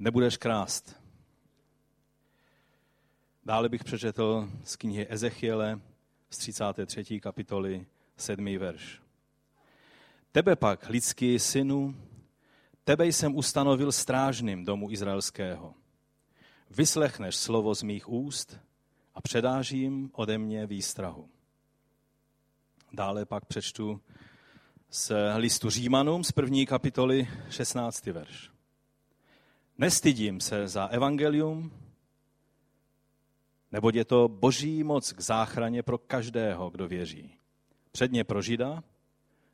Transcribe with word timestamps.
Nebudeš 0.00 0.36
krást. 0.36 0.96
Dále 3.44 3.68
bych 3.68 3.84
přečetl 3.84 4.48
z 4.64 4.76
knihy 4.76 5.06
Ezechiele 5.10 5.80
z 6.30 6.38
33. 6.38 7.20
kapitoly 7.20 7.86
7. 8.16 8.58
verš. 8.58 9.02
Tebe 10.32 10.56
pak, 10.56 10.88
lidský 10.88 11.38
synu, 11.38 11.96
tebe 12.84 13.06
jsem 13.06 13.36
ustanovil 13.36 13.92
strážným 13.92 14.64
domu 14.64 14.90
izraelského. 14.90 15.74
Vyslechneš 16.70 17.36
slovo 17.36 17.74
z 17.74 17.82
mých 17.82 18.08
úst 18.08 18.58
a 19.14 19.20
předáš 19.20 19.70
jim 19.70 20.10
ode 20.12 20.38
mě 20.38 20.66
výstrahu. 20.66 21.28
Dále 22.92 23.24
pak 23.24 23.44
přečtu 23.44 24.00
z 24.90 25.12
listu 25.36 25.70
Římanům 25.70 26.24
z 26.24 26.32
první 26.32 26.66
kapitoly 26.66 27.28
16. 27.50 28.06
verš. 28.06 28.57
Nestydím 29.78 30.40
se 30.40 30.68
za 30.68 30.86
evangelium, 30.86 31.72
neboť 33.72 33.94
je 33.94 34.04
to 34.04 34.28
boží 34.28 34.84
moc 34.84 35.12
k 35.12 35.20
záchraně 35.20 35.82
pro 35.82 35.98
každého, 35.98 36.70
kdo 36.70 36.88
věří. 36.88 37.34
Předně 37.92 38.24
pro 38.24 38.42
Žida, 38.42 38.84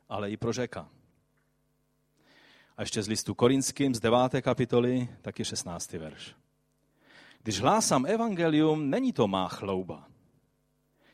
ale 0.09 0.31
i 0.31 0.37
pro 0.37 0.53
Řeka. 0.53 0.89
A 2.77 2.81
ještě 2.81 3.03
z 3.03 3.07
listu 3.07 3.33
Korinským 3.35 3.95
z 3.95 3.99
9. 3.99 4.41
kapitoly, 4.41 5.09
taky 5.21 5.45
16. 5.45 5.93
verš. 5.93 6.35
Když 7.43 7.59
hlásám 7.59 8.05
evangelium, 8.05 8.89
není 8.89 9.13
to 9.13 9.27
má 9.27 9.47
chlouba. 9.47 10.07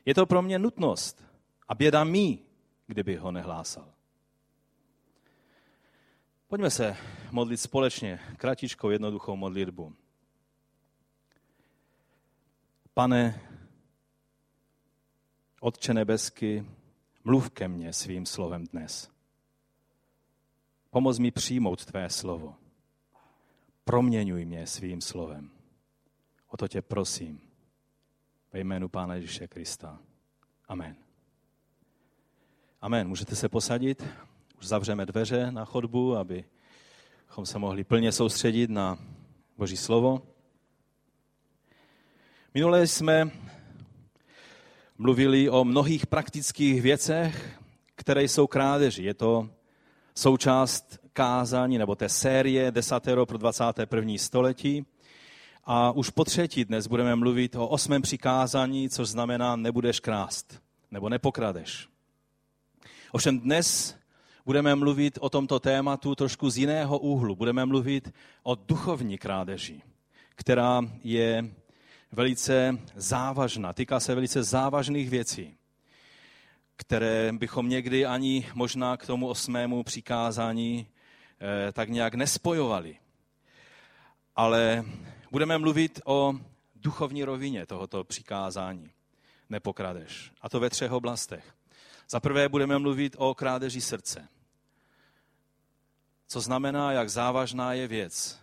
Je 0.04 0.14
to 0.14 0.26
pro 0.26 0.42
mě 0.42 0.58
nutnost 0.58 1.24
a 1.68 1.74
běda 1.74 2.04
mý, 2.04 2.44
kdyby 2.86 3.16
ho 3.16 3.32
nehlásal. 3.32 3.92
Pojďme 6.52 6.70
se 6.70 6.96
modlit 7.30 7.60
společně, 7.60 8.20
kratičkou, 8.36 8.90
jednoduchou 8.90 9.36
modlitbu. 9.36 9.94
Pane, 12.94 13.40
Otče 15.60 15.94
nebesky, 15.94 16.66
mluv 17.24 17.50
ke 17.50 17.68
mně 17.68 17.92
svým 17.92 18.26
slovem 18.26 18.66
dnes. 18.66 19.10
Pomoz 20.90 21.18
mi 21.18 21.30
přijmout 21.30 21.84
tvé 21.84 22.10
slovo. 22.10 22.56
Proměňuj 23.84 24.44
mě 24.44 24.66
svým 24.66 25.00
slovem. 25.00 25.50
O 26.48 26.56
to 26.56 26.68
tě 26.68 26.82
prosím. 26.82 27.40
Ve 28.52 28.60
jménu 28.60 28.88
Pána 28.88 29.14
Ježíše 29.14 29.48
Krista. 29.48 29.98
Amen. 30.68 30.96
Amen. 32.80 33.08
Můžete 33.08 33.36
se 33.36 33.48
posadit? 33.48 34.04
Zavřeme 34.62 35.06
dveře 35.06 35.52
na 35.52 35.64
chodbu, 35.64 36.16
abychom 36.16 37.46
se 37.46 37.58
mohli 37.58 37.84
plně 37.84 38.12
soustředit 38.12 38.70
na 38.70 38.98
Boží 39.58 39.76
slovo. 39.76 40.22
Minule 42.54 42.86
jsme 42.86 43.30
mluvili 44.98 45.50
o 45.50 45.64
mnohých 45.64 46.06
praktických 46.06 46.82
věcech, 46.82 47.60
které 47.94 48.22
jsou 48.22 48.46
krádeži. 48.46 49.02
Je 49.02 49.14
to 49.14 49.50
součást 50.14 50.98
kázání 51.12 51.78
nebo 51.78 51.94
té 51.94 52.08
série 52.08 52.70
desatero 52.70 53.26
pro 53.26 53.38
21. 53.38 54.14
století. 54.16 54.86
A 55.64 55.92
už 55.92 56.10
po 56.10 56.24
třetí 56.24 56.64
dnes 56.64 56.86
budeme 56.86 57.16
mluvit 57.16 57.56
o 57.56 57.68
osmém 57.68 58.02
přikázání, 58.02 58.88
což 58.88 59.08
znamená 59.08 59.56
nebudeš 59.56 60.00
krást 60.00 60.62
nebo 60.90 61.08
nepokradeš. 61.08 61.88
Ovšem 63.12 63.40
dnes 63.40 64.01
budeme 64.46 64.74
mluvit 64.74 65.18
o 65.20 65.30
tomto 65.30 65.60
tématu 65.60 66.14
trošku 66.14 66.50
z 66.50 66.56
jiného 66.56 66.98
úhlu. 66.98 67.36
Budeme 67.36 67.66
mluvit 67.66 68.14
o 68.42 68.54
duchovní 68.54 69.18
krádeži, 69.18 69.82
která 70.34 70.80
je 71.04 71.54
velice 72.12 72.78
závažná, 72.94 73.72
týká 73.72 74.00
se 74.00 74.14
velice 74.14 74.42
závažných 74.42 75.10
věcí, 75.10 75.56
které 76.76 77.32
bychom 77.32 77.68
někdy 77.68 78.06
ani 78.06 78.46
možná 78.54 78.96
k 78.96 79.06
tomu 79.06 79.28
osmému 79.28 79.82
přikázání 79.82 80.86
eh, 81.68 81.72
tak 81.72 81.88
nějak 81.88 82.14
nespojovali. 82.14 82.96
Ale 84.36 84.84
budeme 85.30 85.58
mluvit 85.58 86.00
o 86.04 86.34
duchovní 86.74 87.24
rovině 87.24 87.66
tohoto 87.66 88.04
přikázání. 88.04 88.90
Nepokradeš. 89.50 90.32
A 90.40 90.48
to 90.48 90.60
ve 90.60 90.70
třech 90.70 90.92
oblastech. 90.92 91.54
Za 92.10 92.20
prvé 92.20 92.48
budeme 92.48 92.78
mluvit 92.78 93.16
o 93.18 93.34
krádeži 93.34 93.80
srdce. 93.80 94.28
Co 96.32 96.40
znamená, 96.40 96.92
jak 96.92 97.10
závažná 97.10 97.72
je 97.72 97.88
věc, 97.88 98.38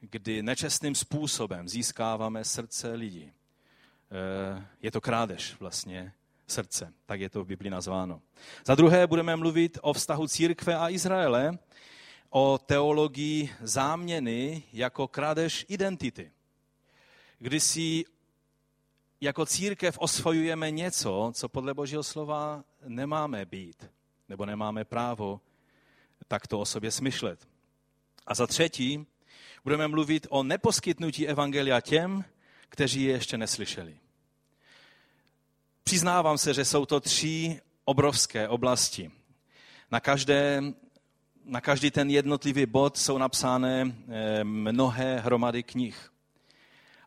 kdy 0.00 0.42
nečestným 0.42 0.94
způsobem 0.94 1.68
získáváme 1.68 2.44
srdce 2.44 2.92
lidí. 2.92 3.32
Eh, 3.32 4.66
je 4.82 4.90
to 4.90 5.00
krádež 5.00 5.56
vlastně 5.60 6.12
srdce, 6.46 6.92
tak 7.06 7.20
je 7.20 7.30
to 7.30 7.44
v 7.44 7.46
Biblii 7.46 7.70
nazváno. 7.70 8.20
Za 8.64 8.74
druhé 8.74 9.06
budeme 9.06 9.36
mluvit 9.36 9.78
o 9.82 9.92
vztahu 9.92 10.28
církve 10.28 10.76
a 10.76 10.88
Izraele, 10.88 11.58
o 12.30 12.58
teologii 12.66 13.50
záměny 13.60 14.62
jako 14.72 15.08
krádež 15.08 15.66
identity. 15.68 16.32
Kdy 17.38 17.60
si 17.60 18.04
jako 19.20 19.46
církev 19.46 19.98
osvojujeme 19.98 20.70
něco, 20.70 21.32
co 21.34 21.48
podle 21.48 21.74
Božího 21.74 22.02
slova 22.02 22.64
nemáme 22.86 23.44
být, 23.44 23.90
nebo 24.28 24.46
nemáme 24.46 24.84
právo 24.84 25.40
takto 26.28 26.60
o 26.60 26.64
sobě 26.64 26.90
smyšlet. 26.90 27.48
A 28.26 28.34
za 28.34 28.46
třetí, 28.46 29.06
budeme 29.64 29.88
mluvit 29.88 30.26
o 30.30 30.42
neposkytnutí 30.42 31.28
evangelia 31.28 31.80
těm, 31.80 32.24
kteří 32.68 33.02
je 33.02 33.12
ještě 33.12 33.38
neslyšeli. 33.38 33.98
Přiznávám 35.84 36.38
se, 36.38 36.54
že 36.54 36.64
jsou 36.64 36.86
to 36.86 37.00
tři 37.00 37.60
obrovské 37.84 38.48
oblasti. 38.48 39.10
Na, 39.90 40.00
každé, 40.00 40.62
na 41.44 41.60
každý 41.60 41.90
ten 41.90 42.10
jednotlivý 42.10 42.66
bod 42.66 42.96
jsou 42.96 43.18
napsány 43.18 43.94
eh, 44.08 44.44
mnohé 44.44 45.20
hromady 45.20 45.62
knih. 45.62 46.12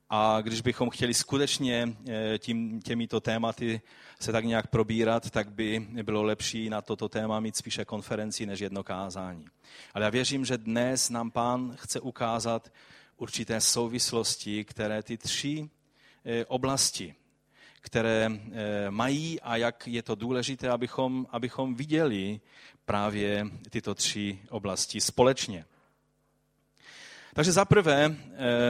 A 0.09 0.41
když 0.41 0.62
bychom 0.62 0.90
chtěli 0.90 1.13
skutečně 1.13 1.97
eh, 2.09 2.38
tím, 2.38 2.81
těmito 2.81 3.19
tématy 3.19 3.81
se 4.22 4.31
tak 4.31 4.46
nějak 4.46 4.68
probírat, 4.68 5.30
tak 5.30 5.52
by 5.52 5.88
bylo 6.03 6.24
lepší 6.24 6.69
na 6.69 6.81
toto 6.81 7.09
téma 7.09 7.40
mít 7.40 7.56
spíše 7.56 7.85
konferenci 7.85 8.46
než 8.46 8.59
jedno 8.59 8.84
kázání. 8.84 9.46
Ale 9.94 10.06
já 10.06 10.09
věřím, 10.09 10.46
že 10.46 10.57
dnes 10.57 11.09
nám 11.09 11.31
pán 11.31 11.74
chce 11.75 12.00
ukázat 12.00 12.72
určité 13.18 13.62
souvislosti, 13.62 14.66
které 14.66 15.03
ty 15.03 15.18
tři 15.18 15.69
eh, 16.25 16.46
oblasti, 16.46 17.16
které 17.81 18.30
eh, 18.31 18.91
mají 18.91 19.41
a 19.41 19.56
jak 19.56 19.88
je 19.88 20.03
to 20.03 20.16
důležité, 20.16 20.69
abychom, 20.69 21.28
abychom 21.30 21.75
viděli 21.75 22.40
právě 22.86 23.46
tyto 23.69 23.96
tři 23.96 24.40
oblasti 24.50 25.01
společně. 25.01 25.66
Takže 27.40 27.52
zaprvé 27.52 28.16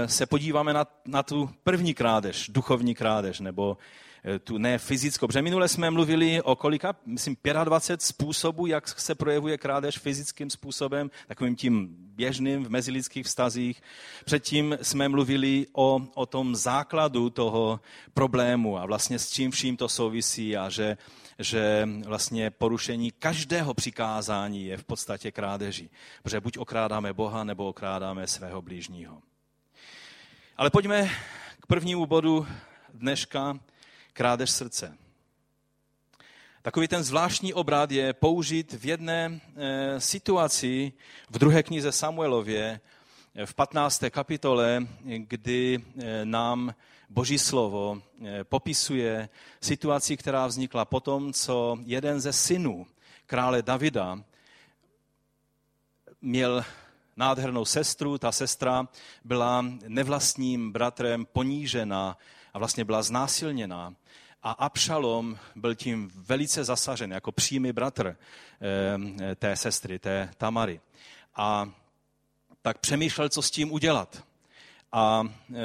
se 0.06 0.26
podíváme 0.26 0.74
na, 0.74 0.88
na 1.06 1.24
tu 1.24 1.50
první 1.64 1.94
krádež, 1.94 2.50
duchovní 2.50 2.96
krádež, 2.96 3.40
nebo 3.40 3.78
Eh, 4.24 4.40
tu 4.40 4.58
ne 4.58 4.78
fyzickou. 4.78 5.28
Protože 5.28 5.42
minule 5.42 5.68
jsme 5.68 5.92
mluvili 5.92 6.42
o 6.42 6.56
kolika, 6.56 6.96
myslím, 7.06 7.38
25 7.64 8.02
způsobů, 8.02 8.68
jak 8.68 8.88
se 8.88 9.16
projevuje 9.16 9.58
krádež 9.58 9.98
fyzickým 9.98 10.50
způsobem, 10.50 11.12
takovým 11.28 11.56
tím 11.56 11.88
běžným 12.16 12.64
v 12.64 12.70
mezilidských 12.70 13.26
vztazích. 13.26 13.82
Předtím 14.26 14.78
jsme 14.82 15.10
mluvili 15.10 15.66
o, 15.74 16.02
o 16.16 16.26
tom 16.26 16.56
základu 16.56 17.30
toho 17.30 17.80
problému 18.14 18.78
a 18.78 18.86
vlastně 18.86 19.20
s 19.20 19.30
čím 19.30 19.52
vším 19.52 19.78
to 19.78 19.90
souvisí 19.90 20.58
a 20.58 20.70
že, 20.70 20.98
že 21.40 21.90
vlastně 22.06 22.52
porušení 22.52 23.12
každého 23.12 23.74
přikázání 23.74 24.66
je 24.66 24.78
v 24.78 24.84
podstatě 24.84 25.32
krádeží. 25.32 25.90
Protože 26.24 26.42
buď 26.42 26.58
okrádáme 26.58 27.14
Boha, 27.14 27.44
nebo 27.44 27.68
okrádáme 27.68 28.28
svého 28.28 28.62
blížního. 28.62 29.22
Ale 30.58 30.70
pojďme 30.70 31.10
k 31.60 31.66
prvnímu 31.66 32.06
bodu 32.06 32.48
dneška, 32.94 33.60
krádež 34.14 34.52
srdce. 34.52 34.98
Takový 36.62 36.88
ten 36.88 37.04
zvláštní 37.04 37.54
obrat 37.54 37.92
je 37.92 38.14
použit 38.14 38.74
v 38.74 38.86
jedné 38.86 39.40
e, 39.56 40.00
situaci 40.00 40.94
v 41.30 41.40
druhé 41.40 41.64
knize 41.64 41.92
Samuelově 41.92 42.80
eh, 43.36 43.46
v 43.46 43.54
15. 43.54 44.04
kapitole, 44.10 44.88
kdy 45.04 45.80
e, 45.80 46.26
nám 46.26 46.76
Boží 47.10 47.40
slovo 47.40 48.02
e, 48.26 48.44
popisuje 48.44 49.30
situaci, 49.62 50.18
která 50.18 50.48
vznikla 50.48 50.86
potom, 50.86 51.34
co 51.34 51.78
jeden 51.84 52.20
ze 52.20 52.34
synů 52.34 52.88
krále 53.26 53.62
Davida 53.62 54.24
měl 56.22 56.66
nádhernou 57.18 57.66
sestru. 57.66 58.18
Ta 58.18 58.32
sestra 58.32 58.88
byla 59.24 59.66
nevlastním 59.88 60.72
bratrem 60.72 61.26
ponížena 61.26 62.18
a 62.54 62.60
vlastně 62.60 62.86
byla 62.86 63.04
znásilněná. 63.04 63.94
A 64.44 64.52
Abšalom 64.52 65.38
byl 65.56 65.76
tím 65.76 66.12
velice 66.16 66.64
zasažen 66.64 67.12
jako 67.12 67.32
přímý 67.32 67.72
bratr 67.72 68.18
eh, 69.22 69.36
té 69.36 69.56
sestry, 69.56 70.00
té 70.00 70.30
Tamary. 70.38 70.82
A 71.36 71.70
tak 72.62 72.78
přemýšlel, 72.78 73.30
co 73.30 73.42
s 73.42 73.52
tím 73.52 73.72
udělat. 73.72 74.29
A 74.92 75.24
e, 75.24 75.62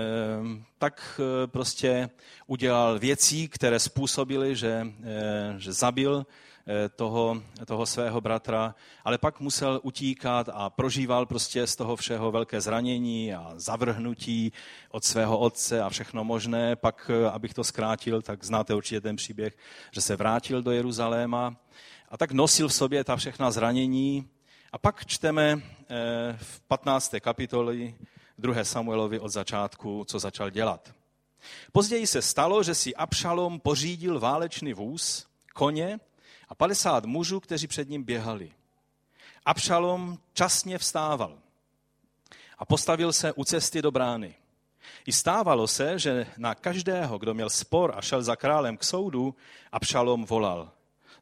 tak 0.79 1.21
prostě 1.47 2.11
udělal 2.47 2.99
věcí, 2.99 3.49
které 3.49 3.79
způsobily, 3.79 4.57
že, 4.57 4.87
e, 5.05 5.55
že 5.59 5.73
zabil 5.73 6.27
e, 6.67 6.89
toho, 6.89 7.43
toho 7.67 7.87
svého 7.87 8.21
bratra, 8.21 8.75
ale 9.05 9.19
pak 9.19 9.41
musel 9.41 9.81
utíkat 9.83 10.49
a 10.53 10.71
prožíval 10.71 11.27
prostě 11.27 11.67
z 11.67 11.77
toho 11.77 11.97
všeho 11.97 12.33
velké 12.33 12.61
zranění 12.61 13.35
a 13.35 13.53
zavrhnutí 13.57 14.53
od 14.91 15.05
svého 15.05 15.39
otce 15.39 15.83
a 15.83 15.89
všechno 15.89 16.25
možné. 16.25 16.77
Pak, 16.77 17.11
e, 17.15 17.31
abych 17.31 17.55
to 17.55 17.65
zkrátil, 17.65 18.23
tak 18.23 18.45
znáte 18.45 18.75
určitě 18.75 19.01
ten 19.01 19.17
příběh, 19.17 19.57
že 19.91 20.01
se 20.01 20.17
vrátil 20.17 20.63
do 20.63 20.71
Jeruzaléma 20.71 21.57
a 22.09 22.17
tak 22.17 22.33
nosil 22.33 22.69
v 22.69 22.75
sobě 22.75 23.05
ta 23.05 23.17
všechna 23.17 23.51
zranění. 23.51 24.29
A 24.73 24.79
pak 24.79 25.07
čteme 25.07 25.53
e, 25.53 25.59
v 26.37 26.61
15. 26.61 27.15
kapitoli 27.21 27.95
2. 28.39 28.65
Samuelovi 28.65 29.21
od 29.21 29.29
začátku, 29.29 30.05
co 30.09 30.19
začal 30.19 30.51
dělat. 30.51 30.95
Později 31.73 32.07
se 32.07 32.23
stalo, 32.23 32.63
že 32.63 32.75
si 32.75 32.95
Abšalom 32.95 33.61
pořídil 33.61 34.21
válečný 34.21 34.73
vůz, 34.75 35.27
koně 35.55 36.01
a 36.49 36.55
50 36.55 37.05
mužů, 37.05 37.41
kteří 37.41 37.67
před 37.67 37.89
ním 37.89 38.03
běhali. 38.03 38.53
Abšalom 39.47 40.19
časně 40.33 40.79
vstával 40.79 41.39
a 42.59 42.65
postavil 42.65 43.13
se 43.13 43.33
u 43.33 43.45
cesty 43.45 43.83
do 43.83 43.91
brány. 43.91 44.35
I 45.07 45.13
stávalo 45.13 45.67
se, 45.67 45.99
že 45.99 46.27
na 46.37 46.55
každého, 46.55 47.19
kdo 47.19 47.35
měl 47.35 47.51
spor 47.51 47.93
a 47.97 48.03
šel 48.03 48.23
za 48.23 48.37
králem 48.37 48.77
k 48.77 48.85
soudu, 48.85 49.35
Abšalom 49.73 50.25
volal. 50.25 50.71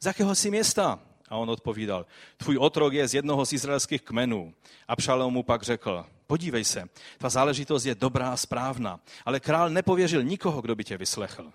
Z 0.01 0.07
jakého 0.07 0.35
si 0.35 0.51
města? 0.51 0.99
A 1.33 1.37
on 1.37 1.51
odpovídal, 1.51 2.07
tvůj 2.37 2.59
otrok 2.59 2.93
je 2.93 3.09
z 3.09 3.15
jednoho 3.15 3.47
z 3.47 3.53
izraelských 3.53 4.03
kmenů. 4.03 4.55
Abšalom 4.89 5.33
mu 5.33 5.43
pak 5.43 5.63
řekl, 5.63 6.05
podívej 6.27 6.65
se, 6.65 6.89
ta 7.19 7.29
záležitost 7.29 7.85
je 7.85 7.95
dobrá 7.95 8.33
a 8.33 8.37
správná, 8.37 9.01
ale 9.25 9.41
král 9.41 9.71
nepověřil 9.71 10.23
nikoho, 10.23 10.63
kdo 10.63 10.75
by 10.75 10.85
tě 10.85 10.97
vyslechl. 10.97 11.53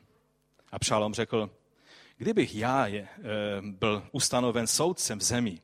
A 0.72 0.80
Pšalom 0.80 1.14
řekl, 1.14 1.50
kdybych 2.18 2.56
já 2.56 2.88
je, 2.88 3.02
e, 3.02 3.08
byl 3.62 4.04
ustanoven 4.12 4.68
soudcem 4.68 5.20
v 5.20 5.24
zemi, 5.24 5.62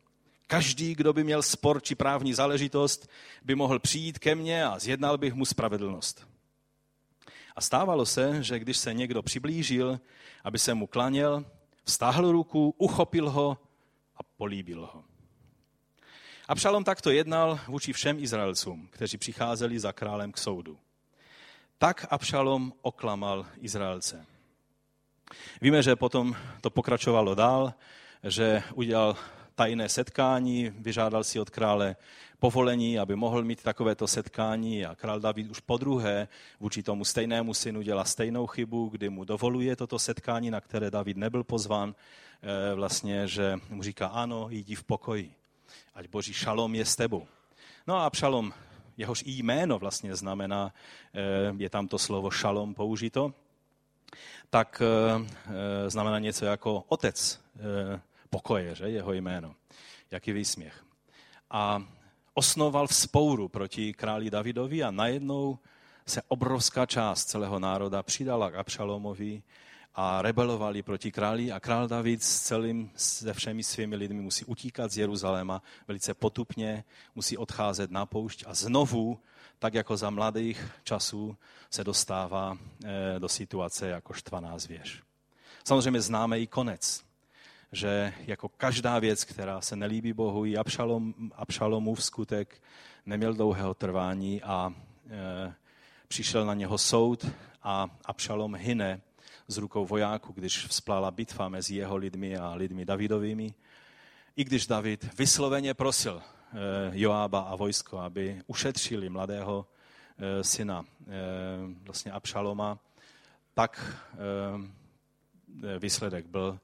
každý, 0.48 0.96
kdo 0.96 1.14
by 1.14 1.24
měl 1.24 1.42
spor 1.42 1.82
či 1.82 1.96
právní 1.96 2.34
záležitost, 2.34 3.10
by 3.44 3.56
mohl 3.56 3.80
přijít 3.80 4.20
ke 4.20 4.36
mně 4.36 4.66
a 4.66 4.80
zjednal 4.80 5.18
bych 5.18 5.34
mu 5.34 5.46
spravedlnost. 5.46 6.28
A 7.56 7.62
stávalo 7.62 8.06
se, 8.06 8.44
že 8.44 8.60
když 8.60 8.78
se 8.78 8.94
někdo 8.94 9.22
přiblížil, 9.22 10.00
aby 10.44 10.60
se 10.60 10.74
mu 10.74 10.88
klaněl, 10.88 11.46
vztáhl 11.84 12.32
ruku, 12.32 12.76
uchopil 12.78 13.30
ho 13.30 13.58
a 14.18 14.24
políbil 14.38 14.90
ho. 14.94 15.04
Abšalom 16.48 16.84
takto 16.84 17.12
jednal 17.12 17.60
vůči 17.68 17.94
všem 17.94 18.20
Izraelcům, 18.20 18.88
kteří 18.92 19.18
přicházeli 19.18 19.80
za 19.80 19.92
králem 19.92 20.32
k 20.32 20.38
soudu. 20.38 20.78
Tak 21.78 22.08
Abšalom 22.10 22.74
oklamal 22.82 23.46
Izraelce. 23.58 24.26
Víme, 25.62 25.84
že 25.84 25.96
potom 25.96 26.36
to 26.62 26.70
pokračovalo 26.70 27.36
dál, 27.36 27.74
že 28.24 28.64
udělal 28.74 29.16
tajné 29.56 29.90
setkání, 29.90 30.70
vyžádal 30.70 31.24
si 31.24 31.40
od 31.40 31.50
krále 31.50 31.96
povolení, 32.40 33.00
aby 33.00 33.16
mohl 33.16 33.44
mít 33.44 33.64
takovéto 33.64 34.08
setkání 34.08 34.86
a 34.86 34.96
král 34.96 35.20
David 35.20 35.52
už 35.52 35.60
po 35.60 35.78
druhé 35.78 36.28
vůči 36.60 36.84
tomu 36.84 37.06
stejnému 37.06 37.54
synu 37.54 37.82
dělá 37.82 38.06
stejnou 38.06 38.48
chybu, 38.48 38.90
kdy 38.90 39.10
mu 39.10 39.24
dovoluje 39.24 39.76
toto 39.76 40.00
setkání, 40.00 40.52
na 40.52 40.62
které 40.62 40.92
David 40.92 41.18
nebyl 41.18 41.44
pozván, 41.44 41.96
vlastně, 42.76 43.28
že 43.28 43.60
mu 43.70 43.84
říká 43.84 44.08
ano, 44.08 44.48
jdi 44.50 44.76
v 44.76 44.84
pokoji 44.84 45.36
ať 45.94 46.08
boží 46.10 46.34
šalom 46.34 46.76
je 46.76 46.86
s 46.86 46.96
tebou. 46.96 47.28
No 47.88 48.02
a 48.02 48.10
šalom, 48.14 48.54
jehož 48.98 49.24
i 49.26 49.32
jméno 49.32 49.80
vlastně 49.80 50.16
znamená, 50.16 50.74
eh, 51.14 51.54
je 51.58 51.70
tam 51.70 51.88
to 51.88 51.98
slovo 52.00 52.32
šalom 52.32 52.74
použito, 52.74 53.34
tak 54.50 54.82
eh, 54.82 55.26
eh, 55.26 55.90
znamená 55.90 56.20
něco 56.20 56.46
jako 56.46 56.84
otec 56.88 57.40
pokoje, 58.30 58.76
že? 58.76 58.90
jeho 58.90 59.14
jméno. 59.14 59.56
Jaký 60.12 60.32
výsměch. 60.34 60.86
A 61.50 61.84
osnoval 62.34 62.88
vzpouru 62.88 63.48
proti 63.48 63.94
králi 63.94 64.30
Davidovi 64.30 64.84
a 64.84 64.92
najednou 64.92 65.60
se 66.06 66.22
obrovská 66.28 66.86
část 66.86 67.26
celého 67.26 67.60
národa 67.60 68.04
přidala 68.04 68.52
k 68.52 68.56
Abšalomovi 68.56 69.44
a 69.96 70.22
rebelovali 70.22 70.84
proti 70.84 71.12
králi 71.12 71.52
a 71.52 71.60
král 71.60 71.88
David 71.88 72.24
s 72.24 72.42
celým, 72.42 72.92
se 72.96 73.34
všemi 73.34 73.64
svými 73.64 73.96
lidmi 73.96 74.22
musí 74.22 74.46
utíkat 74.46 74.92
z 74.92 74.98
Jeruzaléma 74.98 75.62
velice 75.88 76.14
potupně, 76.14 76.84
musí 77.16 77.38
odcházet 77.38 77.92
na 77.92 78.06
poušť 78.06 78.44
a 78.48 78.54
znovu, 78.54 79.20
tak 79.60 79.74
jako 79.74 79.98
za 79.98 80.10
mladých 80.10 80.72
časů, 80.84 81.38
se 81.70 81.84
dostává 81.84 82.58
eh, 82.86 83.20
do 83.20 83.30
situace 83.30 83.88
jako 83.88 84.14
štvaná 84.14 84.60
zvěř. 84.60 85.02
Samozřejmě 85.64 86.02
známe 86.02 86.40
i 86.40 86.48
konec, 86.48 87.04
že 87.72 88.14
jako 88.28 88.50
každá 88.50 89.00
věc, 89.00 89.24
která 89.24 89.62
se 89.62 89.76
nelíbí 89.76 90.14
Bohu, 90.14 90.46
i 90.46 90.58
Abšalom, 90.58 91.14
Abšalomův 91.36 92.04
skutek 92.04 92.62
neměl 93.06 93.34
dlouhého 93.34 93.74
trvání 93.74 94.42
a 94.42 94.74
e, 95.10 95.54
přišel 96.08 96.46
na 96.46 96.54
něho 96.54 96.78
soud 96.78 97.26
a 97.64 97.88
Abšalom 98.06 98.56
hyne 98.56 99.02
z 99.48 99.58
rukou 99.58 99.86
vojáků, 99.86 100.34
když 100.34 100.66
vzplála 100.66 101.12
bitva 101.12 101.50
mezi 101.50 101.76
jeho 101.76 101.98
lidmi 101.98 102.38
a 102.38 102.54
lidmi 102.54 102.86
Davidovými. 102.86 103.54
I 104.36 104.44
když 104.44 104.68
David 104.68 105.18
vysloveně 105.18 105.74
prosil 105.74 106.22
eh, 106.22 106.58
Joába 106.92 107.40
a 107.40 107.56
vojsko, 107.56 108.00
aby 108.00 108.42
ušetřili 108.48 109.10
mladého 109.10 109.68
eh, 110.18 110.44
syna 110.44 110.86
eh, 111.02 111.14
vlastně 111.86 112.12
Abšaloma, 112.12 112.80
tak 113.54 113.98
výsledek 115.80 116.26
byl, 116.26 116.60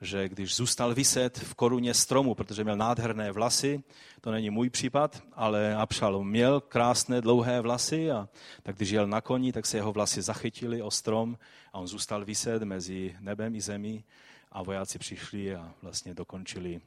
že 0.00 0.28
když 0.28 0.56
zůstal 0.56 0.94
vyset 0.94 1.38
v 1.38 1.54
koruně 1.54 1.94
stromu, 1.94 2.34
protože 2.34 2.64
měl 2.64 2.76
nádherné 2.76 3.32
vlasy, 3.32 3.82
to 4.20 4.30
není 4.30 4.50
můj 4.50 4.70
případ, 4.70 5.22
ale 5.32 5.74
Abšalom 5.74 6.30
měl 6.30 6.60
krásné 6.60 7.20
dlouhé 7.20 7.60
vlasy 7.60 8.10
a 8.10 8.28
tak 8.62 8.76
když 8.76 8.90
jel 8.90 9.06
na 9.06 9.20
koni, 9.20 9.52
tak 9.52 9.66
se 9.66 9.76
jeho 9.76 9.92
vlasy 9.92 10.22
zachytily 10.22 10.82
o 10.82 10.90
strom 10.90 11.38
a 11.72 11.78
on 11.78 11.86
zůstal 11.86 12.24
vyset 12.24 12.62
mezi 12.62 13.16
nebem 13.20 13.54
i 13.54 13.60
zemí 13.60 14.04
a 14.52 14.62
vojáci 14.62 14.98
přišli 14.98 15.54
a 15.54 15.74
vlastně 15.82 16.14
dokončili, 16.14 16.80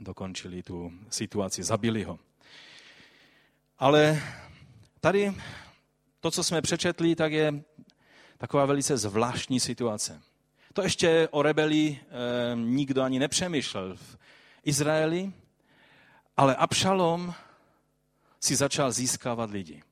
dokončili 0.00 0.62
tu 0.62 0.92
situaci, 1.10 1.62
zabili 1.62 2.04
ho. 2.04 2.18
Ale 3.78 4.22
tady 5.00 5.34
to, 6.20 6.30
co 6.30 6.44
jsme 6.44 6.62
přečetli, 6.62 7.14
tak 7.14 7.32
je 7.32 7.62
taková 8.38 8.66
velice 8.66 8.96
zvláštní 8.96 9.60
situace. 9.60 10.22
To 10.74 10.82
ještě 10.82 11.28
o 11.30 11.42
rebelii 11.42 12.00
e, 12.00 12.56
nikdo 12.56 13.02
ani 13.02 13.18
nepřemýšlel 13.18 13.96
v 13.96 14.18
Izraeli, 14.64 15.32
ale 16.36 16.56
Abšalom 16.56 17.34
si 18.40 18.56
začal 18.56 18.92
získávat 18.92 19.50
lidi. 19.50 19.82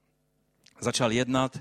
Začal 0.80 1.12
jednat 1.12 1.60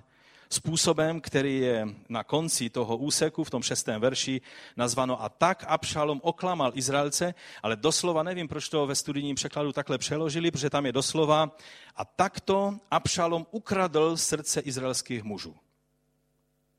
způsobem, 0.49 1.21
který 1.21 1.59
je 1.59 1.87
na 2.09 2.23
konci 2.23 2.69
toho 2.69 2.97
úseku 2.97 3.43
v 3.43 3.49
tom 3.49 3.61
šestém 3.61 4.01
verši 4.01 4.41
nazváno 4.77 5.23
a 5.23 5.29
tak 5.29 5.65
Abšalom 5.67 6.19
oklamal 6.23 6.71
Izraelce, 6.75 7.33
ale 7.63 7.75
doslova 7.75 8.23
nevím, 8.23 8.47
proč 8.47 8.69
to 8.69 8.87
ve 8.87 8.95
studijním 8.95 9.35
překladu 9.35 9.71
takhle 9.71 9.97
přeložili, 9.97 10.51
protože 10.51 10.69
tam 10.69 10.85
je 10.85 10.91
doslova 10.91 11.57
a 11.95 12.05
takto 12.05 12.77
Abšalom 12.91 13.45
ukradl 13.51 14.17
srdce 14.17 14.59
izraelských 14.61 15.23
mužů. 15.23 15.55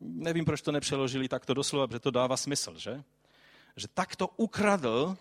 Nevím, 0.04 0.44
proč 0.44 0.62
to 0.62 0.72
nepřeložili 0.72 1.28
takto 1.28 1.54
doslova, 1.54 1.86
protože 1.86 2.00
to 2.00 2.10
dává 2.10 2.36
smysl, 2.36 2.74
že? 2.76 3.02
Že 3.76 3.88
takto 3.94 4.28
ukradl, 4.36 5.16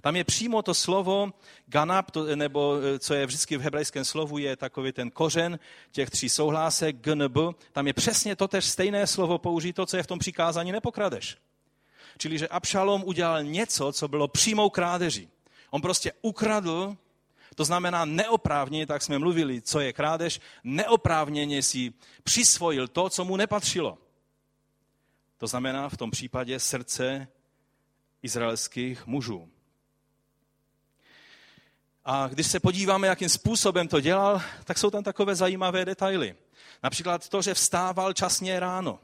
tam 0.00 0.16
je 0.16 0.24
přímo 0.24 0.62
to 0.62 0.74
slovo 0.74 1.32
ganab, 1.66 2.10
to, 2.10 2.36
nebo 2.36 2.78
eh, 2.94 2.98
co 2.98 3.14
je 3.14 3.26
vždycky 3.26 3.56
v 3.56 3.60
hebrejském 3.60 4.04
slovu, 4.04 4.38
je 4.38 4.56
takový 4.56 4.92
ten 4.92 5.10
kořen 5.10 5.58
těch 5.92 6.10
tří 6.10 6.28
souhlásek, 6.28 6.96
gnb, 6.96 7.36
tam 7.72 7.86
je 7.86 7.92
přesně 7.92 8.36
to 8.36 8.48
tež 8.48 8.64
stejné 8.64 9.06
slovo 9.06 9.38
použito, 9.38 9.86
co 9.86 9.96
je 9.96 10.02
v 10.02 10.06
tom 10.06 10.18
přikázání 10.18 10.72
nepokradeš. 10.72 11.36
Čili, 12.18 12.38
že 12.38 12.48
Abšalom 12.48 13.02
udělal 13.04 13.42
něco, 13.42 13.92
co 13.92 14.08
bylo 14.08 14.28
přímou 14.28 14.70
krádeží. 14.70 15.28
On 15.70 15.80
prostě 15.80 16.12
ukradl, 16.22 16.96
to 17.54 17.64
znamená 17.64 18.04
neoprávněně, 18.04 18.86
tak 18.86 19.02
jsme 19.02 19.18
mluvili, 19.18 19.60
co 19.60 19.80
je 19.80 19.92
krádež, 19.92 20.40
neoprávněně 20.64 21.62
si 21.62 21.92
přisvojil 22.22 22.88
to, 22.88 23.10
co 23.10 23.24
mu 23.24 23.36
nepatřilo. 23.36 23.98
To 25.40 25.46
znamená 25.46 25.88
v 25.88 25.96
tom 25.96 26.10
případě 26.10 26.60
srdce 26.60 27.28
izraelských 28.22 29.06
mužů. 29.06 29.48
A 32.04 32.28
když 32.28 32.46
se 32.46 32.60
podíváme, 32.60 33.06
jakým 33.06 33.28
způsobem 33.28 33.88
to 33.88 34.00
dělal, 34.00 34.42
tak 34.64 34.78
jsou 34.78 34.90
tam 34.90 35.02
takové 35.02 35.34
zajímavé 35.34 35.84
detaily. 35.84 36.36
Například 36.82 37.28
to, 37.28 37.42
že 37.42 37.54
vstával 37.54 38.12
časně 38.12 38.60
ráno. 38.60 39.00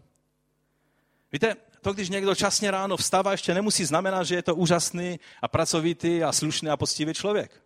Víte, 1.33 1.57
to, 1.81 1.93
když 1.93 2.09
někdo 2.09 2.35
časně 2.35 2.71
ráno 2.71 2.97
vstává, 2.97 3.33
ještě 3.33 3.55
nemusí 3.55 3.85
znamenat, 3.85 4.25
že 4.25 4.35
je 4.35 4.43
to 4.43 4.55
úžasný 4.55 5.21
a 5.43 5.49
pracovitý 5.49 6.25
a 6.25 6.33
slušný 6.33 6.69
a 6.69 6.76
poctivý 6.76 7.14
člověk. 7.14 7.64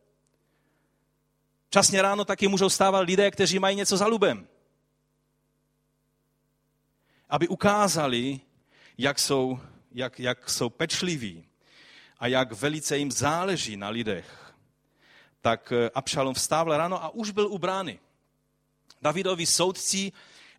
Časně 1.71 2.03
ráno 2.03 2.25
taky 2.25 2.49
můžou 2.49 2.69
stávat 2.69 3.01
lidé, 3.01 3.31
kteří 3.31 3.59
mají 3.59 3.77
něco 3.77 3.97
za 3.97 4.07
lubem. 4.07 4.49
aby 7.31 7.49
ukázali, 7.49 8.41
jak 9.01 9.19
jsou, 9.19 9.61
jak, 9.93 10.21
jak 10.21 10.51
jsou 10.51 10.71
pečliví 10.71 11.45
a 12.19 12.27
jak 12.27 12.53
velice 12.53 12.99
jim 12.99 13.13
záleží 13.13 13.77
na 13.77 13.89
lidech, 13.89 14.55
tak 15.41 15.73
eh, 15.73 15.91
Abšalom 15.95 16.35
vstával 16.35 16.77
ráno 16.77 17.05
a 17.05 17.09
už 17.09 17.31
byl 17.31 17.47
u 17.47 17.59
brány. 17.59 17.99
Davidovi 19.03 19.47
soudci 19.47 20.13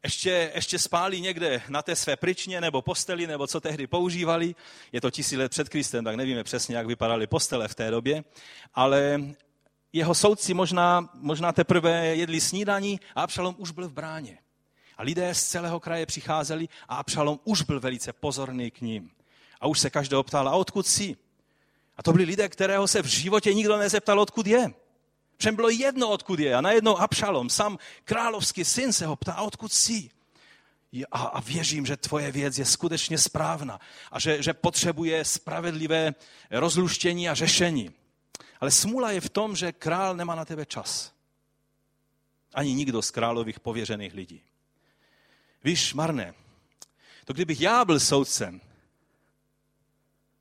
ještě, 0.03 0.51
ještě 0.55 0.79
spáli 0.79 1.21
někde 1.21 1.62
na 1.69 1.81
té 1.81 1.95
své 1.95 2.15
pryčně 2.15 2.62
nebo 2.62 2.81
posteli, 2.81 3.27
nebo 3.27 3.48
co 3.48 3.62
tehdy 3.62 3.88
používali. 3.88 4.55
Je 4.91 5.01
to 5.01 5.12
tisíc 5.12 5.38
let 5.38 5.50
před 5.50 5.69
Kristem, 5.69 6.03
tak 6.03 6.15
nevíme 6.15 6.43
přesně, 6.43 6.75
jak 6.75 6.88
vypadaly 6.88 7.27
postele 7.27 7.67
v 7.67 7.75
té 7.75 7.91
době. 7.91 8.24
Ale 8.74 9.21
jeho 9.93 10.15
soudci 10.15 10.53
možná, 10.53 11.10
možná 11.13 11.51
teprve 11.51 12.05
jedli 12.05 12.41
snídaní 12.41 13.00
a 13.15 13.21
Abšalom 13.21 13.55
už 13.57 13.71
byl 13.71 13.88
v 13.88 13.93
bráně. 13.93 14.38
A 15.01 15.03
lidé 15.03 15.36
z 15.36 15.43
celého 15.43 15.79
kraje 15.79 16.05
přicházeli 16.05 16.70
a 16.88 16.96
Abšalom 16.96 17.39
už 17.43 17.62
byl 17.62 17.79
velice 17.79 18.13
pozorný 18.13 18.72
k 18.72 18.81
ním. 18.81 19.12
A 19.62 19.67
už 19.67 19.79
se 19.79 19.89
každého 19.89 20.24
ptal, 20.24 20.50
a 20.50 20.51
odkud 20.51 20.88
jsi? 20.88 21.17
A 21.98 22.03
to 22.03 22.12
byli 22.12 22.24
lidé, 22.24 22.50
kterého 22.50 22.88
se 22.88 23.01
v 23.01 23.05
životě 23.05 23.53
nikdo 23.53 23.77
nezeptal, 23.77 24.20
odkud 24.20 24.48
je. 24.48 24.74
Všem 25.38 25.55
bylo 25.55 25.70
jedno, 25.70 26.10
odkud 26.10 26.39
je. 26.39 26.55
A 26.55 26.62
najednou 26.62 26.98
Abšalom, 26.98 27.50
sam 27.50 27.77
královský 28.03 28.65
syn, 28.65 28.93
se 28.93 29.05
ho 29.05 29.15
ptá, 29.15 29.41
odkud 29.41 29.74
jsi? 29.74 30.10
A, 31.12 31.22
a 31.22 31.41
věřím, 31.41 31.86
že 31.86 31.98
tvoje 31.98 32.31
věc 32.31 32.58
je 32.58 32.65
skutečně 32.65 33.17
správná 33.17 33.79
a 34.12 34.20
že, 34.20 34.43
že 34.43 34.53
potřebuje 34.53 35.25
spravedlivé 35.25 36.13
rozluštění 36.51 37.29
a 37.29 37.34
řešení. 37.34 37.91
Ale 38.60 38.72
smůla 38.72 39.12
je 39.12 39.22
v 39.22 39.29
tom, 39.29 39.55
že 39.55 39.72
král 39.72 40.15
nemá 40.15 40.36
na 40.36 40.46
tebe 40.46 40.65
čas. 40.65 41.13
Ani 42.53 42.74
nikdo 42.74 43.01
z 43.01 43.12
králových 43.12 43.60
pověřených 43.60 44.13
lidí. 44.13 44.41
Víš, 45.63 45.94
marné, 45.94 46.34
to 47.25 47.34
kdybych 47.34 47.62
já 47.62 47.86
byl 47.86 48.00
soudcem, 48.00 48.62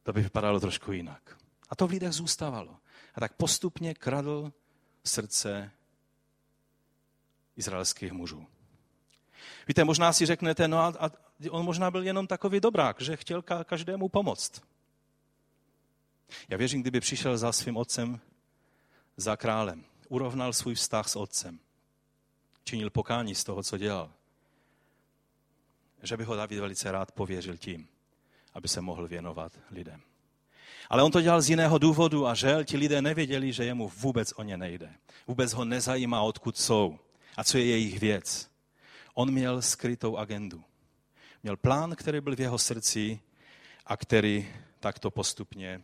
to 0.02 0.12
by 0.12 0.22
vypadalo 0.22 0.60
trošku 0.60 0.92
jinak. 0.92 1.38
A 1.68 1.76
to 1.76 1.86
v 1.86 1.90
lidech 1.90 2.12
zůstávalo. 2.12 2.76
A 3.14 3.20
tak 3.20 3.32
postupně 3.32 3.94
kradl 3.94 4.52
srdce 5.04 5.70
izraelských 7.56 8.12
mužů. 8.12 8.46
Víte, 9.68 9.84
možná 9.84 10.12
si 10.12 10.26
řeknete, 10.26 10.68
no 10.68 10.78
a, 10.78 10.88
a 11.00 11.10
on 11.50 11.64
možná 11.64 11.90
byl 11.90 12.02
jenom 12.02 12.26
takový 12.26 12.60
dobrák, 12.60 13.00
že 13.00 13.16
chtěl 13.16 13.42
ka, 13.42 13.64
každému 13.64 14.08
pomoct. 14.08 14.62
Já 16.48 16.56
věřím, 16.56 16.80
kdyby 16.80 17.00
přišel 17.00 17.38
za 17.38 17.52
svým 17.52 17.76
otcem, 17.76 18.20
za 19.16 19.36
králem, 19.36 19.84
urovnal 20.08 20.52
svůj 20.52 20.74
vztah 20.74 21.08
s 21.08 21.16
otcem, 21.16 21.58
činil 22.64 22.90
pokání 22.90 23.34
z 23.34 23.44
toho, 23.44 23.62
co 23.62 23.78
dělal, 23.78 24.12
že 26.02 26.16
by 26.16 26.24
ho 26.24 26.36
David 26.36 26.58
velice 26.58 26.92
rád 26.92 27.12
pověřil 27.12 27.56
tím, 27.56 27.88
aby 28.54 28.68
se 28.68 28.80
mohl 28.80 29.08
věnovat 29.08 29.52
lidem. 29.70 30.00
Ale 30.90 31.02
on 31.02 31.12
to 31.12 31.20
dělal 31.20 31.40
z 31.40 31.50
jiného 31.50 31.78
důvodu 31.78 32.26
a 32.26 32.34
žel 32.34 32.64
ti 32.64 32.76
lidé 32.76 33.02
nevěděli, 33.02 33.52
že 33.52 33.64
jemu 33.64 33.88
vůbec 33.88 34.32
o 34.36 34.42
ně 34.42 34.56
nejde. 34.56 34.92
Vůbec 35.26 35.52
ho 35.52 35.64
nezajímá, 35.64 36.22
odkud 36.22 36.58
jsou 36.58 36.98
a 37.36 37.44
co 37.44 37.58
je 37.58 37.64
jejich 37.66 38.00
věc. 38.00 38.50
On 39.14 39.30
měl 39.30 39.62
skrytou 39.62 40.16
agendu. 40.16 40.64
Měl 41.42 41.56
plán, 41.56 41.96
který 41.96 42.20
byl 42.20 42.36
v 42.36 42.40
jeho 42.40 42.58
srdci 42.58 43.20
a 43.86 43.96
který 43.96 44.48
takto 44.80 45.10
postupně 45.10 45.82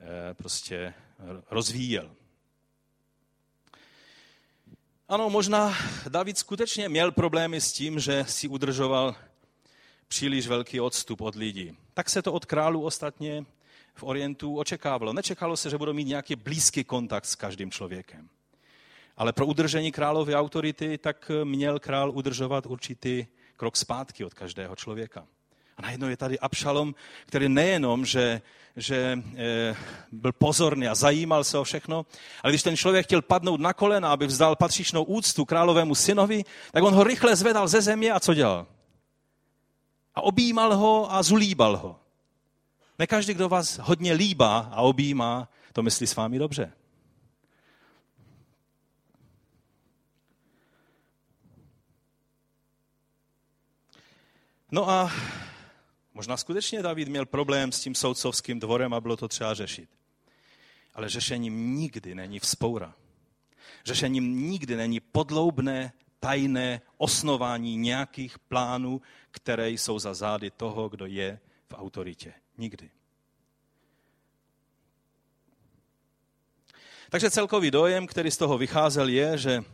eh, 0.00 0.34
prostě 0.34 0.94
rozvíjel. 1.50 2.10
Ano, 5.08 5.30
možná 5.30 5.74
David 6.08 6.38
skutečně 6.38 6.88
měl 6.88 7.12
problémy 7.12 7.60
s 7.60 7.72
tím, 7.72 8.00
že 8.00 8.24
si 8.28 8.48
udržoval 8.48 9.16
příliš 10.10 10.46
velký 10.46 10.80
odstup 10.80 11.20
od 11.20 11.34
lidí. 11.34 11.76
Tak 11.94 12.10
se 12.10 12.22
to 12.22 12.32
od 12.32 12.44
králu 12.44 12.82
ostatně 12.82 13.44
v 13.94 14.02
Orientu 14.02 14.58
očekávalo. 14.58 15.12
Nečekalo 15.12 15.56
se, 15.56 15.70
že 15.70 15.78
budou 15.78 15.92
mít 15.92 16.04
nějaký 16.04 16.36
blízký 16.36 16.84
kontakt 16.84 17.24
s 17.24 17.34
každým 17.34 17.70
člověkem. 17.70 18.28
Ale 19.16 19.32
pro 19.32 19.46
udržení 19.46 19.92
královy 19.92 20.34
autority 20.34 20.98
tak 20.98 21.30
měl 21.44 21.78
král 21.78 22.10
udržovat 22.10 22.66
určitý 22.66 23.26
krok 23.56 23.76
zpátky 23.76 24.24
od 24.24 24.34
každého 24.34 24.76
člověka. 24.76 25.26
A 25.76 25.82
najednou 25.82 26.08
je 26.08 26.16
tady 26.16 26.38
Abšalom, 26.38 26.94
který 27.26 27.48
nejenom, 27.48 28.06
že, 28.06 28.42
že 28.76 29.18
e, 29.36 29.76
byl 30.12 30.32
pozorný 30.32 30.88
a 30.88 30.94
zajímal 30.94 31.44
se 31.44 31.58
o 31.58 31.64
všechno, 31.64 32.06
ale 32.42 32.52
když 32.52 32.62
ten 32.62 32.76
člověk 32.76 33.06
chtěl 33.06 33.22
padnout 33.22 33.60
na 33.60 33.72
kolena, 33.72 34.12
aby 34.12 34.26
vzdal 34.26 34.56
patřičnou 34.56 35.02
úctu 35.02 35.44
královému 35.44 35.94
synovi, 35.94 36.44
tak 36.72 36.82
on 36.82 36.94
ho 36.94 37.04
rychle 37.04 37.36
zvedal 37.36 37.68
ze 37.68 37.80
země 37.80 38.12
a 38.12 38.20
co 38.20 38.34
dělal? 38.34 38.66
A 40.20 40.22
objímal 40.22 40.76
ho 40.76 41.12
a 41.12 41.22
zulíbal 41.22 41.76
ho. 41.76 42.00
Ne 42.98 43.06
každý, 43.06 43.34
kdo 43.34 43.48
vás 43.48 43.78
hodně 43.78 44.12
líbá 44.12 44.58
a 44.58 44.80
objímá, 44.80 45.48
to 45.72 45.82
myslí 45.82 46.06
s 46.06 46.16
vámi 46.16 46.38
dobře. 46.38 46.72
No 54.72 54.90
a 54.90 55.12
možná 56.14 56.36
skutečně 56.36 56.82
David 56.82 57.08
měl 57.08 57.26
problém 57.26 57.72
s 57.72 57.80
tím 57.80 57.94
soudcovským 57.94 58.60
dvorem 58.60 58.94
a 58.94 59.00
bylo 59.00 59.16
to 59.16 59.28
třeba 59.28 59.54
řešit. 59.54 59.88
Ale 60.94 61.08
řešením 61.08 61.76
nikdy 61.76 62.14
není 62.14 62.38
vzpoura. 62.38 62.94
Řešením 63.84 64.50
nikdy 64.50 64.76
není 64.76 65.00
podloubné, 65.00 65.92
tajné 66.20 66.80
osnování 66.96 67.76
nějakých 67.76 68.38
plánů, 68.38 69.00
které 69.30 69.70
jsou 69.70 69.98
za 69.98 70.14
zády 70.14 70.50
toho, 70.50 70.88
kdo 70.88 71.06
je 71.06 71.40
v 71.68 71.74
autoritě. 71.74 72.32
Nikdy. 72.58 72.90
Takže 77.10 77.30
celkový 77.30 77.70
dojem, 77.70 78.06
který 78.06 78.30
z 78.30 78.36
toho 78.36 78.58
vycházel, 78.58 79.08
je, 79.08 79.38
že 79.38 79.64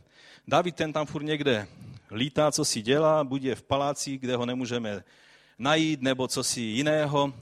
David 0.49 0.77
ten 0.77 0.93
tam 0.93 1.07
furt 1.07 1.23
někde 1.23 1.69
lítá, 2.11 2.53
co 2.53 2.65
si 2.65 2.83
dělá, 2.83 3.25
buď 3.25 3.43
je 3.43 3.55
v 3.55 3.63
paláci, 3.63 4.19
kde 4.19 4.37
ho 4.37 4.47
nemůžeme 4.47 5.05
najít, 5.59 6.03
nebo 6.03 6.29
co 6.29 6.45
si 6.45 6.61
jiného. 6.61 7.35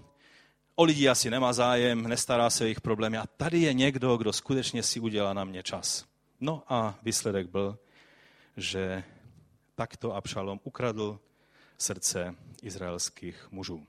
O 0.74 0.84
lidi 0.84 1.08
asi 1.08 1.30
nemá 1.30 1.52
zájem, 1.52 2.02
nestará 2.02 2.50
se 2.50 2.64
o 2.64 2.66
jejich 2.66 2.80
problémy. 2.80 3.18
A 3.18 3.26
tady 3.36 3.60
je 3.60 3.72
někdo, 3.72 4.16
kdo 4.16 4.32
skutečně 4.32 4.82
si 4.82 5.00
udělá 5.00 5.32
na 5.32 5.44
mě 5.44 5.62
čas. 5.62 6.04
No 6.40 6.62
a 6.68 6.98
výsledek 7.02 7.46
byl, 7.46 7.78
že 8.56 9.04
takto 9.74 10.14
Abšalom 10.14 10.60
ukradl 10.64 11.20
srdce 11.78 12.34
izraelských 12.62 13.48
mužů. 13.50 13.86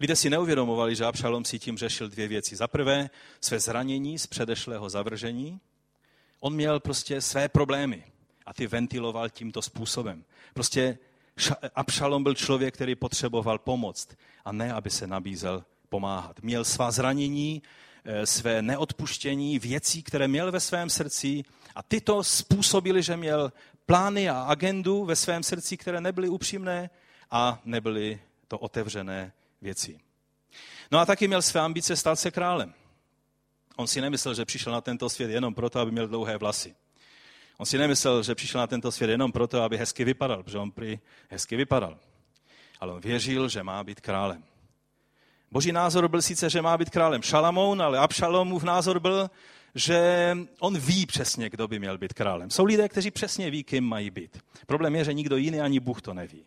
Lidé 0.00 0.16
si 0.16 0.30
neuvědomovali, 0.30 0.96
že 0.96 1.04
Abšalom 1.04 1.44
si 1.44 1.58
tím 1.58 1.78
řešil 1.78 2.08
dvě 2.08 2.28
věci. 2.28 2.56
Za 2.56 2.68
prvé 2.68 3.10
své 3.40 3.60
zranění 3.60 4.18
z 4.18 4.26
předešlého 4.26 4.90
zavržení. 4.90 5.60
On 6.40 6.54
měl 6.54 6.80
prostě 6.80 7.20
své 7.20 7.48
problémy 7.48 8.04
a 8.46 8.54
ty 8.54 8.66
ventiloval 8.66 9.30
tímto 9.30 9.62
způsobem. 9.62 10.24
Prostě 10.54 10.98
Abšalom 11.74 12.22
byl 12.22 12.34
člověk, 12.34 12.74
který 12.74 12.94
potřeboval 12.94 13.58
pomoc 13.58 14.08
a 14.44 14.52
ne, 14.52 14.72
aby 14.72 14.90
se 14.90 15.06
nabízel 15.06 15.64
pomáhat. 15.88 16.40
Měl 16.42 16.64
svá 16.64 16.90
zranění, 16.90 17.62
eh, 18.04 18.26
své 18.26 18.62
neodpuštění, 18.62 19.58
věcí, 19.58 20.02
které 20.02 20.28
měl 20.28 20.52
ve 20.52 20.60
svém 20.60 20.90
srdci 20.90 21.44
a 21.74 21.82
tyto 21.82 22.24
způsobily, 22.24 23.02
že 23.02 23.16
měl 23.16 23.52
plány 23.86 24.28
a 24.28 24.42
agendu 24.42 25.04
ve 25.04 25.16
svém 25.16 25.42
srdci, 25.42 25.76
které 25.76 26.00
nebyly 26.00 26.28
upřímné 26.28 26.90
a 27.30 27.60
nebyly 27.64 28.20
to 28.48 28.58
otevřené 28.58 29.32
věcí. 29.62 30.00
No 30.90 30.98
a 30.98 31.06
taky 31.06 31.28
měl 31.28 31.42
své 31.42 31.60
ambice 31.60 31.96
stát 31.96 32.16
se 32.16 32.30
králem. 32.30 32.74
On 33.76 33.86
si 33.86 34.00
nemyslel, 34.00 34.34
že 34.34 34.44
přišel 34.44 34.72
na 34.72 34.80
tento 34.80 35.08
svět 35.08 35.30
jenom 35.30 35.54
proto, 35.54 35.80
aby 35.80 35.90
měl 35.90 36.08
dlouhé 36.08 36.36
vlasy. 36.36 36.74
On 37.58 37.66
si 37.66 37.78
nemyslel, 37.78 38.22
že 38.22 38.34
přišel 38.34 38.60
na 38.60 38.66
tento 38.66 38.92
svět 38.92 39.10
jenom 39.10 39.32
proto, 39.32 39.62
aby 39.62 39.76
hezky 39.76 40.04
vypadal, 40.04 40.42
protože 40.42 40.58
on 40.58 40.70
prý 40.70 40.98
hezky 41.30 41.56
vypadal. 41.56 41.98
Ale 42.80 42.92
on 42.92 43.00
věřil, 43.00 43.48
že 43.48 43.62
má 43.62 43.84
být 43.84 44.00
králem. 44.00 44.44
Boží 45.50 45.72
názor 45.72 46.08
byl 46.08 46.22
sice, 46.22 46.50
že 46.50 46.62
má 46.62 46.78
být 46.78 46.90
králem 46.90 47.22
Šalamoun, 47.22 47.82
ale 47.82 47.98
Abšalomův 47.98 48.62
názor 48.62 49.00
byl, 49.00 49.30
že 49.74 50.36
on 50.60 50.78
ví 50.78 51.06
přesně, 51.06 51.50
kdo 51.50 51.68
by 51.68 51.78
měl 51.78 51.98
být 51.98 52.12
králem. 52.12 52.50
Jsou 52.50 52.64
lidé, 52.64 52.88
kteří 52.88 53.10
přesně 53.10 53.50
ví, 53.50 53.64
kým 53.64 53.84
mají 53.84 54.10
být. 54.10 54.44
Problém 54.66 54.96
je, 54.96 55.04
že 55.04 55.12
nikdo 55.12 55.36
jiný 55.36 55.60
ani 55.60 55.80
Bůh 55.80 56.02
to 56.02 56.14
neví. 56.14 56.44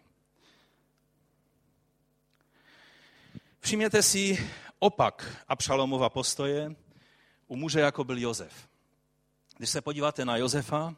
Všimněte 3.60 4.04
si 4.04 4.50
opak 4.80 5.44
Abšalomova 5.48 6.10
postoje 6.10 6.76
u 7.48 7.56
muže, 7.56 7.80
jako 7.80 8.04
byl 8.04 8.18
Jozef. 8.18 8.68
Když 9.58 9.70
se 9.70 9.82
podíváte 9.82 10.26
na 10.26 10.38
Josefa, 10.38 10.96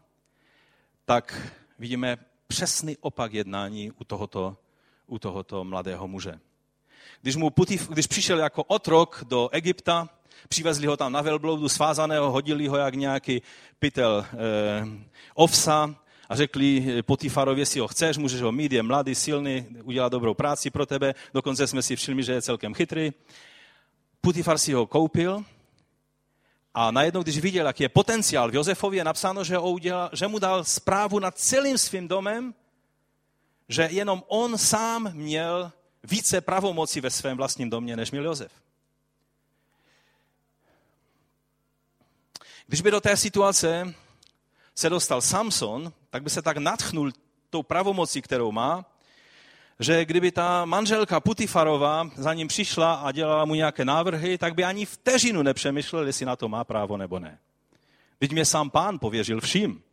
tak 1.05 1.51
vidíme 1.79 2.17
přesný 2.47 2.97
opak 2.97 3.33
jednání 3.33 3.91
u 3.91 4.03
tohoto, 4.03 4.57
u 5.07 5.19
tohoto 5.19 5.63
mladého 5.63 6.07
muže. 6.07 6.39
Když, 7.21 7.35
mu 7.35 7.49
Putif, 7.49 7.89
když 7.89 8.07
přišel 8.07 8.39
jako 8.39 8.63
otrok 8.63 9.23
do 9.27 9.49
Egypta, 9.49 10.09
přivezli 10.47 10.87
ho 10.87 10.97
tam 10.97 11.11
na 11.11 11.21
velbloudu 11.21 11.69
svázaného, 11.69 12.31
hodili 12.31 12.67
ho 12.67 12.77
jak 12.77 12.95
nějaký 12.95 13.41
pytel 13.79 14.25
eh, 14.25 14.37
ovsa 15.33 15.95
a 16.29 16.35
řekli 16.35 16.85
Potifarovi, 17.01 17.61
jestli 17.61 17.79
ho 17.79 17.87
chceš, 17.87 18.17
můžeš 18.17 18.41
ho 18.41 18.51
mít, 18.51 18.71
je 18.71 18.83
mladý, 18.83 19.15
silný, 19.15 19.65
udělá 19.83 20.09
dobrou 20.09 20.33
práci 20.33 20.69
pro 20.69 20.85
tebe, 20.85 21.15
dokonce 21.33 21.67
jsme 21.67 21.81
si 21.81 21.95
všimli, 21.95 22.23
že 22.23 22.33
je 22.33 22.41
celkem 22.41 22.73
chytrý. 22.73 23.11
Putifar 24.21 24.57
si 24.57 24.73
ho 24.73 24.87
koupil 24.87 25.43
a 26.73 26.91
najednou, 26.91 27.23
když 27.23 27.39
viděl, 27.39 27.65
jaký 27.65 27.83
je 27.83 27.89
potenciál 27.89 28.51
v 28.51 28.55
Josefovi, 28.55 28.97
je 28.97 29.03
napsáno, 29.03 29.43
že, 29.43 29.57
ho 29.57 29.71
udělal, 29.71 30.09
že 30.13 30.27
mu 30.27 30.39
dal 30.39 30.63
zprávu 30.63 31.19
nad 31.19 31.37
celým 31.37 31.77
svým 31.77 32.07
domem, 32.07 32.53
že 33.69 33.87
jenom 33.91 34.23
on 34.27 34.57
sám 34.57 35.11
měl 35.13 35.71
více 36.03 36.41
pravomocí 36.41 37.01
ve 37.01 37.09
svém 37.09 37.37
vlastním 37.37 37.69
domě, 37.69 37.95
než 37.95 38.11
měl 38.11 38.25
Josef. 38.25 38.51
Když 42.69 42.81
by 42.81 42.91
do 42.91 43.01
té 43.01 43.17
situace 43.17 43.93
se 44.75 44.89
dostal 44.89 45.21
Samson, 45.21 45.93
tak 46.09 46.23
by 46.23 46.29
se 46.29 46.41
tak 46.41 46.57
natchnul 46.57 47.11
tou 47.49 47.63
pravomocí, 47.63 48.21
kterou 48.21 48.51
má, 48.51 48.85
že 49.79 50.05
kdyby 50.05 50.31
ta 50.31 50.65
manželka 50.65 51.19
Putifarová 51.19 52.09
za 52.15 52.33
ním 52.33 52.47
přišla 52.47 52.93
a 52.93 53.11
dělala 53.11 53.45
mu 53.45 53.55
nějaké 53.55 53.85
návrhy, 53.85 54.37
tak 54.37 54.55
by 54.55 54.63
ani 54.63 54.85
vteřinu 54.85 55.41
nepřemýšlel, 55.41 56.05
jestli 56.05 56.25
na 56.25 56.35
to 56.35 56.49
má 56.49 56.63
právo 56.63 56.97
nebo 56.97 57.19
ne. 57.19 57.39
Teď 58.19 58.31
mě 58.31 58.45
sám 58.45 58.69
pán 58.69 58.99
pověřil 58.99 59.41
vším 59.41 59.83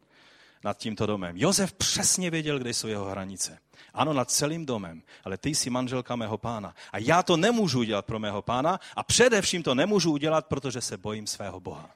nad 0.64 0.78
tímto 0.78 1.06
domem. 1.06 1.37
Josef 1.37 1.73
přesně 1.73 2.30
věděl, 2.30 2.59
kde 2.59 2.75
jsou 2.75 2.88
jeho 2.88 3.04
hranice. 3.04 3.59
Ano, 3.95 4.12
nad 4.12 4.30
celým 4.30 4.66
domem, 4.66 5.02
ale 5.25 5.38
ty 5.38 5.50
jsi 5.50 5.71
manželka 5.71 6.16
mého 6.16 6.38
pána. 6.38 6.75
A 6.92 6.99
já 6.99 7.23
to 7.23 7.37
nemůžu 7.37 7.78
udělat 7.78 8.06
pro 8.06 8.18
mého 8.18 8.42
pána 8.42 8.80
a 8.97 9.02
především 9.02 9.62
to 9.62 9.75
nemůžu 9.75 10.12
udělat, 10.12 10.47
protože 10.47 10.80
se 10.80 10.97
bojím 10.97 11.26
svého 11.26 11.61
Boha. 11.61 11.95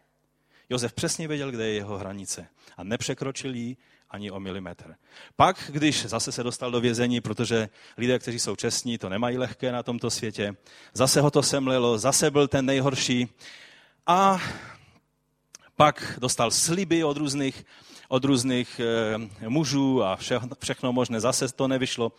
Josef 0.71 0.93
přesně 0.93 1.29
věděl, 1.29 1.51
kde 1.51 1.67
je 1.67 1.75
jeho 1.75 1.99
hranice 1.99 2.47
a 2.77 2.85
nepřekročil 2.85 3.55
ji 3.55 3.77
ani 4.11 4.31
o 4.31 4.41
milimetr. 4.41 4.95
Pak, 5.37 5.71
když 5.73 6.07
zase 6.07 6.33
se 6.33 6.43
dostal 6.43 6.71
do 6.71 6.81
vězení, 6.81 7.21
protože 7.21 7.69
lidé, 7.97 8.19
kteří 8.19 8.39
jsou 8.39 8.57
čestní, 8.57 8.99
to 8.99 9.09
nemají 9.09 9.39
lehké 9.39 9.73
na 9.73 9.83
tomto 9.83 10.11
světě, 10.11 10.57
zase 10.95 11.21
ho 11.21 11.31
to 11.31 11.43
semlelo, 11.43 11.99
zase 11.99 12.31
byl 12.31 12.49
ten 12.49 12.67
nejhorší 12.67 13.29
a 14.07 14.43
pak 15.77 16.19
dostal 16.21 16.51
sliby 16.51 17.05
od 17.05 17.17
různých, 17.17 17.65
od 18.09 18.25
různých 18.25 18.81
e, 18.81 19.49
mužů 19.49 20.03
a 20.03 20.17
všechno, 20.17 20.49
všechno 20.61 20.93
možné, 20.93 21.21
zase 21.21 21.49
to 21.49 21.69
nevyšlo. 21.69 22.13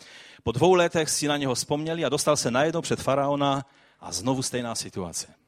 Po 0.43 0.51
dvou 0.51 0.73
letech 0.73 1.09
si 1.09 1.27
na 1.27 1.37
něho 1.37 1.55
vzpomněli 1.55 2.05
a 2.05 2.09
dostal 2.09 2.37
se 2.37 2.51
najednou 2.51 2.81
před 2.81 2.99
faraona 3.01 3.65
a 3.99 4.11
znovu 4.11 4.41
stejná 4.41 4.75
situace. 4.75 5.40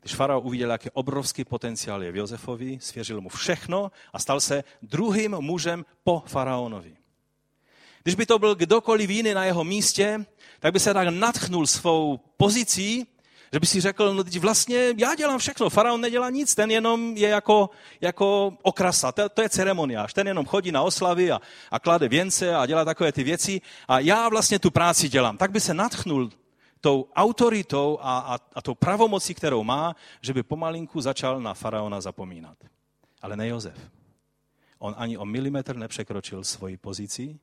Když 0.00 0.14
farao 0.14 0.40
uviděl, 0.40 0.70
jaký 0.70 0.90
obrovský 0.90 1.44
potenciál 1.44 2.02
je 2.02 2.12
v 2.12 2.16
Josefovi, 2.16 2.78
svěřil 2.80 3.20
mu 3.20 3.28
všechno 3.28 3.90
a 4.12 4.18
stal 4.18 4.40
se 4.40 4.64
druhým 4.82 5.36
mužem 5.40 5.84
po 6.04 6.22
faraonovi. 6.26 6.96
Když 8.02 8.14
by 8.14 8.26
to 8.26 8.38
byl 8.38 8.54
kdokoliv 8.54 9.10
jiný 9.10 9.34
na 9.34 9.44
jeho 9.44 9.64
místě, 9.64 10.26
tak 10.60 10.72
by 10.72 10.80
se 10.80 10.94
tak 10.94 11.08
natchnul 11.08 11.66
svou 11.66 12.20
pozicí, 12.36 13.06
že 13.52 13.60
by 13.60 13.66
si 13.66 13.80
řekl, 13.80 14.14
no 14.14 14.24
teď 14.24 14.38
vlastně 14.38 14.94
já 14.96 15.14
dělám 15.14 15.38
všechno, 15.38 15.70
faraon 15.70 16.00
nedělá 16.00 16.30
nic, 16.30 16.54
ten 16.54 16.70
jenom 16.70 17.16
je 17.16 17.28
jako, 17.28 17.70
jako 18.00 18.56
okrasa, 18.62 19.12
to, 19.12 19.28
to 19.28 19.42
je 19.42 19.48
ceremoniář, 19.48 20.12
ten 20.12 20.26
jenom 20.26 20.46
chodí 20.46 20.72
na 20.72 20.82
oslavy 20.82 21.30
a, 21.30 21.40
a 21.70 21.78
klade 21.78 22.08
věnce 22.08 22.56
a 22.56 22.66
dělá 22.66 22.84
takové 22.84 23.12
ty 23.12 23.24
věci 23.24 23.60
a 23.88 24.00
já 24.00 24.28
vlastně 24.28 24.58
tu 24.58 24.70
práci 24.70 25.08
dělám. 25.08 25.36
Tak 25.36 25.50
by 25.50 25.60
se 25.60 25.74
natchnul 25.74 26.30
tou 26.80 27.08
autoritou 27.14 27.98
a, 28.02 28.18
a, 28.18 28.38
a 28.54 28.62
tou 28.62 28.74
pravomocí, 28.74 29.34
kterou 29.34 29.64
má, 29.64 29.96
že 30.20 30.34
by 30.34 30.42
pomalinku 30.42 31.00
začal 31.00 31.40
na 31.40 31.54
faraona 31.54 32.00
zapomínat. 32.00 32.56
Ale 33.22 33.36
ne 33.36 33.48
Jozef. 33.48 33.90
On 34.78 34.94
ani 34.98 35.18
o 35.18 35.24
milimetr 35.24 35.76
nepřekročil 35.76 36.44
svoji 36.44 36.76
pozici 36.76 37.38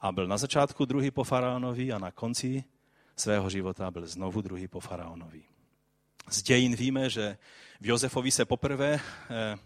a 0.00 0.12
byl 0.12 0.26
na 0.26 0.38
začátku 0.38 0.84
druhý 0.84 1.10
po 1.10 1.24
faraonovi 1.24 1.92
a 1.92 1.98
na 1.98 2.10
konci 2.10 2.64
svého 3.16 3.50
života 3.50 3.90
byl 3.90 4.06
znovu 4.06 4.40
druhý 4.40 4.68
po 4.68 4.80
faraonovi. 4.80 5.42
Z 6.28 6.42
dějin 6.42 6.76
víme, 6.76 7.10
že 7.10 7.38
v 7.80 7.86
Josefovi 7.86 8.30
se 8.30 8.44
poprvé 8.44 9.00
eh, 9.30 9.58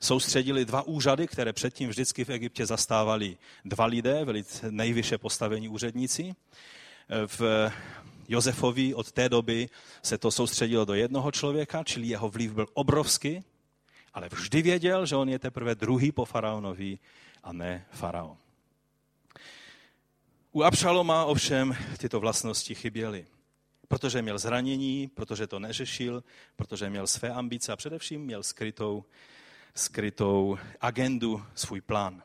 soustředili 0.00 0.64
dva 0.64 0.82
úřady, 0.82 1.26
které 1.26 1.52
předtím 1.52 1.88
vždycky 1.88 2.24
v 2.24 2.30
Egyptě 2.30 2.66
zastávali 2.66 3.36
dva 3.64 3.86
lidé, 3.86 4.24
velice 4.24 4.72
nejvyšší 4.72 5.18
postavení 5.18 5.68
úředníci. 5.68 6.34
Eh, 7.08 7.26
v 7.26 7.70
Josefovi 8.28 8.94
od 8.94 9.12
té 9.12 9.28
doby 9.28 9.68
se 10.02 10.18
to 10.18 10.30
soustředilo 10.30 10.84
do 10.84 10.94
jednoho 10.94 11.32
člověka, 11.32 11.84
čili 11.84 12.06
jeho 12.06 12.28
vliv 12.28 12.52
byl 12.52 12.66
obrovský, 12.74 13.44
ale 14.14 14.28
vždy 14.28 14.62
věděl, 14.62 15.06
že 15.06 15.16
on 15.16 15.28
je 15.28 15.38
teprve 15.38 15.74
druhý 15.74 16.12
po 16.12 16.24
faraonovi 16.24 16.98
a 17.42 17.52
ne 17.52 17.86
faraon. 17.90 18.36
U 20.52 20.62
Abšaloma 20.62 21.24
ovšem 21.24 21.76
tyto 21.98 22.20
vlastnosti 22.20 22.74
chyběly. 22.74 23.26
Protože 23.88 24.22
měl 24.22 24.38
zranění, 24.38 25.08
protože 25.08 25.46
to 25.46 25.58
neřešil, 25.58 26.24
protože 26.56 26.90
měl 26.90 27.06
své 27.06 27.30
ambice 27.30 27.72
a 27.72 27.76
především 27.76 28.20
měl 28.20 28.42
skrytou, 28.42 29.04
skrytou 29.74 30.58
agendu, 30.80 31.44
svůj 31.54 31.80
plán. 31.80 32.22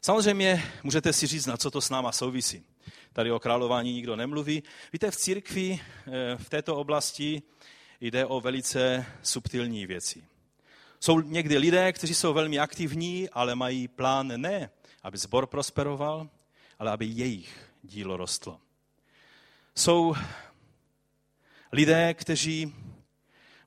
Samozřejmě 0.00 0.64
můžete 0.82 1.12
si 1.12 1.26
říct, 1.26 1.46
na 1.46 1.56
co 1.56 1.70
to 1.70 1.80
s 1.80 1.90
náma 1.90 2.12
souvisí. 2.12 2.64
Tady 3.12 3.32
o 3.32 3.38
králování 3.38 3.92
nikdo 3.92 4.16
nemluví. 4.16 4.62
Víte, 4.92 5.10
v 5.10 5.16
církvi 5.16 5.80
eh, 5.80 6.36
v 6.36 6.48
této 6.48 6.76
oblasti 6.76 7.42
jde 8.00 8.26
o 8.26 8.40
velice 8.40 9.06
subtilní 9.22 9.86
věci. 9.86 10.24
Jsou 11.00 11.20
někdy 11.20 11.58
lidé, 11.58 11.92
kteří 11.92 12.14
jsou 12.14 12.32
velmi 12.32 12.58
aktivní, 12.58 13.30
ale 13.30 13.54
mají 13.54 13.88
plán 13.88 14.40
ne, 14.40 14.70
aby 15.02 15.18
zbor 15.18 15.46
prosperoval, 15.46 16.30
ale 16.78 16.90
aby 16.90 17.06
jejich 17.06 17.70
dílo 17.82 18.16
rostlo. 18.16 18.60
Jsou 19.74 20.14
lidé, 21.72 22.14
kteří 22.14 22.74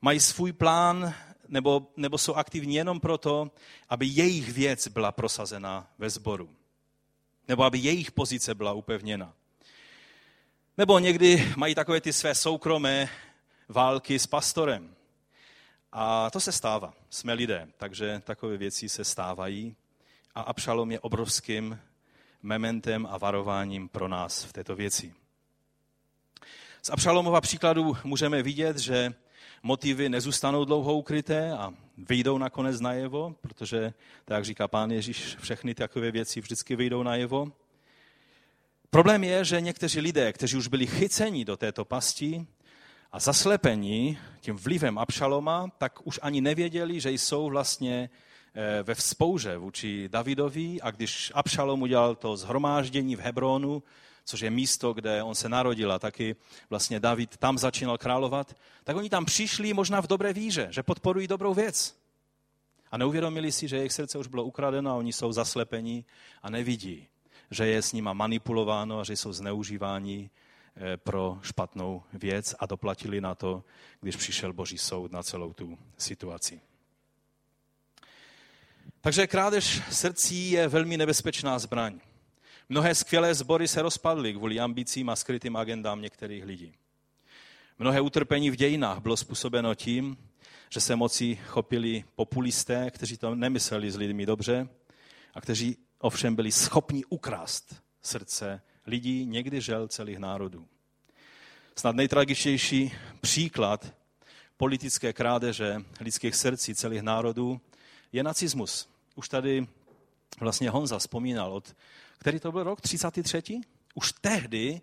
mají 0.02 0.20
svůj 0.20 0.54
plán 0.54 1.14
nebo, 1.48 1.88
nebo 1.98 2.18
jsou 2.18 2.34
aktivní 2.34 2.76
jenom 2.76 3.00
proto, 3.00 3.52
aby 3.90 4.06
jejich 4.06 4.54
věc 4.54 4.88
byla 4.88 5.12
prosazena 5.12 5.92
ve 5.98 6.10
sboru. 6.10 6.57
Nebo 7.48 7.64
aby 7.64 7.78
jejich 7.78 8.12
pozice 8.12 8.56
byla 8.56 8.74
upevněna. 8.74 9.34
Nebo 10.78 11.00
někdy 11.00 11.54
mají 11.58 11.76
takové 11.76 12.02
ty 12.02 12.14
své 12.14 12.36
soukromé 12.36 13.10
války 13.68 14.20
s 14.20 14.28
pastorem. 14.28 14.96
A 15.92 16.30
to 16.30 16.40
se 16.40 16.52
stává. 16.52 16.94
Jsme 17.10 17.34
lidé, 17.34 17.68
takže 17.78 18.22
takové 18.26 18.58
věci 18.58 18.90
se 18.90 19.04
stávají. 19.04 19.76
A 20.36 20.42
Abšalom 20.42 20.92
je 20.92 21.00
obrovským 21.00 21.80
mementem 22.42 23.08
a 23.12 23.18
varováním 23.18 23.90
pro 23.90 24.08
nás 24.08 24.44
v 24.44 24.54
této 24.54 24.76
věci. 24.76 25.14
Z 26.82 26.90
Abšalomova 26.90 27.42
příkladu 27.42 27.98
můžeme 28.04 28.44
vidět, 28.44 28.78
že 28.78 29.14
motivy 29.64 30.10
nezůstanou 30.10 30.66
dlouho 30.66 30.98
ukryté 30.98 31.52
a 31.52 31.74
vyjdou 31.98 32.38
nakonec 32.38 32.80
najevo, 32.80 33.36
protože, 33.42 33.94
tak 34.26 34.36
jak 34.36 34.46
říká 34.46 34.68
pán 34.68 34.92
Ježíš, 34.92 35.36
všechny 35.40 35.76
takové 35.76 36.12
věci 36.12 36.42
vždycky 36.42 36.76
vyjdou 36.76 37.04
najevo. 37.04 37.52
Problém 38.90 39.24
je, 39.24 39.46
že 39.46 39.62
někteří 39.62 40.00
lidé, 40.00 40.34
kteří 40.34 40.58
už 40.58 40.68
byli 40.68 40.88
chyceni 40.88 41.46
do 41.46 41.58
této 41.58 41.86
pasti 41.86 42.46
a 43.12 43.20
zaslepení 43.20 44.18
tím 44.40 44.56
vlivem 44.56 44.98
Abšaloma, 44.98 45.72
tak 45.78 46.00
už 46.08 46.20
ani 46.22 46.42
nevěděli, 46.42 47.00
že 47.00 47.12
jsou 47.12 47.50
vlastně 47.50 48.10
eh, 48.54 48.84
ve 48.84 48.96
vzpouře 48.96 49.58
vůči 49.58 50.10
Davidovi 50.10 50.82
a 50.82 50.92
když 50.92 51.32
Abšalom 51.36 51.82
udělal 51.82 52.16
to 52.16 52.38
zhromáždění 52.38 53.16
v 53.16 53.20
Hebronu, 53.20 53.84
což 54.28 54.40
je 54.40 54.50
místo, 54.50 54.94
kde 54.94 55.24
on 55.24 55.36
se 55.36 55.50
narodil 55.50 55.92
a 55.92 56.00
taky 56.00 56.36
vlastně 56.70 57.00
David 57.00 57.38
tam 57.38 57.58
začínal 57.58 57.98
královat, 57.98 58.56
tak 58.84 58.96
oni 58.96 59.10
tam 59.10 59.26
přišli 59.26 59.74
možná 59.74 60.02
v 60.02 60.08
dobré 60.08 60.34
víře, 60.34 60.68
že 60.72 60.84
podporují 60.84 61.28
dobrou 61.28 61.54
věc. 61.54 61.96
A 62.92 62.98
neuvědomili 62.98 63.52
si, 63.52 63.68
že 63.68 63.78
jejich 63.78 63.94
srdce 63.94 64.18
už 64.18 64.28
bylo 64.28 64.44
ukradeno 64.44 64.92
a 64.92 64.96
oni 64.96 65.14
jsou 65.14 65.32
zaslepení 65.32 66.06
a 66.44 66.50
nevidí, 66.50 67.08
že 67.52 67.68
je 67.68 67.82
s 67.82 67.94
nima 67.94 68.14
manipulováno 68.14 69.00
a 69.00 69.04
že 69.04 69.14
jsou 69.14 69.34
zneužíváni 69.34 70.30
eh, 70.76 70.98
pro 70.98 71.40
špatnou 71.42 72.04
věc 72.14 72.56
a 72.60 72.66
doplatili 72.66 73.22
na 73.22 73.36
to, 73.36 73.64
když 74.02 74.16
přišel 74.16 74.54
Boží 74.54 74.78
soud 74.78 75.12
na 75.12 75.24
celou 75.24 75.54
tu 75.54 75.78
situaci. 75.98 76.62
Takže 79.02 79.28
krádež 79.28 79.82
srdcí 79.92 80.52
je 80.52 80.68
velmi 80.68 80.98
nebezpečná 80.98 81.60
zbraň. 81.60 82.00
Mnohé 82.70 82.96
skvělé 82.96 83.36
sbory 83.36 83.68
se 83.68 83.82
rozpadly 83.82 84.34
kvůli 84.34 84.60
ambicím 84.60 85.10
a 85.10 85.16
skrytým 85.16 85.56
agendám 85.56 86.02
některých 86.02 86.46
lidí. 86.46 86.74
Mnohé 87.80 88.02
utrpení 88.02 88.50
v 88.50 88.56
dějinách 88.56 89.00
bylo 89.00 89.18
způsobeno 89.18 89.76
tím, 89.76 90.18
že 90.70 90.82
se 90.82 90.96
moci 90.96 91.40
chopili 91.46 92.04
populisté, 92.16 92.92
kteří 92.92 93.18
to 93.18 93.36
nemysleli 93.36 93.92
s 93.92 93.96
lidmi 93.96 94.26
dobře 94.26 94.70
a 95.34 95.42
kteří 95.42 95.78
ovšem 96.00 96.36
byli 96.36 96.52
schopni 96.52 97.06
ukrást 97.06 97.76
srdce 98.02 98.62
lidí, 98.86 99.26
někdy 99.26 99.62
žel 99.62 99.88
celých 99.88 100.18
národů. 100.18 100.68
Snad 101.76 101.96
nejtragičnější 101.96 102.92
příklad 103.22 103.94
politické 104.58 105.14
krádeže 105.14 105.82
lidských 106.00 106.36
srdcí 106.36 106.76
celých 106.76 107.02
národů 107.02 107.62
je 108.12 108.24
nacismus. 108.24 108.90
Už 109.16 109.30
tady 109.30 109.68
vlastně 110.40 110.70
Honza 110.70 111.00
vzpomínal, 111.00 111.54
od, 111.54 111.76
který 112.18 112.40
to 112.40 112.52
byl 112.52 112.64
rok, 112.64 112.82
33. 112.82 113.42
Už 113.96 114.14
tehdy 114.22 114.82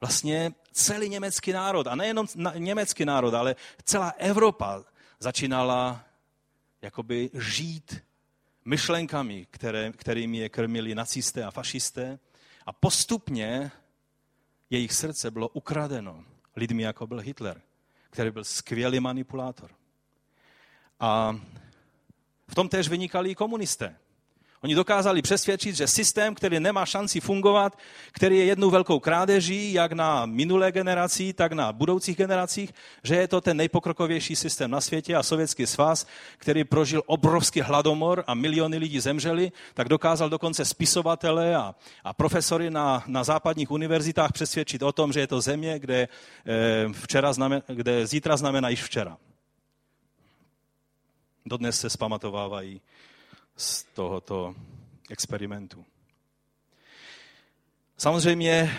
vlastně 0.00 0.52
celý 0.72 1.08
německý 1.08 1.52
národ, 1.52 1.86
a 1.86 1.94
nejenom 1.94 2.26
německý 2.54 3.04
národ, 3.04 3.34
ale 3.34 3.56
celá 3.84 4.08
Evropa 4.08 4.84
začínala 5.20 6.04
jakoby 6.82 7.30
žít 7.34 8.04
myšlenkami, 8.64 9.46
které, 9.50 9.92
kterými 9.92 10.36
je 10.36 10.48
krmili 10.48 10.94
nacisté 10.94 11.44
a 11.44 11.50
fašisté. 11.50 12.18
A 12.66 12.72
postupně 12.72 13.70
jejich 14.70 14.92
srdce 14.92 15.30
bylo 15.30 15.48
ukradeno 15.48 16.24
lidmi, 16.56 16.82
jako 16.82 17.06
byl 17.06 17.18
Hitler, 17.18 17.60
který 18.10 18.30
byl 18.30 18.44
skvělý 18.44 19.00
manipulátor. 19.00 19.70
A 21.00 21.40
v 22.48 22.54
tom 22.54 22.68
též 22.68 22.88
vynikali 22.88 23.30
i 23.30 23.34
komunisté. 23.34 23.96
Oni 24.66 24.74
dokázali 24.74 25.22
přesvědčit, 25.22 25.76
že 25.76 25.86
systém, 25.86 26.34
který 26.34 26.60
nemá 26.60 26.86
šanci 26.86 27.20
fungovat, 27.20 27.78
který 28.12 28.38
je 28.38 28.44
jednou 28.44 28.70
velkou 28.70 28.98
krádeží, 29.00 29.72
jak 29.72 29.92
na 29.92 30.26
minulé 30.26 30.72
generaci, 30.72 31.32
tak 31.32 31.52
na 31.52 31.72
budoucích 31.72 32.16
generacích, 32.16 32.74
že 33.02 33.16
je 33.16 33.28
to 33.28 33.40
ten 33.40 33.56
nejpokrokovější 33.56 34.36
systém 34.36 34.70
na 34.70 34.80
světě 34.80 35.16
a 35.16 35.22
Sovětský 35.22 35.66
svaz, 35.66 36.06
který 36.38 36.64
prožil 36.64 37.02
obrovský 37.06 37.60
hladomor 37.60 38.24
a 38.26 38.34
miliony 38.34 38.76
lidí 38.78 39.00
zemřeli, 39.00 39.52
tak 39.74 39.88
dokázal 39.88 40.30
dokonce 40.30 40.64
spisovatele 40.64 41.56
a, 41.56 41.74
a 42.04 42.12
profesory 42.12 42.70
na, 42.70 43.04
na 43.06 43.24
západních 43.24 43.70
univerzitách 43.70 44.32
přesvědčit 44.32 44.82
o 44.82 44.92
tom, 44.92 45.12
že 45.12 45.20
je 45.20 45.26
to 45.26 45.40
země, 45.40 45.78
kde, 45.78 46.08
eh, 46.46 46.92
včera 46.92 47.32
znamen, 47.32 47.62
kde 47.66 48.06
zítra 48.06 48.36
znamená 48.36 48.68
již 48.68 48.82
včera. 48.82 49.16
Dodnes 51.46 51.80
se 51.80 51.90
zpamatovávají 51.90 52.80
z 53.56 53.84
tohoto 53.84 54.54
experimentu. 55.10 55.84
Samozřejmě 57.96 58.78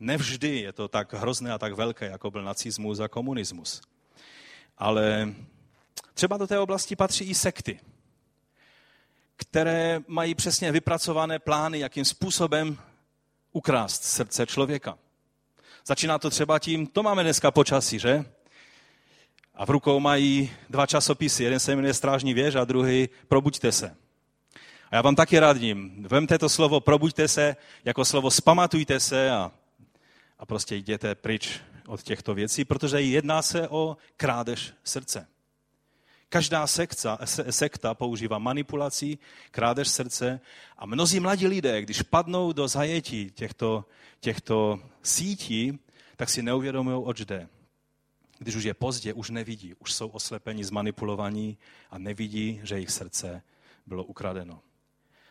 nevždy 0.00 0.60
je 0.60 0.72
to 0.72 0.88
tak 0.88 1.12
hrozné 1.12 1.52
a 1.52 1.58
tak 1.58 1.72
velké, 1.72 2.06
jako 2.06 2.30
byl 2.30 2.42
nacismus 2.42 3.00
a 3.00 3.08
komunismus. 3.08 3.82
Ale 4.78 5.34
třeba 6.14 6.36
do 6.36 6.46
té 6.46 6.58
oblasti 6.58 6.96
patří 6.96 7.24
i 7.24 7.34
sekty, 7.34 7.80
které 9.36 10.00
mají 10.06 10.34
přesně 10.34 10.72
vypracované 10.72 11.38
plány, 11.38 11.78
jakým 11.78 12.04
způsobem 12.04 12.78
ukrást 13.52 14.02
srdce 14.02 14.46
člověka. 14.46 14.98
Začíná 15.86 16.18
to 16.18 16.30
třeba 16.30 16.58
tím, 16.58 16.86
to 16.86 17.02
máme 17.02 17.22
dneska 17.22 17.50
počasí, 17.50 17.98
že? 17.98 18.24
A 19.54 19.66
v 19.66 19.70
rukou 19.70 20.00
mají 20.00 20.50
dva 20.70 20.86
časopisy. 20.86 21.44
Jeden 21.44 21.60
se 21.60 21.76
jmenuje 21.76 21.94
Strážní 21.94 22.34
věž 22.34 22.54
a 22.54 22.64
druhý 22.64 23.08
Probuďte 23.28 23.72
se. 23.72 23.96
A 24.90 24.96
já 24.96 25.02
vám 25.02 25.14
taky 25.14 25.38
radím, 25.38 26.06
vemte 26.08 26.38
to 26.38 26.48
slovo 26.48 26.80
probuďte 26.80 27.28
se 27.28 27.56
jako 27.84 28.04
slovo 28.04 28.30
spamatujte 28.30 29.00
se 29.00 29.30
a, 29.30 29.52
a 30.38 30.46
prostě 30.46 30.76
jděte 30.76 31.14
pryč 31.14 31.60
od 31.86 32.02
těchto 32.02 32.34
věcí, 32.34 32.64
protože 32.64 33.00
jedná 33.00 33.42
se 33.42 33.68
o 33.68 33.96
krádež 34.16 34.72
srdce. 34.84 35.26
Každá 36.28 36.66
sekta, 36.66 37.18
sekta 37.50 37.94
používá 37.94 38.38
manipulací, 38.38 39.18
krádež 39.50 39.88
srdce 39.88 40.40
a 40.78 40.86
mnozí 40.86 41.20
mladí 41.20 41.46
lidé, 41.46 41.82
když 41.82 42.02
padnou 42.02 42.52
do 42.52 42.68
zajetí 42.68 43.30
těchto, 43.30 43.84
těchto 44.20 44.80
sítí, 45.02 45.78
tak 46.16 46.30
si 46.30 46.42
neuvědomují, 46.42 46.96
oč 47.04 47.20
jde. 47.20 47.48
Když 48.38 48.54
už 48.54 48.64
je 48.64 48.74
pozdě, 48.74 49.12
už 49.12 49.30
nevidí, 49.30 49.74
už 49.74 49.92
jsou 49.92 50.08
oslepeni, 50.08 50.64
zmanipulovaní 50.64 51.58
a 51.90 51.98
nevidí, 51.98 52.60
že 52.62 52.74
jejich 52.74 52.90
srdce 52.90 53.42
bylo 53.86 54.04
ukradeno. 54.04 54.60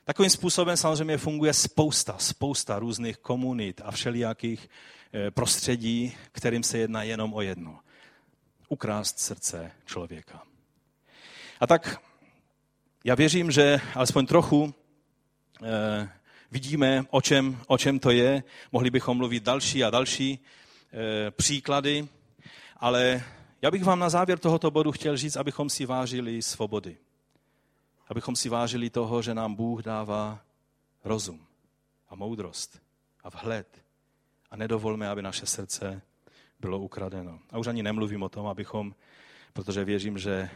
Takovým 0.05 0.29
způsobem 0.29 0.77
samozřejmě 0.77 1.17
funguje 1.17 1.53
spousta, 1.53 2.17
spousta 2.17 2.79
různých 2.79 3.17
komunit 3.17 3.81
a 3.85 3.91
všelijakých 3.91 4.69
eh, 5.13 5.31
prostředí, 5.31 6.15
kterým 6.31 6.63
se 6.63 6.77
jedná 6.77 7.03
jenom 7.03 7.33
o 7.33 7.41
jedno. 7.41 7.79
Ukrást 8.69 9.19
srdce 9.19 9.71
člověka. 9.85 10.43
A 11.59 11.67
tak 11.67 12.01
já 13.03 13.15
věřím, 13.15 13.51
že 13.51 13.81
alespoň 13.95 14.25
trochu 14.25 14.73
eh, 15.63 16.09
vidíme, 16.51 17.05
o 17.09 17.21
čem, 17.21 17.59
o 17.67 17.77
čem 17.77 17.99
to 17.99 18.11
je. 18.11 18.43
Mohli 18.71 18.89
bychom 18.89 19.17
mluvit 19.17 19.43
další 19.43 19.83
a 19.83 19.89
další 19.89 20.39
eh, 20.39 21.31
příklady, 21.31 22.07
ale 22.83 23.23
já 23.61 23.71
bych 23.71 23.83
vám 23.83 23.99
na 23.99 24.09
závěr 24.09 24.39
tohoto 24.39 24.71
bodu 24.71 24.91
chtěl 24.91 25.17
říct, 25.17 25.35
abychom 25.35 25.69
si 25.69 25.85
vážili 25.85 26.41
svobody. 26.41 26.97
Abychom 28.07 28.35
si 28.35 28.49
vážili 28.49 28.89
toho, 28.89 29.21
že 29.21 29.33
nám 29.33 29.55
Bůh 29.55 29.83
dává 29.83 30.39
rozum 31.03 31.45
a 32.09 32.15
moudrost 32.15 32.81
a 33.23 33.29
vhled. 33.29 33.67
A 34.51 34.55
nedovolme, 34.55 35.09
aby 35.09 35.21
naše 35.21 35.45
srdce 35.45 36.01
bylo 36.59 36.79
ukradeno. 36.79 37.39
A 37.51 37.57
už 37.57 37.67
ani 37.67 37.83
nemluvím 37.83 38.23
o 38.23 38.29
tom, 38.29 38.47
abychom, 38.47 38.95
protože 39.53 39.85
věřím, 39.85 40.17
že, 40.17 40.49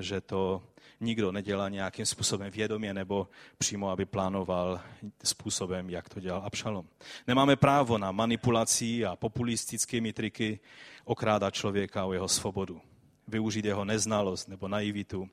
že 0.00 0.20
to 0.20 0.62
nikdo 1.00 1.32
nedělá 1.32 1.68
nějakým 1.68 2.06
způsobem 2.06 2.50
vědomě 2.50 2.94
nebo 2.94 3.28
přímo, 3.58 3.90
aby 3.90 4.04
plánoval 4.04 4.80
způsobem, 5.24 5.90
jak 5.90 6.08
to 6.08 6.20
dělal 6.20 6.42
Abšalom. 6.44 6.88
Nemáme 7.26 7.56
právo 7.56 7.98
na 7.98 8.12
manipulací 8.12 9.04
a 9.04 9.16
populistickými 9.16 10.12
triky 10.12 10.60
okrádat 11.04 11.54
člověka 11.54 12.04
o 12.04 12.12
jeho 12.12 12.28
svobodu. 12.28 12.80
Využít 13.28 13.64
jeho 13.64 13.84
neznalost 13.84 14.48
nebo 14.48 14.68
naivitu. 14.68 15.28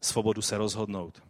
Svobodu 0.00 0.42
se 0.42 0.58
rozhodnout. 0.58 1.22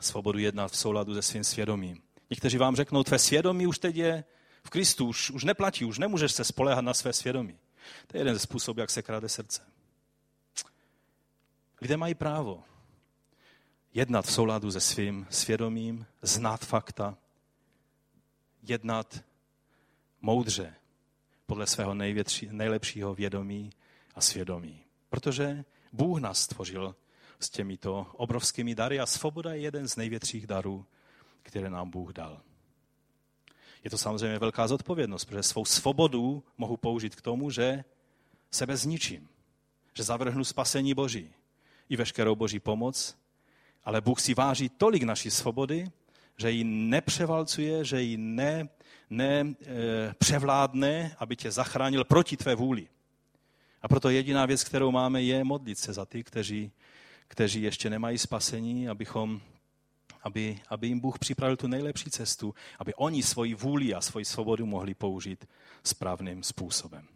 Svobodu 0.00 0.38
jednat 0.38 0.72
v 0.72 0.76
souladu 0.76 1.14
se 1.14 1.22
svým 1.22 1.44
svědomím. 1.44 2.02
Někteří 2.30 2.58
vám 2.58 2.76
řeknou, 2.76 3.02
tvé 3.02 3.18
svědomí 3.18 3.66
už 3.66 3.78
teď 3.78 3.96
je 3.96 4.24
v 4.64 4.70
Kristu, 4.70 5.06
už, 5.06 5.30
už 5.30 5.44
neplatí, 5.44 5.84
už 5.84 5.98
nemůžeš 5.98 6.32
se 6.32 6.44
spolehat 6.44 6.84
na 6.84 6.94
své 6.94 7.12
svědomí. 7.12 7.58
To 8.06 8.16
je 8.16 8.20
jeden 8.20 8.34
ze 8.34 8.40
způsobů, 8.40 8.80
jak 8.80 8.90
se 8.90 9.02
kráde 9.02 9.28
srdce. 9.28 9.62
Lidé 11.80 11.96
mají 11.96 12.14
právo 12.14 12.62
jednat 13.94 14.26
v 14.26 14.32
souladu 14.32 14.70
se 14.70 14.80
svým 14.80 15.26
svědomím, 15.30 16.06
znát 16.22 16.64
fakta, 16.64 17.18
jednat 18.62 19.24
moudře 20.20 20.74
podle 21.46 21.66
svého 21.66 21.94
největší, 21.94 22.48
nejlepšího 22.52 23.14
vědomí 23.14 23.72
a 24.14 24.20
svědomí. 24.20 24.80
Protože 25.08 25.64
Bůh 25.92 26.20
nás 26.20 26.40
stvořil 26.40 26.96
s 27.40 27.50
těmito 27.50 28.06
obrovskými 28.12 28.74
dary 28.74 29.00
a 29.00 29.06
svoboda 29.06 29.52
je 29.52 29.60
jeden 29.60 29.88
z 29.88 29.96
největších 29.96 30.46
darů, 30.46 30.86
které 31.42 31.70
nám 31.70 31.90
Bůh 31.90 32.12
dal. 32.12 32.40
Je 33.84 33.90
to 33.90 33.98
samozřejmě 33.98 34.38
velká 34.38 34.68
zodpovědnost, 34.68 35.24
protože 35.24 35.42
svou 35.42 35.64
svobodu 35.64 36.44
mohu 36.58 36.76
použít 36.76 37.16
k 37.16 37.22
tomu, 37.22 37.50
že 37.50 37.84
sebe 38.50 38.76
zničím, 38.76 39.28
že 39.94 40.02
zavrhnu 40.02 40.44
spasení 40.44 40.94
Boží 40.94 41.34
i 41.90 41.96
veškerou 41.96 42.36
Boží 42.36 42.60
pomoc, 42.60 43.18
ale 43.84 44.00
Bůh 44.00 44.20
si 44.20 44.34
váží 44.34 44.68
tolik 44.68 45.02
naší 45.02 45.30
svobody, 45.30 45.90
že 46.36 46.50
ji 46.50 46.64
nepřevalcuje, 46.64 47.84
že 47.84 48.02
ji 48.02 48.16
ne, 48.16 48.68
ne 49.10 49.40
e, 49.40 49.54
převládne, 50.18 51.16
aby 51.18 51.36
tě 51.36 51.50
zachránil 51.50 52.04
proti 52.04 52.36
tvé 52.36 52.54
vůli. 52.54 52.88
A 53.82 53.88
proto 53.88 54.10
jediná 54.10 54.46
věc, 54.46 54.64
kterou 54.64 54.90
máme, 54.90 55.22
je 55.22 55.44
modlit 55.44 55.78
se 55.78 55.92
za 55.92 56.06
ty, 56.06 56.24
kteří, 56.24 56.72
kteří 57.28 57.62
ještě 57.62 57.90
nemají 57.90 58.18
spasení, 58.18 58.88
abychom, 58.88 59.40
aby, 60.22 60.60
aby 60.68 60.86
jim 60.86 61.00
Bůh 61.00 61.18
připravil 61.18 61.56
tu 61.56 61.66
nejlepší 61.66 62.10
cestu, 62.10 62.54
aby 62.78 62.94
oni 62.94 63.22
svoji 63.22 63.54
vůli 63.54 63.94
a 63.94 64.00
svoji 64.00 64.24
svobodu 64.24 64.66
mohli 64.66 64.94
použít 64.94 65.48
správným 65.84 66.42
způsobem. 66.42 67.06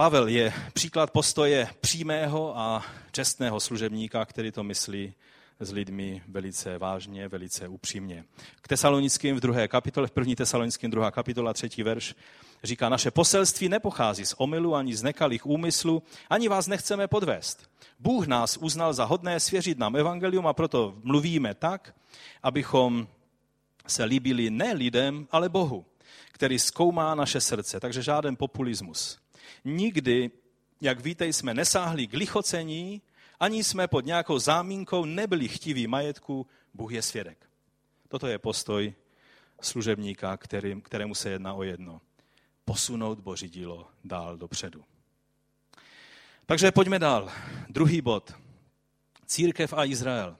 Pavel 0.00 0.28
je 0.28 0.52
příklad 0.72 1.10
postoje 1.10 1.68
přímého 1.80 2.58
a 2.58 2.84
čestného 3.12 3.60
služebníka, 3.60 4.24
který 4.24 4.52
to 4.52 4.62
myslí 4.62 5.14
s 5.60 5.72
lidmi 5.72 6.22
velice 6.28 6.78
vážně, 6.78 7.28
velice 7.28 7.68
upřímně. 7.68 8.24
K 8.62 8.68
tesalonickým 8.68 9.36
v 9.36 9.40
druhé 9.40 9.68
kapitole, 9.68 10.06
v 10.06 10.10
první 10.10 10.36
tesalonickým 10.36 10.90
druhá 10.90 11.10
kapitola, 11.10 11.52
třetí 11.52 11.82
verš, 11.82 12.14
říká, 12.64 12.88
naše 12.88 13.10
poselství 13.10 13.68
nepochází 13.68 14.26
z 14.26 14.34
omylu 14.38 14.74
ani 14.74 14.96
z 14.96 15.02
nekalých 15.02 15.46
úmyslů, 15.46 16.02
ani 16.30 16.48
vás 16.48 16.66
nechceme 16.66 17.08
podvést. 17.08 17.70
Bůh 17.98 18.26
nás 18.26 18.56
uznal 18.56 18.92
za 18.92 19.04
hodné 19.04 19.40
svěřit 19.40 19.78
nám 19.78 19.96
evangelium 19.96 20.46
a 20.46 20.52
proto 20.52 20.94
mluvíme 21.02 21.54
tak, 21.54 21.94
abychom 22.42 23.08
se 23.86 24.04
líbili 24.04 24.50
ne 24.50 24.72
lidem, 24.72 25.28
ale 25.30 25.48
Bohu, 25.48 25.86
který 26.32 26.58
zkoumá 26.58 27.14
naše 27.14 27.40
srdce. 27.40 27.80
Takže 27.80 28.02
žádný 28.02 28.36
populismus. 28.36 29.20
Nikdy, 29.64 30.30
jak 30.80 31.00
víte, 31.00 31.26
jsme 31.26 31.54
nesáhli 31.54 32.06
k 32.06 32.12
lichocení, 32.12 33.02
ani 33.40 33.64
jsme 33.64 33.88
pod 33.88 34.04
nějakou 34.06 34.38
zámínkou 34.38 35.04
nebyli 35.04 35.48
chtiví 35.48 35.86
majetku, 35.86 36.46
Bůh 36.74 36.92
je 36.92 37.02
svědek. 37.02 37.46
Toto 38.08 38.26
je 38.26 38.38
postoj 38.38 38.94
služebníka, 39.60 40.36
kterým, 40.36 40.80
kterému 40.80 41.14
se 41.14 41.30
jedná 41.30 41.54
o 41.54 41.62
jedno. 41.62 42.00
Posunout 42.64 43.20
Boží 43.20 43.48
dílo 43.48 43.88
dál 44.04 44.36
dopředu. 44.36 44.84
Takže 46.46 46.72
pojďme 46.72 46.98
dál. 46.98 47.32
Druhý 47.68 48.00
bod. 48.00 48.34
Církev 49.26 49.72
a 49.72 49.84
Izrael. 49.84 50.36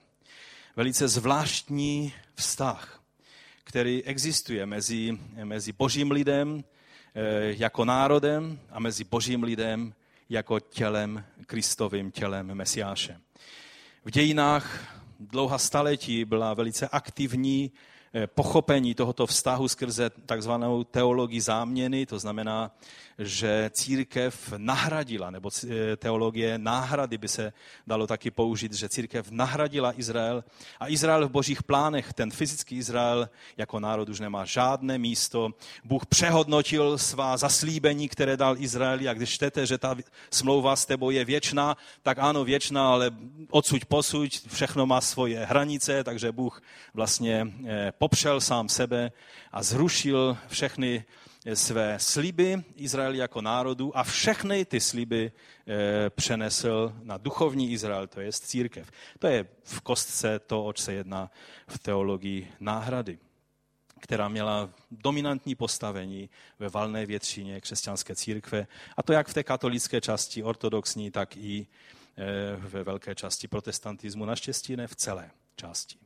velice 0.75 1.07
zvláštní 1.07 2.13
vztah, 2.35 3.03
který 3.63 4.03
existuje 4.03 4.65
mezi, 4.65 5.17
mezi 5.43 5.71
božím 5.71 6.11
lidem 6.11 6.63
jako 7.57 7.85
národem 7.85 8.59
a 8.69 8.79
mezi 8.79 9.03
božím 9.03 9.43
lidem 9.43 9.93
jako 10.29 10.59
tělem, 10.59 11.23
Kristovým 11.45 12.11
tělem 12.11 12.55
Mesiáše. 12.55 13.19
V 14.05 14.11
dějinách 14.11 14.95
dlouhá 15.19 15.57
staletí 15.57 16.25
byla 16.25 16.53
velice 16.53 16.87
aktivní 16.87 17.71
Eh, 18.13 18.27
pochopení 18.27 18.95
tohoto 18.95 19.27
vztahu 19.27 19.67
skrze 19.67 20.09
takzvanou 20.09 20.83
teologii 20.83 21.41
záměny, 21.41 22.05
to 22.05 22.19
znamená, 22.19 22.71
že 23.17 23.69
církev 23.73 24.53
nahradila, 24.57 25.31
nebo 25.31 25.49
eh, 25.49 25.95
teologie 25.97 26.57
náhrady 26.57 27.17
by 27.17 27.27
se 27.27 27.53
dalo 27.87 28.07
taky 28.07 28.31
použít, 28.31 28.73
že 28.73 28.89
církev 28.89 29.31
nahradila 29.31 29.99
Izrael 29.99 30.43
a 30.79 30.87
Izrael 30.87 31.27
v 31.27 31.31
božích 31.31 31.63
plánech, 31.63 32.13
ten 32.13 32.31
fyzický 32.31 32.77
Izrael 32.77 33.29
jako 33.57 33.79
národ 33.79 34.09
už 34.09 34.19
nemá 34.19 34.45
žádné 34.45 34.97
místo. 34.97 35.49
Bůh 35.83 36.05
přehodnotil 36.05 36.97
svá 36.97 37.37
zaslíbení, 37.37 38.09
které 38.09 38.37
dal 38.37 38.55
Izraeli 38.57 39.07
a 39.07 39.13
když 39.13 39.29
čtete, 39.29 39.65
že 39.65 39.77
ta 39.77 39.95
smlouva 40.31 40.75
s 40.75 40.85
tebou 40.85 41.09
je 41.09 41.25
věčná, 41.25 41.77
tak 42.03 42.19
ano, 42.19 42.43
věčná, 42.43 42.91
ale 42.91 43.11
odsuť 43.49 43.85
posuť, 43.85 44.47
všechno 44.47 44.85
má 44.85 45.01
svoje 45.01 45.45
hranice, 45.45 46.03
takže 46.03 46.31
Bůh 46.31 46.61
vlastně 46.93 47.47
eh, 47.65 47.91
popřel 47.97 48.41
sám 48.41 48.69
sebe 48.69 49.11
a 49.51 49.63
zrušil 49.63 50.37
všechny 50.47 51.03
své 51.53 51.99
sliby 51.99 52.63
Izraeli 52.75 53.17
jako 53.17 53.41
národu 53.41 53.97
a 53.97 54.03
všechny 54.03 54.65
ty 54.65 54.79
sliby 54.79 55.31
eh, 55.67 56.09
přenesl 56.09 56.93
na 57.03 57.17
duchovní 57.17 57.71
Izrael, 57.71 58.07
to 58.07 58.21
je 58.21 58.31
církev. 58.33 58.91
To 59.19 59.27
je 59.27 59.47
v 59.63 59.81
kostce 59.81 60.39
to, 60.39 60.65
oč 60.65 60.79
se 60.79 60.93
jedná 60.93 61.31
v 61.67 61.79
teologii 61.79 62.51
náhrady 62.59 63.19
která 64.01 64.29
měla 64.29 64.69
dominantní 64.91 65.55
postavení 65.55 66.29
ve 66.59 66.69
valné 66.69 67.05
většině 67.05 67.61
křesťanské 67.61 68.15
církve, 68.15 68.67
a 68.97 69.03
to 69.03 69.13
jak 69.13 69.27
v 69.27 69.33
té 69.33 69.43
katolické 69.43 70.01
části 70.01 70.43
ortodoxní, 70.43 71.11
tak 71.11 71.37
i 71.37 71.67
eh, 72.17 72.25
ve 72.57 72.83
velké 72.83 73.15
části 73.15 73.47
protestantismu, 73.47 74.25
naštěstí 74.25 74.75
ne 74.75 74.87
v 74.87 74.95
celé 74.95 75.31
části. 75.55 76.00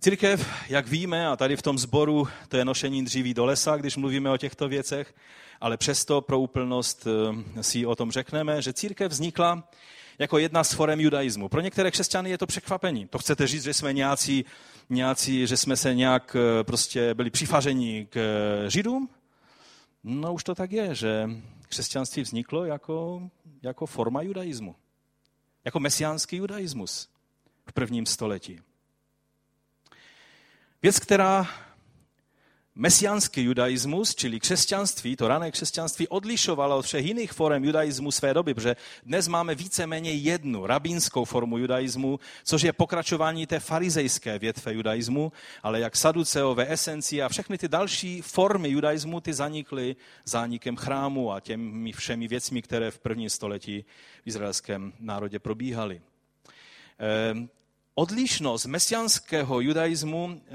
Církev, 0.00 0.48
jak 0.68 0.88
víme, 0.88 1.28
a 1.28 1.36
tady 1.36 1.56
v 1.56 1.62
tom 1.62 1.78
sboru 1.78 2.28
to 2.48 2.56
je 2.56 2.64
nošení 2.64 3.04
dříví 3.04 3.34
do 3.34 3.44
lesa, 3.44 3.76
když 3.76 3.96
mluvíme 3.96 4.30
o 4.30 4.36
těchto 4.36 4.68
věcech, 4.68 5.14
ale 5.60 5.76
přesto 5.76 6.20
pro 6.20 6.40
úplnost 6.40 7.06
eh, 7.06 7.62
si 7.62 7.86
o 7.86 7.96
tom 7.96 8.10
řekneme, 8.10 8.62
že 8.62 8.72
církev 8.72 9.12
vznikla 9.12 9.68
jako 10.18 10.38
jedna 10.38 10.64
z 10.64 10.72
forem 10.72 11.00
judaismu. 11.00 11.48
Pro 11.48 11.60
některé 11.60 11.90
křesťany 11.90 12.30
je 12.30 12.38
to 12.38 12.46
překvapení. 12.46 13.06
To 13.06 13.18
chcete 13.18 13.46
říct, 13.46 13.62
že 13.62 13.74
jsme 13.74 13.92
nějací, 13.92 14.44
nějací 14.90 15.46
že 15.46 15.56
jsme 15.56 15.76
se 15.76 15.94
nějak 15.94 16.36
eh, 16.38 16.64
prostě 16.64 17.14
byli 17.14 17.30
přifařeni 17.30 18.06
k 18.10 18.16
eh, 18.16 18.70
židům? 18.70 19.08
No 20.04 20.34
už 20.34 20.44
to 20.44 20.54
tak 20.54 20.72
je, 20.72 20.94
že 20.94 21.30
křesťanství 21.68 22.22
vzniklo 22.22 22.64
jako, 22.64 23.22
jako 23.62 23.86
forma 23.86 24.22
judaismu. 24.22 24.74
Jako 25.64 25.80
mesiánský 25.80 26.36
judaismus 26.36 27.08
v 27.66 27.72
prvním 27.72 28.06
století. 28.06 28.60
Věc, 30.82 30.98
která 30.98 31.48
mesiánský 32.74 33.42
judaismus, 33.42 34.14
čili 34.14 34.40
křesťanství, 34.40 35.16
to 35.16 35.28
rané 35.28 35.50
křesťanství, 35.50 36.08
odlišovalo 36.08 36.78
od 36.78 36.82
všech 36.82 37.04
jiných 37.06 37.32
forem 37.32 37.64
judaismu 37.64 38.10
své 38.10 38.34
doby, 38.34 38.54
protože 38.54 38.76
dnes 39.02 39.28
máme 39.28 39.54
víceméně 39.54 40.12
jednu 40.12 40.66
rabínskou 40.66 41.24
formu 41.24 41.58
judaismu, 41.58 42.20
což 42.44 42.62
je 42.62 42.72
pokračování 42.72 43.46
té 43.46 43.60
farizejské 43.60 44.38
větve 44.38 44.74
judaismu, 44.74 45.32
ale 45.62 45.80
jak 45.80 45.96
saduceové 45.96 46.72
esenci 46.72 47.22
a 47.22 47.28
všechny 47.28 47.58
ty 47.58 47.68
další 47.68 48.22
formy 48.22 48.68
judaismu, 48.68 49.20
ty 49.20 49.34
zanikly 49.34 49.96
zánikem 50.24 50.76
chrámu 50.76 51.32
a 51.32 51.40
těmi 51.40 51.92
všemi 51.92 52.28
věcmi, 52.28 52.62
které 52.62 52.90
v 52.90 52.98
prvním 52.98 53.30
století 53.30 53.84
v 54.24 54.26
izraelském 54.26 54.92
národě 54.98 55.38
probíhaly. 55.38 56.00
Odlišnost 57.98 58.66
mesiánského 58.66 59.60
judaismu 59.60 60.40
eh, 60.46 60.52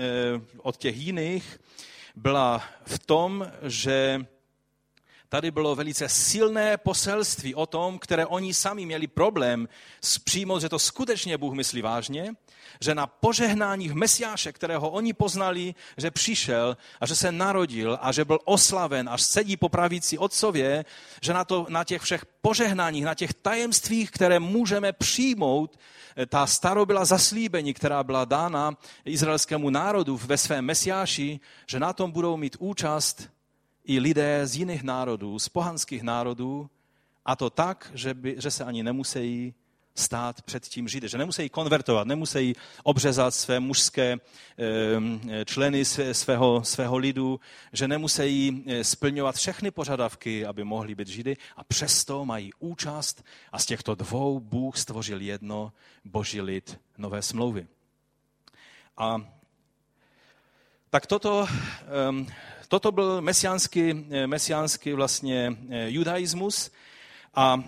od 0.58 0.78
těch 0.78 0.98
jiných 0.98 1.60
byla 2.16 2.64
v 2.86 3.00
tom, 3.00 3.52
že 3.64 4.26
tady 5.30 5.52
bylo 5.52 5.76
velice 5.76 6.10
silné 6.10 6.78
poselství 6.78 7.56
o 7.56 7.66
tom, 7.66 8.00
které 8.00 8.26
oni 8.26 8.54
sami 8.54 8.86
měli 8.86 9.08
problém 9.08 9.70
přijmout, 10.24 10.60
že 10.60 10.70
to 10.70 10.80
skutečně 10.80 11.38
Bůh 11.38 11.54
myslí 11.54 11.82
vážně, 11.82 12.34
že 12.82 12.95
na 12.95 13.08
požehnáních 13.08 13.93
Mesiáše, 13.93 14.52
kterého 14.52 14.89
oni 14.89 15.13
poznali, 15.13 15.76
že 15.97 16.12
přišel 16.12 16.78
a 17.02 17.06
že 17.06 17.15
se 17.15 17.32
narodil 17.32 17.97
a 18.02 18.12
že 18.12 18.26
byl 18.26 18.39
oslaven, 18.45 19.10
až 19.10 19.21
sedí 19.21 19.58
po 19.58 19.69
pravici 19.69 20.17
otcově, 20.17 20.86
že 21.21 21.34
na, 21.34 21.45
to, 21.45 21.65
na 21.69 21.84
těch 21.84 22.02
všech 22.02 22.26
požehnáních, 22.26 23.06
na 23.06 23.15
těch 23.15 23.34
tajemstvích, 23.34 24.12
které 24.12 24.39
můžeme 24.39 24.93
přijmout, 24.93 25.80
ta 26.28 26.47
starobila 26.47 27.06
zaslíbení, 27.06 27.73
která 27.73 28.04
byla 28.04 28.26
dána 28.26 28.78
izraelskému 29.06 29.69
národu 29.69 30.19
ve 30.26 30.38
svém 30.38 30.65
Mesiáši, 30.65 31.39
že 31.67 31.80
na 31.80 31.93
tom 31.93 32.12
budou 32.12 32.38
mít 32.38 32.56
účast 32.60 33.30
i 33.86 33.99
lidé 33.99 34.47
z 34.47 34.56
jiných 34.56 34.84
národů, 34.84 35.39
z 35.39 35.49
pohanských 35.49 36.04
národů, 36.04 36.69
a 37.26 37.36
to 37.36 37.49
tak, 37.49 37.91
že, 37.93 38.13
by, 38.13 38.36
že 38.38 38.52
se 38.52 38.63
ani 38.63 38.84
nemusí 38.84 39.54
stát 39.96 40.42
před 40.42 40.64
tím 40.64 40.88
Židy, 40.88 41.10
že 41.10 41.18
nemusí 41.18 41.50
konvertovat, 41.50 42.08
nemusí 42.08 42.56
obřezat 42.84 43.36
své 43.36 43.60
mužské 43.60 44.18
členy 45.46 45.86
svého, 46.12 46.64
svého 46.64 46.98
lidu, 46.98 47.40
že 47.74 47.88
nemusí 47.88 48.64
eh, 48.68 48.84
splňovat 48.84 49.36
všechny 49.36 49.72
požadavky, 49.72 50.46
aby 50.46 50.64
mohli 50.64 50.96
být 50.96 51.08
Židy 51.08 51.38
a 51.58 51.64
přesto 51.64 52.26
mají 52.26 52.52
účast 52.60 53.26
a 53.52 53.60
z 53.60 53.66
těchto 53.66 53.96
dvou 53.96 54.40
Bůh 54.40 54.78
stvořil 54.78 55.22
jedno 55.22 55.74
boží 56.06 56.42
lid 56.42 56.80
nové 56.98 57.22
smlouvy. 57.22 57.68
A 58.98 59.22
tak 60.90 61.06
toto, 61.06 61.48
toto 62.68 62.92
byl 62.92 63.22
mesiánský, 63.22 64.06
eh, 64.10 64.28
mesiánský 64.28 64.94
vlastně 64.94 65.58
eh, 65.70 65.90
judaismus, 65.90 66.72
a 67.36 67.63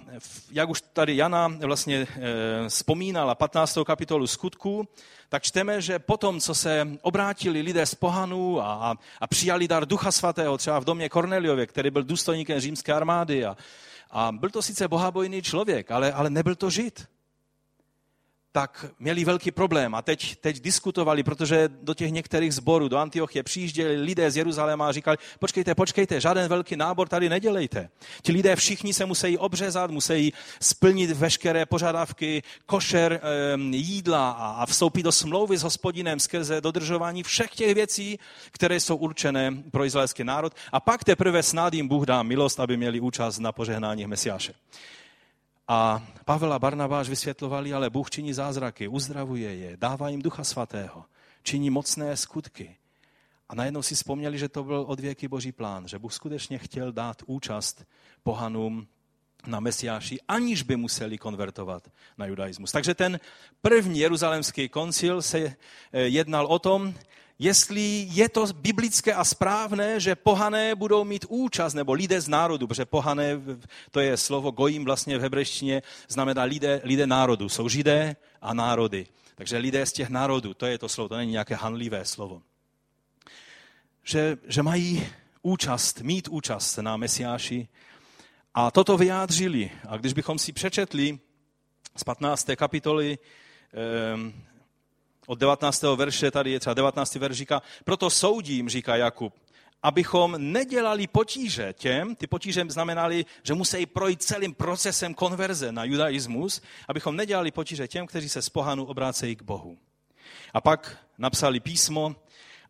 jak 0.52 0.70
už 0.70 0.84
tady 0.94 1.18
Jana 1.18 1.48
vlastně 1.48 2.08
eh, 2.10 2.70
vzpomínala 2.70 3.36
15. 3.36 3.78
kapitolu 3.86 4.28
skutků, 4.28 4.88
tak 5.30 5.44
čteme, 5.44 5.82
že 5.82 6.00
potom, 6.00 6.40
co 6.40 6.56
se 6.56 6.88
obrátili 7.02 7.62
lidé 7.62 7.86
z 7.86 7.96
pohanů 7.96 8.62
a, 8.62 8.98
a, 9.22 9.28
přijali 9.28 9.68
dar 9.68 9.86
Ducha 9.86 10.12
Svatého, 10.12 10.58
třeba 10.58 10.80
v 10.80 10.86
domě 10.86 11.10
Korneliově, 11.10 11.68
který 11.68 11.90
byl 11.90 12.04
důstojníkem 12.04 12.60
římské 12.60 12.94
armády 12.94 13.46
a, 13.46 13.58
a 14.12 14.32
byl 14.32 14.50
to 14.50 14.62
sice 14.62 14.88
bohabojný 14.88 15.42
člověk, 15.42 15.92
ale, 15.92 16.14
ale 16.14 16.30
nebyl 16.30 16.56
to 16.56 16.70
žid 16.70 17.08
tak 18.56 18.86
měli 19.00 19.26
velký 19.26 19.52
problém 19.52 19.96
a 19.96 20.02
teď, 20.02 20.36
teď 20.36 20.60
diskutovali, 20.60 21.24
protože 21.24 21.70
do 21.82 21.94
těch 21.94 22.12
některých 22.12 22.54
zborů, 22.54 22.88
do 22.88 22.98
Antiochie 22.98 23.44
přijížděli 23.44 23.96
lidé 24.02 24.32
z 24.32 24.38
Jeruzaléma 24.38 24.88
a 24.88 24.92
říkali, 24.92 25.18
počkejte, 25.40 25.76
počkejte, 25.76 26.22
žádný 26.22 26.48
velký 26.48 26.76
nábor 26.76 27.10
tady 27.10 27.30
nedělejte. 27.30 27.90
Ti 28.22 28.32
lidé 28.32 28.56
všichni 28.56 28.94
se 28.94 29.06
musí 29.06 29.38
obřezat, 29.38 29.92
musí 29.92 30.34
splnit 30.60 31.12
veškeré 31.12 31.66
požadavky, 31.66 32.44
košer 32.66 33.22
jídla 33.72 34.32
a 34.32 34.66
vstoupit 34.66 35.04
do 35.04 35.12
smlouvy 35.12 35.58
s 35.58 35.64
hospodinem 35.64 36.20
skrze 36.20 36.62
dodržování 36.62 37.24
všech 37.24 37.50
těch 37.50 37.76
věcí, 37.76 38.20
které 38.52 38.80
jsou 38.80 38.96
určené 38.96 39.52
pro 39.72 39.86
izraelský 39.86 40.24
národ. 40.24 40.54
A 40.72 40.80
pak 40.80 41.04
teprve 41.04 41.44
snad 41.44 41.74
jim 41.74 41.88
Bůh 41.88 42.06
dá 42.06 42.24
milost, 42.24 42.60
aby 42.60 42.78
měli 42.78 43.00
účast 43.00 43.40
na 43.40 43.52
požehnání 43.52 44.08
Mesiáše. 44.08 44.54
A 45.68 46.08
Pavel 46.26 46.54
a 46.54 46.60
Barnabáš 46.60 47.10
vysvětlovali, 47.10 47.74
ale 47.74 47.90
Bůh 47.90 48.10
činí 48.10 48.34
zázraky, 48.34 48.88
uzdravuje 48.88 49.56
je, 49.56 49.78
dává 49.78 50.10
jim 50.10 50.22
ducha 50.22 50.44
svatého, 50.44 51.06
činí 51.44 51.70
mocné 51.70 52.18
skutky. 52.18 52.78
A 53.50 53.56
najednou 53.56 53.82
si 53.82 53.96
vzpomněli, 53.96 54.38
že 54.38 54.50
to 54.50 54.64
byl 54.64 54.86
od 54.88 55.00
věky 55.00 55.28
boží 55.28 55.52
plán, 55.52 55.88
že 55.88 56.00
Bůh 56.00 56.14
skutečně 56.14 56.58
chtěl 56.58 56.92
dát 56.92 57.24
účast 57.26 57.86
pohanům 58.24 58.88
na 59.48 59.60
Mesiáši, 59.60 60.20
aniž 60.28 60.64
by 60.64 60.76
museli 60.76 61.18
konvertovat 61.18 61.92
na 62.18 62.26
judaismus. 62.26 62.72
Takže 62.72 62.94
ten 62.94 63.20
první 63.62 64.00
jeruzalemský 64.00 64.70
koncil 64.70 65.22
se 65.22 65.40
eh, 65.40 65.56
jednal 66.02 66.46
o 66.46 66.60
tom, 66.60 66.94
jestli 67.40 68.08
je 68.10 68.30
to 68.30 68.46
biblické 68.54 69.14
a 69.14 69.24
správné, 69.24 70.00
že 70.00 70.16
pohané 70.16 70.76
budou 70.76 71.04
mít 71.04 71.26
účast, 71.30 71.74
nebo 71.74 71.94
lidé 71.94 72.22
z 72.22 72.28
národu, 72.28 72.68
protože 72.68 72.86
pohané, 72.86 73.42
to 73.92 74.00
je 74.00 74.18
slovo 74.18 74.52
gojím 74.52 74.86
vlastně 74.86 75.18
v 75.18 75.22
hebrejštině, 75.22 75.82
znamená 76.08 76.44
lidé, 76.44 76.82
lidé 76.84 77.08
národu. 77.08 77.50
Jsou 77.50 77.70
židé 77.70 78.16
a 78.42 78.54
národy. 78.54 79.08
Takže 79.36 79.58
lidé 79.58 79.86
z 79.86 79.94
těch 79.94 80.10
národů, 80.10 80.54
to 80.54 80.66
je 80.66 80.78
to 80.78 80.90
slovo, 80.90 81.10
to 81.10 81.18
není 81.18 81.32
nějaké 81.32 81.56
hanlivé 81.56 82.06
slovo. 82.06 82.42
Že, 84.04 84.38
že 84.48 84.64
mají 84.64 85.08
účast, 85.42 86.02
mít 86.02 86.28
účast 86.28 86.78
na 86.78 86.98
Mesiáši. 86.98 87.68
A 88.54 88.72
toto 88.72 88.98
vyjádřili. 88.98 89.72
A 89.88 89.98
když 89.98 90.14
bychom 90.14 90.40
si 90.40 90.54
přečetli 90.54 91.20
z 91.96 92.04
15. 92.04 92.50
kapitoly 92.56 93.18
od 95.26 95.40
19. 95.40 95.84
verše, 95.96 96.32
tady 96.32 96.52
je 96.52 96.60
třeba 96.60 96.74
19. 96.74 97.16
verš, 97.16 97.38
říká, 97.38 97.62
proto 97.84 98.10
soudím, 98.10 98.70
říká 98.70 98.96
Jakub, 98.96 99.34
abychom 99.84 100.36
nedělali 100.38 101.08
potíže 101.08 101.74
těm, 101.74 102.16
ty 102.16 102.28
potíže 102.28 102.66
znamenaly, 102.68 103.26
že 103.44 103.54
musí 103.54 103.86
projít 103.86 104.24
celým 104.24 104.54
procesem 104.54 105.14
konverze 105.14 105.72
na 105.72 105.84
judaismus, 105.84 106.62
abychom 106.88 107.16
nedělali 107.16 107.52
potíže 107.52 107.88
těm, 107.88 108.08
kteří 108.08 108.30
se 108.30 108.42
z 108.42 108.50
pohanu 108.50 108.86
obrácejí 108.86 109.36
k 109.36 109.42
Bohu. 109.42 109.78
A 110.54 110.62
pak 110.62 110.98
napsali 111.18 111.60
písmo 111.60 112.16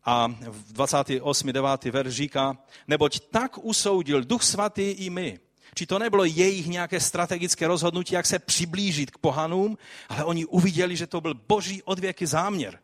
a 0.04 0.28
v 0.40 0.72
28. 0.72 1.52
9. 1.52 1.84
verš 1.84 2.14
říká, 2.14 2.58
neboť 2.88 3.20
tak 3.30 3.58
usoudil 3.64 4.24
Duch 4.24 4.42
Svatý 4.42 4.90
i 4.90 5.10
my. 5.10 5.40
Či 5.78 5.86
to 5.86 5.98
nebylo 5.98 6.24
jejich 6.24 6.66
nějaké 6.66 7.00
strategické 7.00 7.66
rozhodnutí, 7.66 8.14
jak 8.14 8.26
se 8.26 8.38
přiblížit 8.38 9.10
k 9.10 9.18
pohanům, 9.18 9.78
ale 10.08 10.24
oni 10.24 10.44
uviděli, 10.44 10.96
že 10.96 11.06
to 11.06 11.20
byl 11.20 11.34
boží 11.34 11.82
odvěky 11.82 12.26
záměr, 12.26 12.78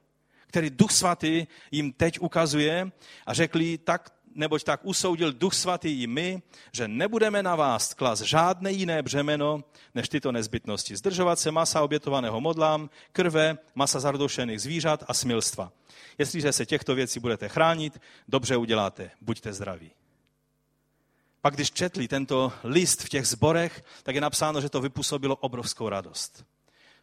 který 0.47 0.71
Duch 0.71 0.93
Svatý 0.93 1.47
jim 1.71 1.93
teď 1.93 2.21
ukazuje 2.21 2.91
a 3.27 3.35
řekli, 3.35 3.79
tak 3.79 4.13
neboť 4.35 4.63
tak 4.63 4.81
usoudil 4.83 5.33
Duch 5.33 5.55
Svatý 5.55 6.03
i 6.03 6.07
my, 6.07 6.43
že 6.73 6.89
nebudeme 6.89 7.43
na 7.43 7.57
vás 7.57 7.95
klas 7.95 8.21
žádné 8.21 8.73
jiné 8.73 9.03
břemeno, 9.03 9.65
než 9.95 10.09
tyto 10.09 10.33
nezbytnosti. 10.33 10.97
Zdržovat 10.97 11.39
se 11.39 11.51
masa 11.51 11.83
obětovaného 11.83 12.41
modlám, 12.41 12.91
krve, 13.13 13.59
masa 13.75 14.01
zardošených 14.01 14.61
zvířat 14.61 15.05
a 15.09 15.15
smilstva. 15.15 15.73
Jestliže 16.19 16.53
se 16.53 16.67
těchto 16.67 16.95
věcí 16.95 17.21
budete 17.21 17.49
chránit, 17.49 18.01
dobře 18.29 18.57
uděláte, 18.57 19.11
buďte 19.21 19.53
zdraví. 19.53 19.91
Pak 21.43 21.55
když 21.55 21.71
četli 21.71 22.09
tento 22.09 22.53
list 22.65 23.03
v 23.03 23.09
těch 23.09 23.27
zborech, 23.27 23.85
tak 24.03 24.15
je 24.15 24.21
napsáno, 24.21 24.61
že 24.61 24.69
to 24.69 24.81
vypůsobilo 24.81 25.37
obrovskou 25.37 25.89
radost. 25.89 26.45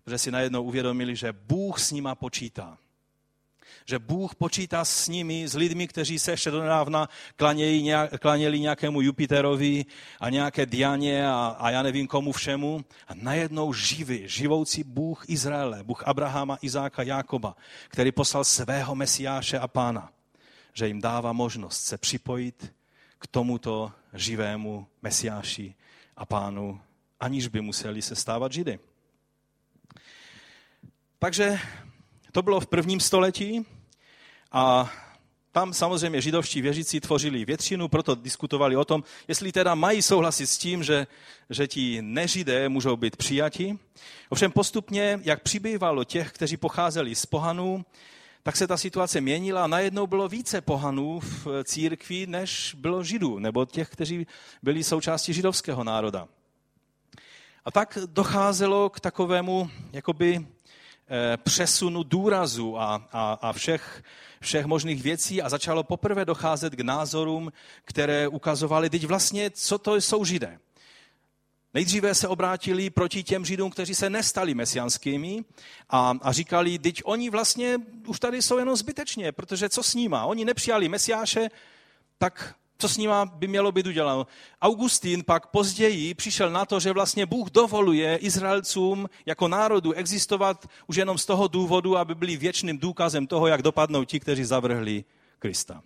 Protože 0.03 0.17
si 0.17 0.31
najednou 0.31 0.63
uvědomili, 0.63 1.15
že 1.15 1.33
Bůh 1.33 1.79
s 1.79 1.91
nima 1.91 2.15
počítá 2.15 2.77
že 3.85 3.99
Bůh 3.99 4.35
počítá 4.35 4.85
s 4.85 5.07
nimi, 5.07 5.47
s 5.47 5.55
lidmi, 5.55 5.87
kteří 5.87 6.19
se 6.19 6.31
ještě 6.31 6.51
donedávna 6.51 7.09
klaněli, 7.35 7.91
klaněli 8.19 8.59
nějakému 8.59 9.01
Jupiterovi 9.01 9.85
a 10.19 10.29
nějaké 10.29 10.65
Dianě 10.65 11.27
a, 11.27 11.55
a 11.59 11.69
já 11.69 11.81
nevím 11.81 12.07
komu 12.07 12.31
všemu. 12.31 12.85
A 13.07 13.13
najednou 13.13 13.73
živý, 13.73 14.21
živoucí 14.25 14.83
Bůh 14.83 15.29
Izraele, 15.29 15.83
Bůh 15.83 16.07
Abrahama, 16.07 16.57
Izáka, 16.61 17.03
Jákoba, 17.03 17.55
který 17.87 18.11
poslal 18.11 18.43
svého 18.43 18.95
Mesiáše 18.95 19.59
a 19.59 19.67
Pána, 19.67 20.11
že 20.73 20.87
jim 20.87 21.01
dává 21.01 21.33
možnost 21.33 21.83
se 21.83 21.97
připojit 21.97 22.73
k 23.19 23.27
tomuto 23.27 23.91
živému 24.13 24.87
Mesiáši 25.01 25.75
a 26.17 26.25
Pánu, 26.25 26.81
aniž 27.19 27.47
by 27.47 27.61
museli 27.61 28.01
se 28.01 28.15
stávat 28.15 28.51
Židy. 28.51 28.79
Takže 31.19 31.59
to 32.31 32.41
bylo 32.41 32.59
v 32.59 32.67
prvním 32.67 32.99
století 32.99 33.65
a 34.51 34.91
tam 35.51 35.73
samozřejmě 35.73 36.21
židovští 36.21 36.61
věřící 36.61 36.99
tvořili 36.99 37.45
většinu, 37.45 37.87
proto 37.87 38.15
diskutovali 38.15 38.75
o 38.75 38.85
tom, 38.85 39.03
jestli 39.27 39.51
teda 39.51 39.75
mají 39.75 40.01
souhlasit 40.01 40.47
s 40.47 40.57
tím, 40.57 40.83
že, 40.83 41.07
že 41.49 41.67
ti 41.67 42.01
nežidé 42.01 42.69
můžou 42.69 42.97
být 42.97 43.17
přijati. 43.17 43.77
Ovšem 44.29 44.51
postupně, 44.51 45.19
jak 45.23 45.41
přibývalo 45.41 46.03
těch, 46.03 46.31
kteří 46.31 46.57
pocházeli 46.57 47.15
z 47.15 47.25
pohanů, 47.25 47.85
tak 48.43 48.57
se 48.57 48.67
ta 48.67 48.77
situace 48.77 49.21
měnila 49.21 49.63
a 49.63 49.67
najednou 49.67 50.07
bylo 50.07 50.27
více 50.27 50.61
pohanů 50.61 51.19
v 51.19 51.47
církvi, 51.63 52.27
než 52.27 52.75
bylo 52.79 53.03
židů, 53.03 53.39
nebo 53.39 53.65
těch, 53.65 53.89
kteří 53.89 54.27
byli 54.63 54.83
součástí 54.83 55.33
židovského 55.33 55.83
národa. 55.83 56.27
A 57.65 57.71
tak 57.71 57.97
docházelo 58.05 58.89
k 58.89 58.99
takovému 58.99 59.69
jakoby 59.93 60.45
Eh, 61.11 61.37
přesunu 61.37 62.03
důrazu 62.03 62.79
a, 62.79 63.07
a, 63.11 63.33
a 63.41 63.53
všech, 63.53 64.03
všech 64.41 64.65
možných 64.65 65.03
věcí 65.03 65.41
a 65.41 65.49
začalo 65.49 65.83
poprvé 65.83 66.25
docházet 66.25 66.75
k 66.75 66.79
názorům, 66.79 67.51
které 67.85 68.27
ukazovaly, 68.27 68.89
teď 68.89 69.05
vlastně, 69.05 69.49
co 69.49 69.77
to 69.77 69.95
jsou 69.95 70.25
židé. 70.25 70.59
Nejdříve 71.73 72.15
se 72.15 72.27
obrátili 72.27 72.89
proti 72.89 73.23
těm 73.23 73.45
židům, 73.45 73.71
kteří 73.71 73.95
se 73.95 74.09
nestali 74.09 74.53
mesianskými 74.53 75.45
a, 75.89 76.13
a 76.21 76.31
říkali, 76.31 76.79
teď 76.79 77.01
oni 77.05 77.29
vlastně 77.29 77.77
už 78.07 78.19
tady 78.19 78.41
jsou 78.41 78.57
jenom 78.57 78.75
zbytečně, 78.75 79.31
protože 79.31 79.69
co 79.69 79.83
s 79.83 79.95
nima? 79.95 80.25
Oni 80.25 80.45
nepřijali 80.45 80.89
mesiáše, 80.89 81.49
tak 82.17 82.55
co 82.77 82.89
s 82.89 82.97
nima 82.97 83.25
by 83.25 83.47
mělo 83.47 83.71
být 83.71 83.87
uděláno. 83.87 84.27
Augustín 84.61 85.23
pak 85.23 85.47
později 85.47 86.13
přišel 86.13 86.51
na 86.51 86.65
to, 86.65 86.79
že 86.79 86.91
vlastně 86.91 87.25
Bůh 87.25 87.49
dovoluje 87.49 88.15
Izraelcům 88.15 89.09
jako 89.25 89.47
národu 89.47 89.91
existovat 89.91 90.69
už 90.87 90.95
jenom 90.95 91.17
z 91.17 91.25
toho 91.25 91.47
důvodu, 91.47 91.97
aby 91.97 92.15
byli 92.15 92.37
věčným 92.37 92.77
důkazem 92.77 93.27
toho, 93.27 93.47
jak 93.47 93.61
dopadnou 93.61 94.03
ti, 94.03 94.19
kteří 94.19 94.43
zavrhli 94.43 95.03
Krista. 95.39 95.83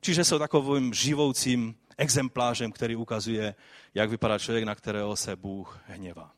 Čiže 0.00 0.24
jsou 0.24 0.38
takovým 0.38 0.94
živoucím 0.94 1.74
exemplářem, 1.98 2.72
který 2.72 2.96
ukazuje, 2.96 3.54
jak 3.94 4.10
vypadá 4.10 4.38
člověk, 4.38 4.64
na 4.64 4.74
kterého 4.74 5.16
se 5.16 5.36
Bůh 5.36 5.80
hněvá. 5.86 6.32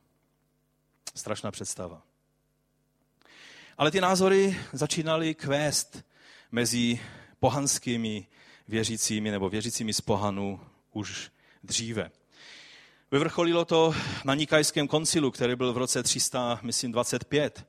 Strašná 1.15 1.51
představa. 1.51 2.01
Ale 3.77 3.91
ty 3.91 4.01
názory 4.01 4.57
začínaly 4.73 5.35
kvést 5.35 6.03
mezi 6.51 6.99
pohanskými 7.39 8.27
věřícími 8.67 9.31
nebo 9.31 9.49
věřícími 9.49 9.93
z 9.93 10.01
pohanů 10.01 10.59
už 10.91 11.31
dříve. 11.63 12.11
Vyvrcholilo 13.11 13.65
to 13.65 13.95
na 14.25 14.35
Nikajském 14.35 14.87
koncilu, 14.87 15.31
který 15.31 15.55
byl 15.55 15.73
v 15.73 15.77
roce 15.77 16.03
325, 16.03 17.67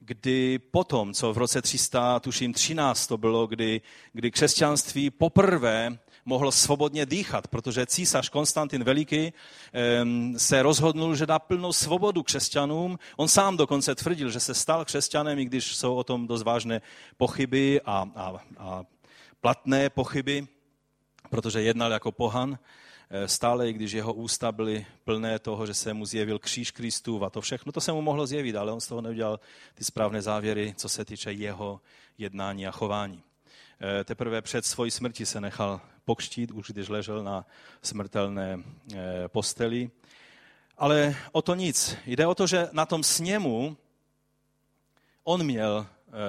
kdy 0.00 0.58
potom, 0.58 1.14
co 1.14 1.32
v 1.32 1.38
roce 1.38 1.62
300, 1.62 2.20
tuším 2.20 2.52
13 2.52 3.06
to 3.06 3.18
bylo, 3.18 3.46
kdy, 3.46 3.80
kdy 4.12 4.30
křesťanství 4.30 5.10
poprvé 5.10 5.98
mohlo 6.24 6.52
svobodně 6.52 7.06
dýchat, 7.06 7.48
protože 7.48 7.86
císař 7.86 8.28
Konstantin 8.28 8.84
Veliký 8.84 9.32
se 10.36 10.62
rozhodnul, 10.62 11.14
že 11.14 11.26
dá 11.26 11.38
plnou 11.38 11.72
svobodu 11.72 12.22
křesťanům. 12.22 12.98
On 13.16 13.28
sám 13.28 13.56
dokonce 13.56 13.94
tvrdil, 13.94 14.30
že 14.30 14.40
se 14.40 14.54
stal 14.54 14.84
křesťanem, 14.84 15.38
i 15.38 15.44
když 15.44 15.76
jsou 15.76 15.94
o 15.94 16.04
tom 16.04 16.26
dost 16.26 16.42
vážné 16.42 16.80
pochyby 17.16 17.80
a, 17.84 18.06
a, 18.16 18.32
a 18.58 18.84
platné 19.40 19.90
pochyby, 19.90 20.46
protože 21.30 21.62
jednal 21.62 21.92
jako 21.92 22.12
pohan, 22.12 22.58
eh, 23.10 23.28
stále, 23.28 23.70
i 23.70 23.72
když 23.72 23.92
jeho 23.92 24.12
ústa 24.14 24.52
byly 24.52 24.86
plné 25.04 25.38
toho, 25.38 25.66
že 25.66 25.74
se 25.74 25.94
mu 25.94 26.06
zjevil 26.06 26.38
kříž 26.38 26.70
Kristův 26.70 27.22
a 27.22 27.30
to 27.30 27.40
všechno, 27.40 27.72
to 27.72 27.80
se 27.80 27.92
mu 27.92 28.02
mohlo 28.02 28.26
zjevit, 28.26 28.56
ale 28.56 28.72
on 28.72 28.80
z 28.80 28.86
toho 28.86 29.00
neudělal 29.00 29.40
ty 29.74 29.84
správné 29.84 30.22
závěry, 30.22 30.74
co 30.76 30.88
se 30.88 31.04
týče 31.04 31.32
jeho 31.32 31.80
jednání 32.18 32.66
a 32.66 32.70
chování. 32.70 33.22
Eh, 33.80 34.04
teprve 34.04 34.42
před 34.42 34.66
svojí 34.66 34.90
smrti 34.90 35.26
se 35.26 35.40
nechal 35.40 35.80
pokštít, 36.04 36.50
už 36.50 36.70
když 36.70 36.88
ležel 36.88 37.22
na 37.22 37.46
smrtelné 37.82 38.58
eh, 38.94 39.28
posteli. 39.28 39.90
Ale 40.78 41.16
o 41.32 41.42
to 41.42 41.54
nic. 41.54 41.96
Jde 42.06 42.26
o 42.26 42.34
to, 42.34 42.46
že 42.46 42.68
na 42.72 42.86
tom 42.86 43.02
sněmu 43.02 43.76
on 45.24 45.44
měl 45.44 45.86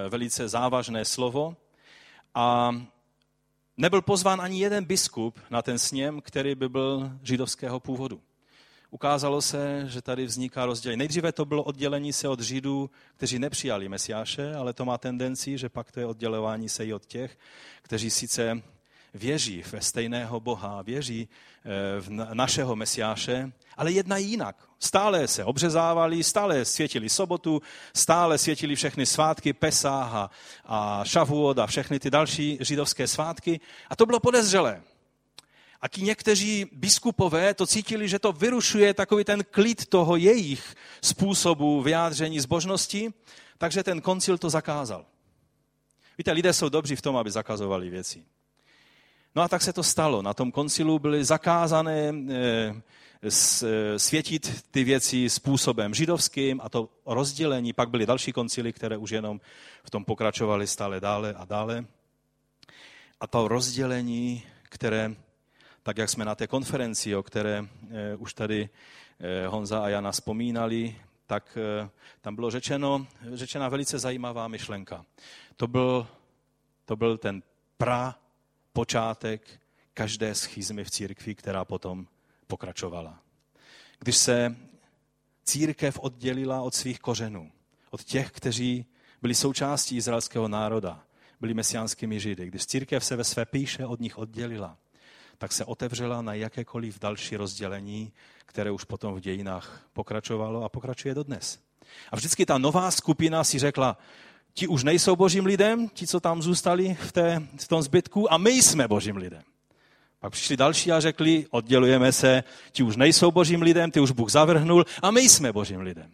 velice 0.10 0.50
závažné 0.50 1.06
slovo 1.06 1.56
a 2.36 2.76
nebyl 3.78 4.02
pozván 4.02 4.42
ani 4.42 4.60
jeden 4.60 4.86
biskup 4.86 5.40
na 5.50 5.62
ten 5.62 5.80
sněm, 5.80 6.22
který 6.22 6.56
by 6.56 6.70
byl 6.70 7.12
židovského 7.24 7.80
původu. 7.80 8.22
Ukázalo 8.92 9.42
se, 9.42 9.84
že 9.88 10.02
tady 10.02 10.26
vzniká 10.26 10.66
rozdělení. 10.66 10.98
Nejdříve 10.98 11.32
to 11.32 11.46
bylo 11.46 11.64
oddělení 11.64 12.14
se 12.14 12.28
od 12.28 12.40
Židů, 12.40 12.90
kteří 13.18 13.40
nepřijali 13.40 13.90
Mesiáše, 13.90 14.56
ale 14.56 14.74
to 14.74 14.86
má 14.86 14.98
tendenci, 14.98 15.58
že 15.58 15.70
pak 15.70 15.92
to 15.92 16.00
je 16.00 16.06
oddělování 16.06 16.70
se 16.70 16.86
i 16.86 16.94
od 16.94 17.06
těch, 17.06 17.38
kteří 17.82 18.10
sice 18.10 18.62
věří 19.13 19.63
ve 19.71 19.82
stejného 19.82 20.39
Boha, 20.39 20.82
věří 20.82 21.30
eh, 21.30 22.02
v 22.02 22.10
našeho 22.34 22.76
Mesiáše, 22.76 23.51
ale 23.78 23.91
jednají 23.91 24.30
jinak. 24.30 24.70
Stále 24.80 25.28
se 25.28 25.43
obřezávali, 25.43 26.24
stále 26.24 26.66
světili 26.66 27.09
sobotu, 27.09 27.61
stále 27.95 28.38
světili 28.38 28.76
všechny 28.76 29.05
svátky, 29.05 29.53
Pesách 29.53 30.14
a, 30.14 30.30
a 30.66 31.03
Šavuot 31.05 31.59
a 31.59 31.68
všechny 31.68 31.99
ty 31.99 32.09
další 32.09 32.57
židovské 32.61 33.07
svátky. 33.07 33.59
A 33.89 33.95
to 33.95 34.05
bylo 34.05 34.20
podezřelé. 34.20 34.82
A 35.82 35.88
ti 35.88 36.01
někteří 36.01 36.66
biskupové 36.72 37.53
to 37.53 37.68
cítili, 37.68 38.09
že 38.09 38.20
to 38.20 38.32
vyrušuje 38.32 38.93
takový 38.93 39.24
ten 39.24 39.43
klid 39.51 39.86
toho 39.86 40.16
jejich 40.16 40.76
způsobu 41.01 41.82
vyjádření 41.82 42.39
zbožnosti, 42.39 43.14
takže 43.57 43.84
ten 43.84 44.01
koncil 44.01 44.38
to 44.38 44.49
zakázal. 44.49 45.05
Víte, 46.18 46.32
lidé 46.32 46.53
jsou 46.53 46.70
dobří 46.70 46.95
v 46.95 47.01
tom, 47.01 47.18
aby 47.18 47.32
zakazovali 47.32 47.89
věci. 47.89 48.26
No 49.36 49.42
a 49.42 49.48
tak 49.48 49.62
se 49.62 49.74
to 49.74 49.84
stalo. 49.84 50.22
Na 50.22 50.34
tom 50.34 50.52
koncilu 50.52 51.00
byly 51.00 51.24
zakázané 51.24 52.14
eh, 52.30 52.82
světit 53.98 54.66
ty 54.72 54.84
věci 54.84 55.30
způsobem 55.30 55.94
židovským 55.94 56.62
a 56.64 56.70
to 56.70 56.90
rozdělení, 57.06 57.74
pak 57.74 57.90
byly 57.90 58.06
další 58.06 58.32
koncily, 58.32 58.74
které 58.74 58.98
už 58.98 59.10
jenom 59.10 59.42
v 59.84 59.90
tom 59.90 60.06
pokračovaly 60.06 60.68
stále 60.68 61.00
dále 61.00 61.34
a 61.34 61.46
dále. 61.46 61.86
A 63.20 63.28
to 63.28 63.48
rozdělení, 63.48 64.44
které, 64.64 65.16
tak 65.84 65.98
jak 65.98 66.10
jsme 66.10 66.26
na 66.26 66.36
té 66.36 66.48
konferenci, 66.48 67.16
o 67.16 67.24
které 67.24 67.66
eh, 67.92 68.16
už 68.16 68.34
tady 68.34 68.70
eh, 69.20 69.48
Honza 69.48 69.84
a 69.84 69.90
Jana 69.90 70.12
vzpomínali, 70.12 70.96
tak 71.28 71.58
eh, 71.58 71.90
tam 72.22 72.36
bylo 72.36 72.52
řečeno, 72.52 73.08
řečena 73.34 73.70
velice 73.70 74.00
zajímavá 74.00 74.48
myšlenka. 74.48 75.06
To 75.56 75.68
byl, 75.68 76.08
to 76.86 76.96
byl 76.96 77.18
ten 77.18 77.44
pra 77.78 78.16
počátek 78.74 79.61
každé 79.93 80.36
schizmy 80.36 80.84
v 80.84 80.91
církvi, 80.91 81.36
která 81.36 81.65
potom 81.65 82.07
pokračovala. 82.47 83.19
Když 83.99 84.17
se 84.17 84.55
církev 85.43 85.99
oddělila 85.99 86.61
od 86.61 86.76
svých 86.76 86.99
kořenů, 86.99 87.51
od 87.89 88.03
těch, 88.03 88.32
kteří 88.32 88.86
byli 89.21 89.36
součástí 89.36 89.95
izraelského 89.95 90.47
národa, 90.47 91.03
byli 91.39 91.53
mesiánskými 91.53 92.19
židy. 92.19 92.47
Když 92.47 92.65
církev 92.65 93.05
se 93.05 93.15
ve 93.15 93.24
své 93.24 93.45
píše 93.45 93.86
od 93.86 93.99
nich 93.99 94.17
oddělila, 94.17 94.78
tak 95.38 95.51
se 95.51 95.65
otevřela 95.65 96.21
na 96.21 96.34
jakékoliv 96.34 96.99
další 96.99 97.36
rozdělení, 97.36 98.13
které 98.45 98.71
už 98.71 98.84
potom 98.84 99.15
v 99.15 99.19
dějinách 99.19 99.88
pokračovalo 99.93 100.63
a 100.63 100.69
pokračuje 100.69 101.15
dodnes. 101.15 101.59
A 102.11 102.15
vždycky 102.15 102.45
ta 102.45 102.57
nová 102.57 102.91
skupina 102.91 103.43
si 103.43 103.59
řekla, 103.59 103.97
ti 104.54 104.68
už 104.68 104.84
nejsou 104.84 105.16
božím 105.16 105.45
lidem, 105.45 105.89
ti, 105.89 106.08
co 106.08 106.20
tam 106.20 106.41
zůstali 106.41 106.97
v, 107.01 107.12
té, 107.12 107.47
v 107.58 107.68
tom 107.68 107.82
zbytku, 107.82 108.34
a 108.34 108.38
my 108.38 108.51
jsme 108.51 108.88
božím 108.88 109.18
lidem. 109.18 109.41
Pak 110.20 110.32
přišli 110.32 110.58
další 110.58 110.91
a 110.91 110.99
řekli, 110.99 111.45
oddělujeme 111.51 112.12
se, 112.12 112.43
ti 112.72 112.84
už 112.84 112.95
nejsou 112.95 113.32
božím 113.32 113.62
lidem, 113.62 113.91
ty 113.91 113.99
už 113.99 114.12
Bůh 114.12 114.32
zavrhnul 114.32 114.86
a 115.01 115.12
my 115.12 115.22
jsme 115.22 115.54
božím 115.54 115.80
lidem. 115.82 116.12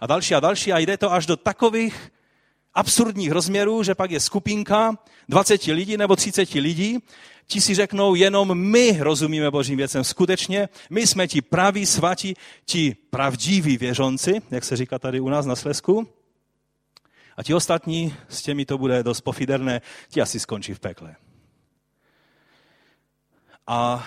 A 0.00 0.06
další 0.06 0.34
a 0.34 0.40
další 0.40 0.72
a 0.72 0.78
jde 0.78 0.96
to 0.96 1.12
až 1.12 1.26
do 1.26 1.36
takových 1.36 2.12
absurdních 2.74 3.32
rozměrů, 3.32 3.82
že 3.82 3.94
pak 3.94 4.10
je 4.10 4.20
skupinka 4.20 4.98
20 5.28 5.64
lidí 5.64 5.96
nebo 5.96 6.16
30 6.16 6.54
lidí, 6.54 6.98
ti 7.46 7.60
si 7.60 7.74
řeknou, 7.74 8.14
jenom 8.14 8.58
my 8.58 8.96
rozumíme 9.00 9.50
božím 9.50 9.76
věcem 9.76 10.04
skutečně, 10.04 10.68
my 10.90 11.06
jsme 11.06 11.28
ti 11.28 11.42
praví 11.42 11.86
svatí, 11.86 12.34
ti 12.64 12.96
pravdiví 13.10 13.76
věřonci, 13.76 14.42
jak 14.50 14.64
se 14.64 14.76
říká 14.76 14.98
tady 14.98 15.20
u 15.20 15.28
nás 15.28 15.46
na 15.46 15.56
Slesku, 15.56 16.08
a 17.36 17.42
ti 17.42 17.54
ostatní, 17.54 18.14
s 18.28 18.42
těmi 18.42 18.66
to 18.66 18.78
bude 18.78 19.02
dost 19.02 19.20
pofiderné, 19.20 19.80
ti 20.08 20.22
asi 20.22 20.40
skončí 20.40 20.74
v 20.74 20.80
pekle. 20.80 21.16
A 23.66 24.06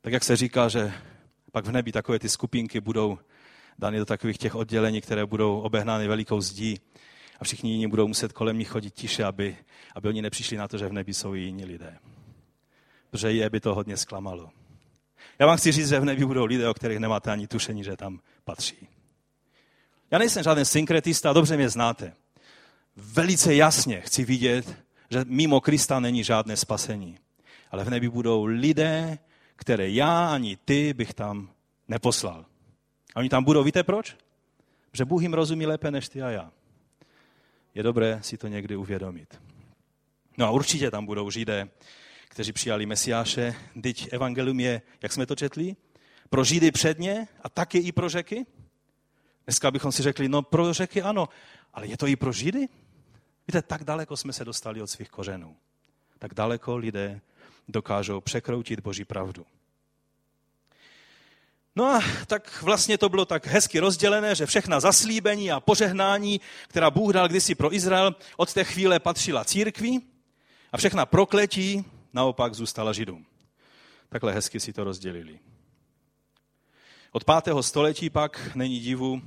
tak 0.00 0.12
jak 0.12 0.24
se 0.24 0.36
říká, 0.36 0.68
že 0.68 0.92
pak 1.52 1.64
v 1.64 1.72
nebi 1.72 1.92
takové 1.92 2.18
ty 2.18 2.28
skupinky 2.28 2.80
budou 2.80 3.18
dány 3.78 3.98
do 3.98 4.04
takových 4.04 4.38
těch 4.38 4.54
oddělení, 4.54 5.00
které 5.00 5.26
budou 5.26 5.60
obehnány 5.60 6.08
velikou 6.08 6.40
zdí 6.40 6.80
a 7.40 7.44
všichni 7.44 7.70
jiní 7.72 7.86
budou 7.86 8.08
muset 8.08 8.32
kolem 8.32 8.58
nich 8.58 8.68
chodit 8.68 8.94
tiše, 8.94 9.24
aby, 9.24 9.56
aby 9.94 10.08
oni 10.08 10.22
nepřišli 10.22 10.56
na 10.56 10.68
to, 10.68 10.78
že 10.78 10.88
v 10.88 10.92
nebi 10.92 11.14
jsou 11.14 11.34
i 11.34 11.40
jiní 11.40 11.64
lidé. 11.64 11.98
Protože 13.10 13.32
je 13.32 13.50
by 13.50 13.60
to 13.60 13.74
hodně 13.74 13.96
zklamalo. 13.96 14.50
Já 15.38 15.46
vám 15.46 15.56
chci 15.56 15.72
říct, 15.72 15.88
že 15.88 16.00
v 16.00 16.04
nebi 16.04 16.24
budou 16.24 16.44
lidé, 16.44 16.68
o 16.68 16.74
kterých 16.74 16.98
nemáte 16.98 17.30
ani 17.30 17.46
tušení, 17.46 17.84
že 17.84 17.96
tam 17.96 18.20
patří. 18.44 18.88
Já 20.10 20.18
nejsem 20.18 20.42
žádný 20.42 20.64
synkretista, 20.64 21.32
dobře 21.32 21.56
mě 21.56 21.68
znáte. 21.68 22.12
Velice 22.96 23.54
jasně 23.54 24.00
chci 24.00 24.24
vidět, 24.24 24.76
že 25.10 25.24
mimo 25.26 25.60
Krista 25.60 26.00
není 26.00 26.24
žádné 26.24 26.56
spasení. 26.56 27.18
Ale 27.70 27.84
v 27.84 27.90
nebi 27.90 28.08
budou 28.08 28.44
lidé, 28.44 29.18
které 29.56 29.90
já 29.90 30.28
ani 30.34 30.56
ty 30.56 30.94
bych 30.94 31.14
tam 31.14 31.50
neposlal. 31.88 32.46
A 33.14 33.18
oni 33.18 33.28
tam 33.28 33.44
budou, 33.44 33.62
víte 33.62 33.82
proč? 33.82 34.16
Že 34.92 35.04
Bůh 35.04 35.22
jim 35.22 35.34
rozumí 35.34 35.66
lépe 35.66 35.90
než 35.90 36.08
ty 36.08 36.22
a 36.22 36.30
já. 36.30 36.52
Je 37.74 37.82
dobré 37.82 38.18
si 38.22 38.38
to 38.38 38.48
někdy 38.48 38.76
uvědomit. 38.76 39.40
No 40.38 40.46
a 40.46 40.50
určitě 40.50 40.90
tam 40.90 41.06
budou 41.06 41.30
Židé, 41.30 41.68
kteří 42.28 42.52
přijali 42.52 42.86
Mesiáše. 42.86 43.54
Teď 43.82 44.08
evangelium 44.12 44.60
je, 44.60 44.82
jak 45.02 45.12
jsme 45.12 45.26
to 45.26 45.36
četli, 45.36 45.76
pro 46.30 46.44
Židy 46.44 46.70
předně 46.70 47.28
a 47.42 47.48
taky 47.48 47.78
i 47.78 47.92
pro 47.92 48.08
řeky. 48.08 48.46
Dneska 49.48 49.70
bychom 49.70 49.92
si 49.92 50.02
řekli, 50.02 50.28
no 50.28 50.42
pro 50.42 50.72
řeky 50.72 51.02
ano, 51.02 51.28
ale 51.74 51.86
je 51.86 51.96
to 51.96 52.06
i 52.06 52.16
pro 52.16 52.32
Židy? 52.32 52.68
Víte, 53.48 53.62
tak 53.62 53.84
daleko 53.84 54.16
jsme 54.16 54.32
se 54.32 54.44
dostali 54.44 54.82
od 54.82 54.86
svých 54.86 55.08
kořenů. 55.08 55.56
Tak 56.18 56.34
daleko 56.34 56.76
lidé 56.76 57.20
dokážou 57.68 58.20
překroutit 58.20 58.80
Boží 58.80 59.04
pravdu. 59.04 59.46
No 61.76 61.84
a 61.84 62.00
tak 62.26 62.62
vlastně 62.62 62.98
to 62.98 63.08
bylo 63.08 63.24
tak 63.24 63.46
hezky 63.46 63.78
rozdělené, 63.78 64.34
že 64.34 64.46
všechna 64.46 64.80
zaslíbení 64.80 65.50
a 65.50 65.60
požehnání, 65.60 66.40
která 66.68 66.90
Bůh 66.90 67.12
dal 67.12 67.28
kdysi 67.28 67.54
pro 67.54 67.74
Izrael, 67.74 68.16
od 68.36 68.54
té 68.54 68.64
chvíle 68.64 69.00
patřila 69.00 69.44
církvi 69.44 70.00
a 70.72 70.76
všechna 70.76 71.06
prokletí 71.06 71.84
naopak 72.12 72.54
zůstala 72.54 72.92
Židům. 72.92 73.26
Takhle 74.08 74.32
hezky 74.32 74.60
si 74.60 74.72
to 74.72 74.84
rozdělili. 74.84 75.38
Od 77.12 77.24
pátého 77.24 77.62
století 77.62 78.10
pak, 78.10 78.54
není 78.54 78.80
divu, 78.80 79.22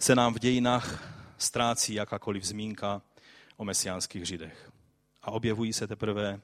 se 0.00 0.14
nám 0.14 0.34
v 0.34 0.38
dějinách 0.38 1.14
ztrácí 1.38 1.94
jakákoliv 1.94 2.44
zmínka 2.44 3.02
o 3.56 3.64
mesiánských 3.64 4.26
Židech. 4.26 4.70
A 5.22 5.30
objevují 5.30 5.72
se 5.72 5.86
teprve 5.86 6.40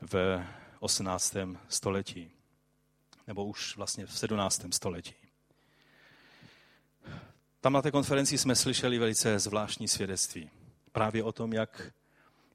v 0.00 0.44
18. 0.80 1.36
století 1.68 2.30
nebo 3.26 3.44
už 3.44 3.76
vlastně 3.76 4.06
v 4.06 4.18
17. 4.18 4.62
století. 4.70 5.14
Tam 7.60 7.72
na 7.72 7.82
té 7.82 7.90
konferenci 7.90 8.38
jsme 8.38 8.56
slyšeli 8.56 8.98
velice 8.98 9.38
zvláštní 9.38 9.88
svědectví. 9.88 10.50
Právě 10.92 11.22
o 11.22 11.32
tom, 11.32 11.52
jak, 11.52 11.92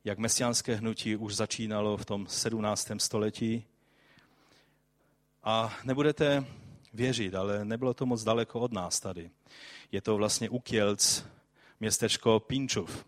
jak 0.04 0.18
mesiánské 0.18 0.76
hnutí 0.76 1.16
už 1.16 1.36
začínalo 1.36 1.98
v 1.98 2.06
tom 2.06 2.28
17. 2.28 2.92
století. 2.98 3.66
A 5.44 5.78
nebudete 5.84 6.46
věřit, 6.94 7.36
ale 7.36 7.66
nebylo 7.66 7.94
to 7.94 8.06
moc 8.06 8.24
daleko 8.24 8.60
od 8.60 8.72
nás 8.72 9.00
tady. 9.00 9.30
Je 9.92 10.02
to 10.02 10.18
vlastně 10.18 10.50
u 10.50 10.60
Kielc, 10.60 11.24
městečko 11.80 12.40
Pinčov. 12.40 13.06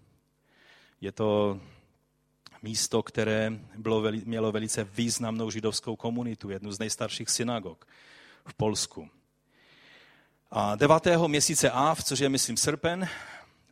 Je 1.01 1.11
to 1.11 1.59
místo, 2.61 3.03
které 3.03 3.59
bylo, 3.77 4.03
mělo 4.25 4.51
velice 4.51 4.83
významnou 4.83 5.51
židovskou 5.51 5.95
komunitu, 5.95 6.49
jednu 6.49 6.71
z 6.71 6.79
nejstarších 6.79 7.29
synagog 7.29 7.87
v 8.45 8.53
Polsku. 8.53 9.09
A 10.51 10.75
9. 10.75 11.07
měsíce 11.27 11.71
Áv, 11.71 12.03
což 12.03 12.19
je, 12.19 12.29
myslím, 12.29 12.57
srpen, 12.57 13.07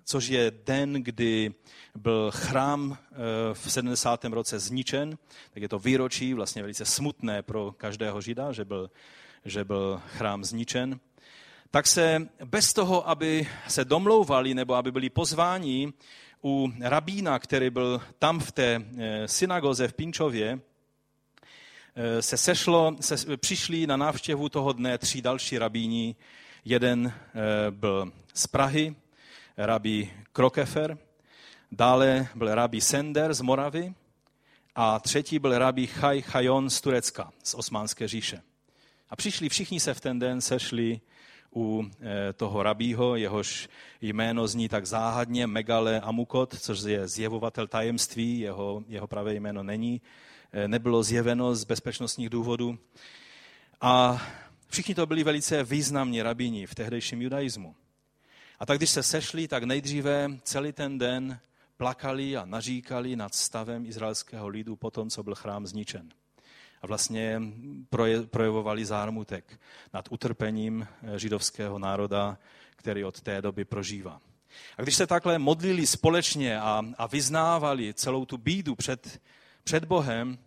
což 0.05 0.28
je 0.28 0.51
den, 0.66 0.93
kdy 0.93 1.53
byl 1.95 2.32
chrám 2.32 2.97
eh, 3.12 3.16
v 3.53 3.72
70. 3.72 4.26
roce 4.26 4.60
zničen, 4.60 5.18
tak 5.51 5.64
je 5.64 5.70
to 5.70 5.80
výročí, 5.80 6.34
vlastně 6.34 6.62
velice 6.62 6.86
smutné 6.86 7.41
pro 7.41 7.72
každého 7.72 8.22
žida, 8.22 8.51
že 8.51 8.66
byl, 8.66 8.89
že 9.46 9.64
byl 9.64 10.02
chrám 10.08 10.44
zničen, 10.44 11.00
tak 11.72 11.88
se 11.88 12.28
bez 12.46 12.74
toho, 12.74 13.10
aby 13.10 13.48
se 13.68 13.86
domlouvali 13.86 14.54
nebo 14.54 14.76
aby 14.76 14.92
byli 14.92 15.10
pozváni 15.10 15.94
u 16.44 16.74
rabína, 16.82 17.40
který 17.40 17.70
byl 17.70 18.02
tam 18.20 18.40
v 18.40 18.52
té 18.52 18.82
eh, 18.98 19.28
synagoze 19.28 19.88
v 19.88 19.94
Pinčově, 19.94 20.60
eh, 21.96 22.22
se 22.22 22.38
sešlo, 22.38 22.96
se, 23.00 23.38
přišli 23.38 23.88
na 23.88 23.98
návštěvu 23.98 24.50
toho 24.50 24.74
dne 24.74 24.98
tři 24.98 25.22
další 25.22 25.58
rabíni. 25.58 26.16
Jeden 26.66 27.08
eh, 27.08 27.72
byl 27.72 28.12
z 28.34 28.48
Prahy, 28.48 28.96
rabí 29.58 30.12
Krokefer, 30.34 30.98
dále 31.72 32.28
byl 32.36 32.56
rabí 32.56 32.82
Sender 32.82 33.34
z 33.34 33.42
Moravy 33.42 33.94
a 34.76 35.00
třetí 35.00 35.40
byl 35.40 35.58
rabí 35.58 35.88
Chaj 35.88 36.22
Chajon 36.22 36.70
z 36.70 36.82
Turecka, 36.82 37.32
z 37.44 37.54
Osmanské 37.54 38.08
říše. 38.08 38.49
A 39.10 39.16
přišli, 39.16 39.49
všichni 39.49 39.80
se 39.80 39.93
v 39.93 40.01
ten 40.01 40.20
den 40.20 40.41
sešli 40.41 41.01
u 41.55 41.86
eh, 42.01 42.34
toho 42.34 42.64
rabího, 42.64 43.16
jehož 43.16 43.70
jméno 44.01 44.47
zní 44.47 44.70
tak 44.70 44.86
záhadně 44.86 45.47
Megale 45.47 46.01
Amukot, 46.01 46.60
což 46.60 46.82
je 46.82 47.07
zjevovatel 47.07 47.68
tajemství, 47.68 48.39
jeho, 48.39 48.84
jeho 48.88 49.07
pravé 49.07 49.34
jméno 49.34 49.64
není, 49.64 50.01
eh, 50.51 50.68
nebylo 50.68 51.03
zjeveno 51.03 51.55
z 51.55 51.64
bezpečnostních 51.64 52.30
důvodů. 52.30 52.78
A 53.82 54.22
všichni 54.68 54.95
to 54.95 55.05
byli 55.05 55.24
velice 55.24 55.64
významní 55.64 56.22
rabíni 56.22 56.68
v 56.68 56.76
tehdejším 56.76 57.22
judaismu. 57.22 57.76
A 58.60 58.66
tak 58.66 58.78
když 58.78 58.89
se 58.89 59.03
sešli, 59.03 59.47
tak 59.47 59.64
nejdříve 59.64 60.30
celý 60.43 60.72
ten 60.72 60.97
den 60.97 61.39
plakali 61.78 62.38
a 62.38 62.45
naříkali 62.45 63.16
nad 63.16 63.36
stavem 63.36 63.86
izraelského 63.86 64.47
lidu 64.47 64.76
po 64.76 64.91
tom, 64.91 65.10
co 65.10 65.24
byl 65.24 65.36
chrám 65.36 65.68
zničen 65.68 66.10
a 66.82 66.88
vlastně 66.88 67.42
projevovali 68.30 68.86
zármutek 68.86 69.60
nad 69.94 70.08
utrpením 70.10 70.88
eh, 71.04 71.20
židovského 71.20 71.80
národa, 71.80 72.38
který 72.76 73.04
od 73.04 73.22
té 73.22 73.42
doby 73.42 73.66
prožívá. 73.66 74.22
A 74.78 74.82
když 74.82 74.96
se 74.96 75.08
takhle 75.08 75.40
modlili 75.40 75.88
společně 75.88 76.60
a, 76.60 76.82
a 76.98 77.08
vyznávali 77.08 77.94
celou 77.94 78.26
tu 78.26 78.38
bídu 78.38 78.76
před, 78.76 79.22
před 79.64 79.86
Bohem, 79.86 80.38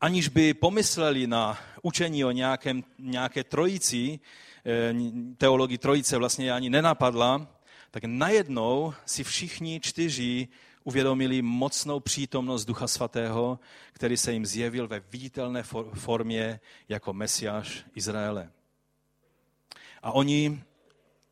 aniž 0.00 0.28
by 0.28 0.54
pomysleli 0.54 1.26
na 1.26 1.58
učení 1.82 2.24
o 2.24 2.30
nějakém, 2.30 2.84
nějaké 2.98 3.44
trojici, 3.44 4.20
eh, 4.66 4.94
teologii 5.38 5.78
trojice 5.78 6.16
vlastně 6.16 6.52
ani 6.52 6.70
nenapadla, 6.70 7.48
tak 7.90 8.04
najednou 8.04 8.94
si 9.06 9.24
všichni 9.24 9.80
čtyři 9.80 10.48
uvědomili 10.86 11.42
mocnou 11.42 12.00
přítomnost 12.00 12.64
Ducha 12.64 12.88
Svatého, 12.88 13.58
který 13.92 14.16
se 14.16 14.32
jim 14.32 14.46
zjevil 14.46 14.88
ve 14.88 15.00
viditelné 15.00 15.62
formě 15.94 16.60
jako 16.88 17.12
Mesiáš 17.12 17.84
Izraele. 17.94 18.50
A 20.02 20.12
oni 20.12 20.62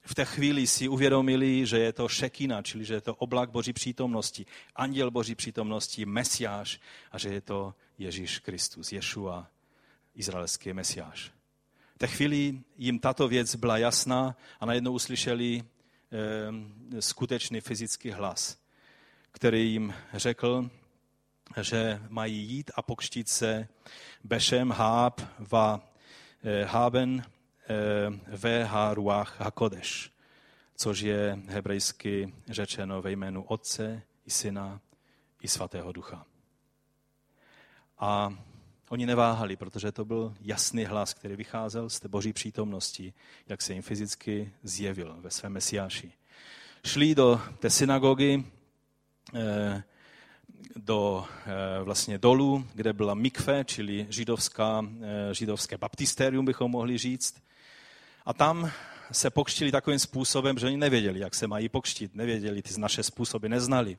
v 0.03 0.15
té 0.15 0.25
chvíli 0.25 0.67
si 0.67 0.89
uvědomili, 0.89 1.67
že 1.67 1.79
je 1.79 1.93
to 1.93 2.09
šekina, 2.09 2.63
čili 2.63 2.85
že 2.85 2.95
je 2.95 3.01
to 3.01 3.15
oblak 3.15 3.51
Boží 3.51 3.73
přítomnosti, 3.73 4.47
anděl 4.77 5.11
Boží 5.11 5.35
přítomnosti, 5.35 6.07
mesiáš 6.07 6.81
a 7.13 7.19
že 7.19 7.29
je 7.29 7.41
to 7.41 7.75
Ježíš 7.99 8.39
Kristus, 8.39 8.93
Ješua, 8.93 9.47
izraelský 10.15 10.73
mesiáš. 10.73 11.31
V 11.95 11.99
té 11.99 12.07
chvíli 12.07 12.61
jim 12.77 12.99
tato 12.99 13.29
věc 13.29 13.55
byla 13.55 13.79
jasná 13.79 14.37
a 14.61 14.67
najednou 14.67 14.93
uslyšeli 14.93 15.63
e, 15.63 17.03
skutečný 17.03 17.61
fyzický 17.61 18.11
hlas, 18.11 18.64
který 19.35 19.73
jim 19.73 19.95
řekl, 20.13 20.71
že 21.61 22.01
mají 22.09 22.37
jít 22.37 22.71
a 22.75 22.83
pokštit 22.83 23.29
se 23.29 23.69
Bešem, 24.25 24.71
Háb, 24.71 25.21
Va, 25.39 25.81
Haben, 26.67 27.21
e, 27.21 27.25
Ve, 28.37 28.69
Ruach, 28.95 29.41
Hakodeš, 29.41 30.13
což 30.77 31.01
je 31.01 31.39
hebrejsky 31.47 32.35
řečeno 32.49 33.03
ve 33.03 33.11
jménu 33.11 33.43
Otce 33.43 34.03
i 34.27 34.31
Syna 34.31 34.81
i 35.41 35.49
Svatého 35.49 35.93
Ducha. 35.93 36.27
A 37.99 38.35
Oni 38.95 39.07
neváhali, 39.07 39.57
protože 39.57 39.93
to 39.93 40.05
byl 40.05 40.35
jasný 40.41 40.85
hlas, 40.85 41.15
který 41.15 41.37
vycházel 41.37 41.91
z 41.91 42.01
té 42.01 42.09
boží 42.09 42.33
přítomnosti, 42.33 43.15
jak 43.49 43.63
se 43.63 43.73
jim 43.73 43.83
fyzicky 43.83 44.53
zjevil 44.63 45.17
ve 45.19 45.31
svém 45.31 45.53
mesiáši. 45.53 46.13
Šli 46.85 47.15
do 47.15 47.41
té 47.59 47.71
synagogy, 47.71 48.45
eh, 48.45 48.64
do 50.77 51.25
eh, 51.47 51.83
vlastně 51.83 52.19
dolů, 52.19 52.67
kde 52.75 52.93
byla 52.93 53.15
mikve, 53.15 53.65
čili 53.65 54.07
židovská, 54.11 54.87
eh, 55.03 55.35
židovské 55.35 55.79
baptisterium, 55.79 56.45
bychom 56.45 56.71
mohli 56.71 56.99
říct. 56.99 57.35
A 58.27 58.33
tam 58.33 58.71
se 59.13 59.31
pokštili 59.31 59.73
takovým 59.73 59.99
způsobem, 59.99 60.59
že 60.59 60.67
oni 60.67 60.77
nevěděli, 60.77 61.21
jak 61.21 61.35
se 61.35 61.47
mají 61.47 61.69
pokštit, 61.69 62.15
nevěděli, 62.15 62.63
ty 62.63 62.81
naše 62.81 63.03
způsoby 63.03 63.49
neznali. 63.49 63.99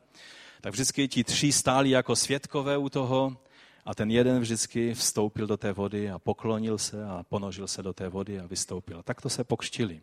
Tak 0.62 0.74
vždycky 0.74 1.08
ti 1.08 1.24
tři 1.24 1.52
stáli 1.52 1.90
jako 1.90 2.16
světkové 2.16 2.78
u 2.78 2.90
toho 2.90 3.38
a 3.86 3.96
ten 3.96 4.12
jeden 4.12 4.40
vždycky 4.40 4.94
vstoupil 4.94 5.48
do 5.48 5.58
té 5.58 5.74
vody 5.74 6.12
a 6.12 6.20
poklonil 6.20 6.78
se 6.78 7.06
a 7.06 7.24
ponožil 7.30 7.68
se 7.68 7.84
do 7.84 7.94
té 7.94 8.10
vody 8.10 8.40
a 8.40 8.46
vystoupil. 8.46 9.04
Tak 9.04 9.22
to 9.22 9.30
se 9.30 9.44
pokštili. 9.44 10.02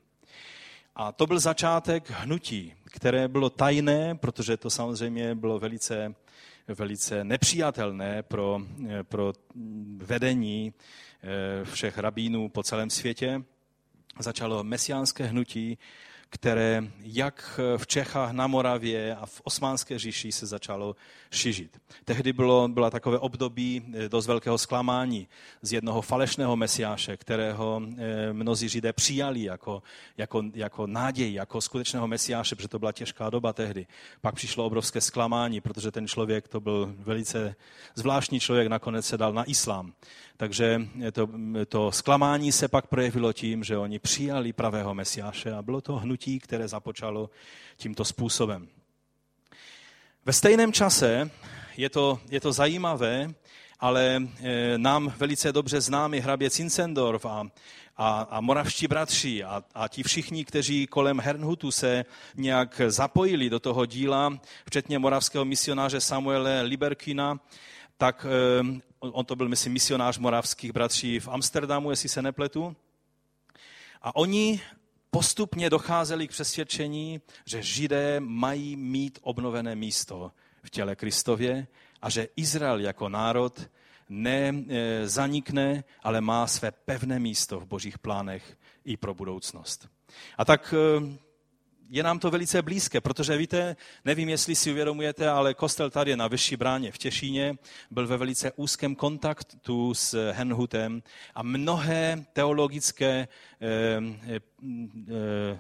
A 0.97 1.12
to 1.12 1.26
byl 1.26 1.38
začátek 1.38 2.11
hnutí, 2.11 2.74
které 2.84 3.28
bylo 3.28 3.51
tajné, 3.51 4.14
protože 4.14 4.57
to 4.57 4.70
samozřejmě 4.70 5.34
bylo 5.34 5.59
velice, 5.59 6.14
velice 6.68 7.24
nepřijatelné 7.24 8.22
pro, 8.22 8.61
pro 9.03 9.32
vedení 9.97 10.72
eh, 11.22 11.64
všech 11.64 11.99
rabínů 11.99 12.49
po 12.49 12.62
celém 12.62 12.90
světě. 12.90 13.43
Začalo 14.18 14.64
mesiánské 14.64 15.24
hnutí, 15.24 15.78
které 16.35 16.83
jak 17.01 17.61
v 17.76 17.87
Čechách, 17.87 18.33
na 18.33 18.47
Moravě 18.47 19.16
a 19.16 19.26
v 19.26 19.41
Osmánské 19.45 19.99
říši 19.99 20.33
se 20.33 20.47
začalo 20.47 20.97
šižit. 21.30 21.80
Tehdy 22.05 22.33
bylo, 22.33 22.68
byla 22.68 22.91
takové 22.91 23.18
období 23.18 23.83
eh, 23.95 24.09
dost 24.09 24.26
velkého 24.26 24.59
zklamání 24.59 25.28
z 25.62 25.72
jednoho 25.72 26.03
falešného 26.03 26.57
mesiáše, 26.57 27.16
kterého 27.16 27.83
eh, 27.97 28.33
mnozí 28.33 28.68
Židé 28.68 28.93
přijali 28.93 29.43
jako, 29.43 29.83
jako, 30.16 30.43
jako 30.55 30.87
náděj, 30.87 31.33
jako 31.33 31.61
skutečného 31.61 32.09
mesiáše, 32.09 32.57
protože 32.57 32.68
to 32.68 32.78
byla 32.78 32.93
těžká 32.93 33.30
doba 33.30 33.53
tehdy. 33.53 33.87
Pak 34.20 34.35
přišlo 34.35 34.66
obrovské 34.66 35.01
zklamání, 35.01 35.61
protože 35.61 35.91
ten 35.91 36.09
člověk 36.09 36.49
to 36.49 36.61
byl 36.61 36.95
velice 36.99 37.55
zvláštní 37.95 38.41
člověk, 38.41 38.68
nakonec 38.68 39.07
se 39.07 39.18
dal 39.18 39.33
na 39.33 39.45
islám. 39.45 39.93
Takže 40.37 40.89
to, 41.12 41.28
to 41.68 41.93
zklamání 41.93 42.53
se 42.53 42.68
pak 42.68 42.87
projevilo 42.87 43.33
tím, 43.33 43.64
že 43.64 43.78
oni 43.78 43.99
přijali 43.99 44.53
pravého 44.53 44.95
mesiáše 44.95 45.53
a 45.53 45.62
bylo 45.62 45.80
to 45.80 45.97
hnutí, 45.97 46.22
které 46.41 46.68
započalo 46.68 47.31
tímto 47.77 48.05
způsobem. 48.05 48.68
Ve 50.25 50.33
stejném 50.33 50.73
čase 50.73 51.31
je 51.77 51.91
to, 51.91 52.20
je 52.31 52.41
to 52.41 52.53
zajímavé, 52.53 53.35
ale 53.81 54.16
e, 54.16 54.79
nám 54.79 55.14
velice 55.16 55.53
dobře 55.53 55.81
známý 55.81 56.20
hrabě 56.20 56.51
Cincendorf 56.51 57.27
a, 57.27 57.47
a, 57.97 58.20
a 58.20 58.41
moravští 58.41 58.87
bratři 58.87 59.45
a, 59.45 59.64
a 59.75 59.89
ti 59.89 60.03
všichni, 60.03 60.45
kteří 60.45 60.87
kolem 60.87 61.20
Hernhutu 61.20 61.70
se 61.70 62.05
nějak 62.35 62.81
zapojili 62.89 63.51
do 63.51 63.61
toho 63.61 63.87
díla, 63.87 64.39
včetně 64.66 64.99
moravského 64.99 65.45
misionáře 65.45 66.01
Samuele 66.01 66.62
Liberkina, 66.62 67.41
tak 67.97 68.27
e, 68.27 68.83
on 69.01 69.25
to 69.25 69.37
byl, 69.37 69.49
myslím, 69.49 69.73
misionář 69.73 70.18
moravských 70.18 70.73
bratří 70.73 71.20
v 71.20 71.29
Amsterdamu, 71.29 71.91
jestli 71.91 72.09
se 72.09 72.23
nepletu. 72.23 72.77
A 74.03 74.16
oni 74.16 74.61
postupně 75.14 75.70
docházeli 75.70 76.28
k 76.28 76.30
přesvědčení, 76.30 77.20
že 77.44 77.62
Židé 77.62 78.20
mají 78.20 78.76
mít 78.76 79.18
obnovené 79.22 79.76
místo 79.76 80.32
v 80.62 80.70
těle 80.70 80.96
Kristově 80.96 81.66
a 82.02 82.10
že 82.10 82.28
Izrael 82.36 82.80
jako 82.80 83.08
národ 83.08 83.70
nezanikne, 84.08 85.84
ale 86.02 86.20
má 86.20 86.46
své 86.46 86.70
pevné 86.70 87.18
místo 87.18 87.60
v 87.60 87.66
božích 87.66 87.98
plánech 87.98 88.58
i 88.84 88.96
pro 88.96 89.14
budoucnost. 89.14 89.88
A 90.38 90.44
tak 90.44 90.74
eh, 90.76 91.18
je 91.93 92.03
nám 92.03 92.18
to 92.18 92.30
velice 92.30 92.62
blízké, 92.62 93.01
protože 93.01 93.36
víte, 93.36 93.76
nevím, 94.05 94.28
jestli 94.28 94.57
si 94.57 94.70
uvědomujete, 94.70 95.28
ale 95.28 95.55
kostel 95.55 95.90
tady 95.90 96.16
na 96.16 96.28
Vyšší 96.28 96.57
bráně 96.57 96.93
v 96.93 96.99
Těšíně 96.99 97.57
byl 97.90 98.07
ve 98.07 98.16
velice 98.16 98.53
úzkém 98.57 98.95
kontaktu 98.95 99.95
s 99.95 100.32
Henhutem 100.32 101.03
a 101.34 101.43
mnohé 101.43 102.24
teologické 102.32 103.28
eh, 103.61 103.68
eh, 104.28 104.40
eh, 105.09 105.59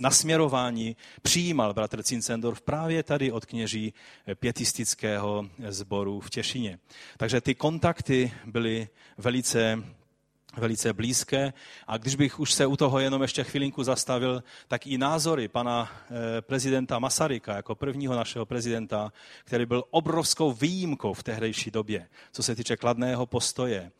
nasměrování 0.00 0.96
přijímal 1.22 1.74
bratr 1.74 2.02
Cincendorf 2.02 2.60
právě 2.60 3.02
tady 3.02 3.32
od 3.32 3.46
kněží 3.46 3.94
pietistického 4.34 5.48
sboru 5.68 6.20
v 6.20 6.30
Těšině. 6.30 6.78
Takže 7.16 7.40
ty 7.40 7.54
kontakty 7.54 8.32
byly 8.46 8.88
velice 9.18 9.82
velice 10.58 10.92
blízké. 10.92 11.52
A 11.86 11.96
když 11.96 12.14
bych 12.14 12.40
už 12.40 12.52
se 12.52 12.66
u 12.66 12.76
toho 12.76 12.98
jenom 12.98 13.22
ještě 13.22 13.44
chvilinku 13.44 13.84
zastavil, 13.84 14.42
tak 14.68 14.86
i 14.86 14.98
názory 14.98 15.48
pana 15.48 15.90
eh, 15.90 16.42
prezidenta 16.42 16.98
Masaryka, 16.98 17.56
jako 17.56 17.74
prvního 17.74 18.16
našeho 18.16 18.46
prezidenta, 18.46 19.12
který 19.44 19.66
byl 19.66 19.84
obrovskou 19.90 20.52
výjimkou 20.52 21.14
v 21.14 21.22
tehdejší 21.22 21.70
době, 21.70 22.08
co 22.32 22.42
se 22.42 22.54
týče 22.54 22.76
kladného 22.76 23.26
postoje 23.26 23.90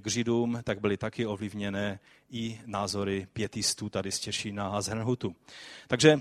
k 0.00 0.10
Židům, 0.10 0.58
tak 0.64 0.80
byly 0.80 0.96
taky 0.96 1.26
ovlivněné 1.26 2.00
i 2.30 2.60
názory 2.66 3.26
pětistů 3.32 3.88
tady 3.88 4.12
z 4.12 4.18
Těšína 4.18 4.68
a 4.68 4.80
z 4.80 4.88
Hrnhutu. 4.88 5.36
Takže 5.88 6.20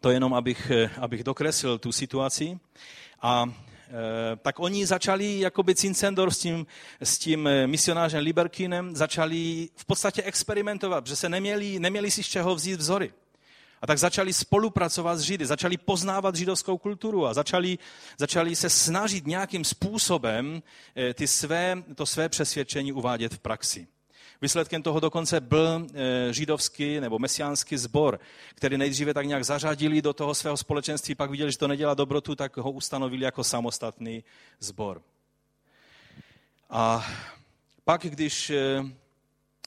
to 0.00 0.10
jenom, 0.10 0.34
abych, 0.34 0.70
eh, 0.70 0.90
abych 1.00 1.24
dokreslil 1.24 1.78
tu 1.78 1.92
situaci. 1.92 2.58
A 3.22 3.46
Eh, 3.46 3.73
tak 4.36 4.60
oni 4.60 4.86
začali, 4.86 5.40
jakoby 5.40 5.74
Cincendor 5.74 6.30
s 6.30 6.38
tím, 6.38 6.66
s 7.00 7.18
tím 7.18 7.46
eh, 7.46 7.66
misionářem 7.66 8.24
Liberkinem, 8.24 8.96
začali 8.96 9.68
v 9.76 9.84
podstatě 9.84 10.22
experimentovat, 10.22 11.06
že 11.06 11.16
se 11.16 11.28
neměli, 11.28 11.78
neměli 11.78 12.10
si 12.10 12.22
z 12.22 12.26
čeho 12.26 12.54
vzít 12.54 12.80
vzory. 12.80 13.12
A 13.82 13.86
tak 13.86 13.98
začali 13.98 14.32
spolupracovat 14.32 15.16
s 15.16 15.22
Židy, 15.22 15.46
začali 15.46 15.76
poznávat 15.76 16.36
židovskou 16.36 16.78
kulturu 16.78 17.26
a 17.26 17.34
začali, 17.34 17.78
začali 18.18 18.56
se 18.56 18.70
snažit 18.70 19.26
nějakým 19.26 19.64
způsobem 19.64 20.62
eh, 20.96 21.14
ty 21.14 21.26
své, 21.26 21.82
to 21.94 22.06
své 22.06 22.28
přesvědčení 22.28 22.92
uvádět 22.92 23.34
v 23.34 23.38
praxi. 23.38 23.86
Výsledkem 24.42 24.82
toho 24.82 25.00
dokonce 25.00 25.40
byl 25.40 25.86
eh, 25.94 26.32
židovský 26.32 27.00
nebo 27.00 27.18
mesiánský 27.18 27.76
sbor, 27.76 28.20
který 28.54 28.78
nejdříve 28.78 29.14
tak 29.14 29.26
nějak 29.26 29.44
zařadili 29.44 30.02
do 30.02 30.12
toho 30.12 30.34
svého 30.34 30.56
společenství, 30.56 31.14
pak 31.14 31.30
viděli, 31.30 31.52
že 31.52 31.58
to 31.58 31.68
nedělá 31.68 31.94
dobrotu, 31.94 32.34
tak 32.34 32.56
ho 32.56 32.70
ustanovili 32.70 33.24
jako 33.24 33.44
samostatný 33.44 34.24
sbor. 34.60 35.02
A 36.70 37.06
pak, 37.84 38.02
když 38.02 38.50
eh, 38.50 38.84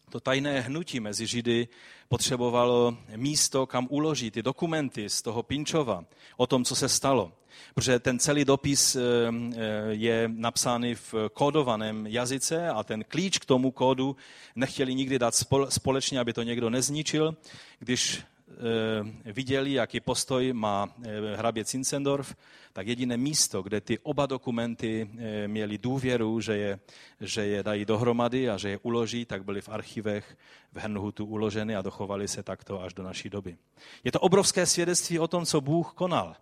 to 0.10 0.20
tajné 0.20 0.62
hnutí 0.62 1.00
mezi 1.00 1.28
Židy 1.28 1.68
potřebovalo 2.10 2.98
místo, 3.16 3.66
kam 3.66 3.88
uložit 3.90 4.34
ty 4.34 4.44
dokumenty 4.44 5.10
z 5.10 5.22
toho 5.22 5.44
Pinčova 5.44 6.06
o 6.38 6.48
tom, 6.48 6.66
co 6.66 6.76
se 6.76 6.90
stalo, 6.90 7.32
protože 7.74 8.00
ten 8.00 8.20
celý 8.20 8.46
dopis 8.46 8.96
eh, 8.96 9.00
eh, 9.02 9.60
je 9.90 10.32
napsány 10.34 10.96
v 10.96 11.14
kódovaném 11.34 12.08
jazyce 12.08 12.70
a 12.70 12.84
ten 12.84 13.04
klíč 13.04 13.38
k 13.38 13.46
tomu 13.46 13.72
kódu 13.72 14.16
nechtěli 14.56 14.96
nikdy 14.96 15.20
dát 15.20 15.36
společně, 15.70 16.20
aby 16.20 16.34
to 16.34 16.44
někdo 16.44 16.70
nezničil. 16.70 17.36
Když 17.80 18.22
eh, 18.50 19.32
viděli, 19.34 19.74
jaký 19.74 20.00
postoj 20.00 20.54
má 20.54 20.90
hrabě 21.36 21.66
Cincendorf, 21.66 22.36
tak 22.74 22.88
jediné 22.88 23.18
místo, 23.18 23.62
kde 23.62 23.82
ty 23.82 24.00
oba 24.00 24.26
dokumenty 24.26 25.10
měli 25.48 25.78
důvěru, 25.78 26.42
že 26.42 26.58
je, 26.58 26.80
že 27.22 27.46
je 27.46 27.64
dají 27.64 27.86
dohromady 27.86 28.50
a 28.50 28.58
že 28.58 28.70
je 28.70 28.80
uloží, 28.84 29.26
tak 29.26 29.44
byly 29.44 29.62
v 29.62 29.70
archivech 29.70 30.38
v 30.74 30.80
Hernhutu 30.80 31.26
uloženy 31.26 31.76
a 31.76 31.82
dochovali 31.82 32.28
se 32.28 32.44
takto 32.44 32.82
až 32.82 32.94
do 32.94 33.04
naší 33.04 33.30
doby. 33.30 33.58
Je 34.04 34.12
to 34.12 34.20
obrovské 34.20 34.66
svědectví 34.66 35.20
o 35.20 35.28
tom, 35.28 35.46
co 35.46 35.62
Bůh 35.62 35.94
konal. 35.94 36.36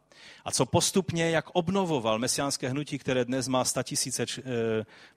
A 0.45 0.51
co 0.51 0.65
postupně, 0.65 1.29
jak 1.29 1.45
obnovoval 1.53 2.19
mesiánské 2.19 2.69
hnutí, 2.69 2.97
které 2.97 3.25
dnes 3.25 3.47
má 3.47 3.63
tisíce 3.83 4.25
eh, 4.39 4.43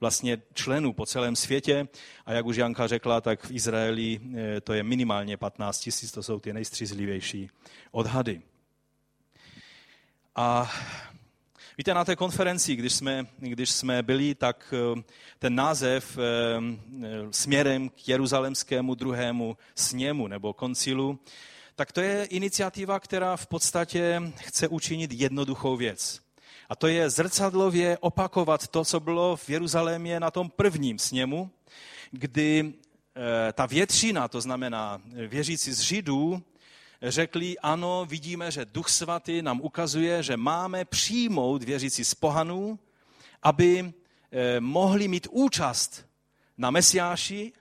vlastně 0.01 0.43
členů 0.55 0.93
po 0.93 1.07
celém 1.07 1.37
světě. 1.37 1.89
A 2.27 2.33
jak 2.33 2.47
už 2.47 2.57
Janka 2.57 2.87
řekla, 2.87 3.21
tak 3.21 3.45
v 3.45 3.51
Izraeli 3.51 4.21
eh, 4.37 4.61
to 4.61 4.73
je 4.73 4.83
minimálně 4.83 5.37
15 5.37 5.81
tisíc, 5.81 6.13
to 6.13 6.23
jsou 6.23 6.41
ty 6.41 6.53
nejstřízlivější 6.53 7.51
odhady. 7.91 8.43
A 10.37 10.73
víte, 11.79 11.95
na 11.95 12.05
té 12.05 12.17
konferenci, 12.17 12.77
když 12.77 12.93
jsme, 12.93 13.27
když 13.39 13.71
jsme 13.71 14.03
byli, 14.03 14.35
tak 14.35 14.75
eh, 14.99 15.03
ten 15.39 15.55
název 15.55 16.19
směrem 17.31 17.89
k 17.89 18.09
jeruzalemskému 18.09 18.95
druhému 18.95 19.57
sněmu 19.75 20.27
nebo 20.27 20.53
koncilu 20.53 21.19
tak 21.79 21.93
to 21.93 22.01
je 22.01 22.25
iniciativa, 22.25 23.01
která 23.01 23.37
v 23.37 23.47
podstatě 23.47 24.23
chce 24.37 24.69
učinit 24.69 25.13
jednoduchou 25.13 25.77
věc. 25.77 26.21
A 26.69 26.77
to 26.77 26.87
je 26.87 27.11
zrcadlově 27.11 27.99
opakovat 27.99 28.69
to, 28.69 28.85
co 28.85 29.01
bylo 29.01 29.37
v 29.37 29.49
Jeruzalémě 29.49 30.21
na 30.21 30.31
tom 30.31 30.51
prvním 30.51 30.99
sněmu, 30.99 31.51
kdy 32.11 32.75
eh, 33.17 33.53
ta 33.53 33.67
většina, 33.67 34.29
to 34.29 34.41
znamená 34.41 35.03
věřící 35.29 35.73
z 35.73 35.81
Židů, 35.81 36.43
řekli, 37.03 37.59
ano, 37.59 38.07
vidíme, 38.09 38.51
že 38.51 38.65
Duch 38.65 38.89
Svatý 38.89 39.43
nám 39.43 39.61
ukazuje, 39.61 40.23
že 40.23 40.37
máme 40.37 40.85
přijmout 40.85 41.63
věřící 41.63 42.05
z 42.05 42.15
pohanů, 42.15 42.79
aby 43.43 43.93
eh, 44.33 44.61
mohli 44.61 45.09
mít 45.09 45.27
účast 45.31 46.07
na 46.57 46.71
Mesiáši, 46.71 47.53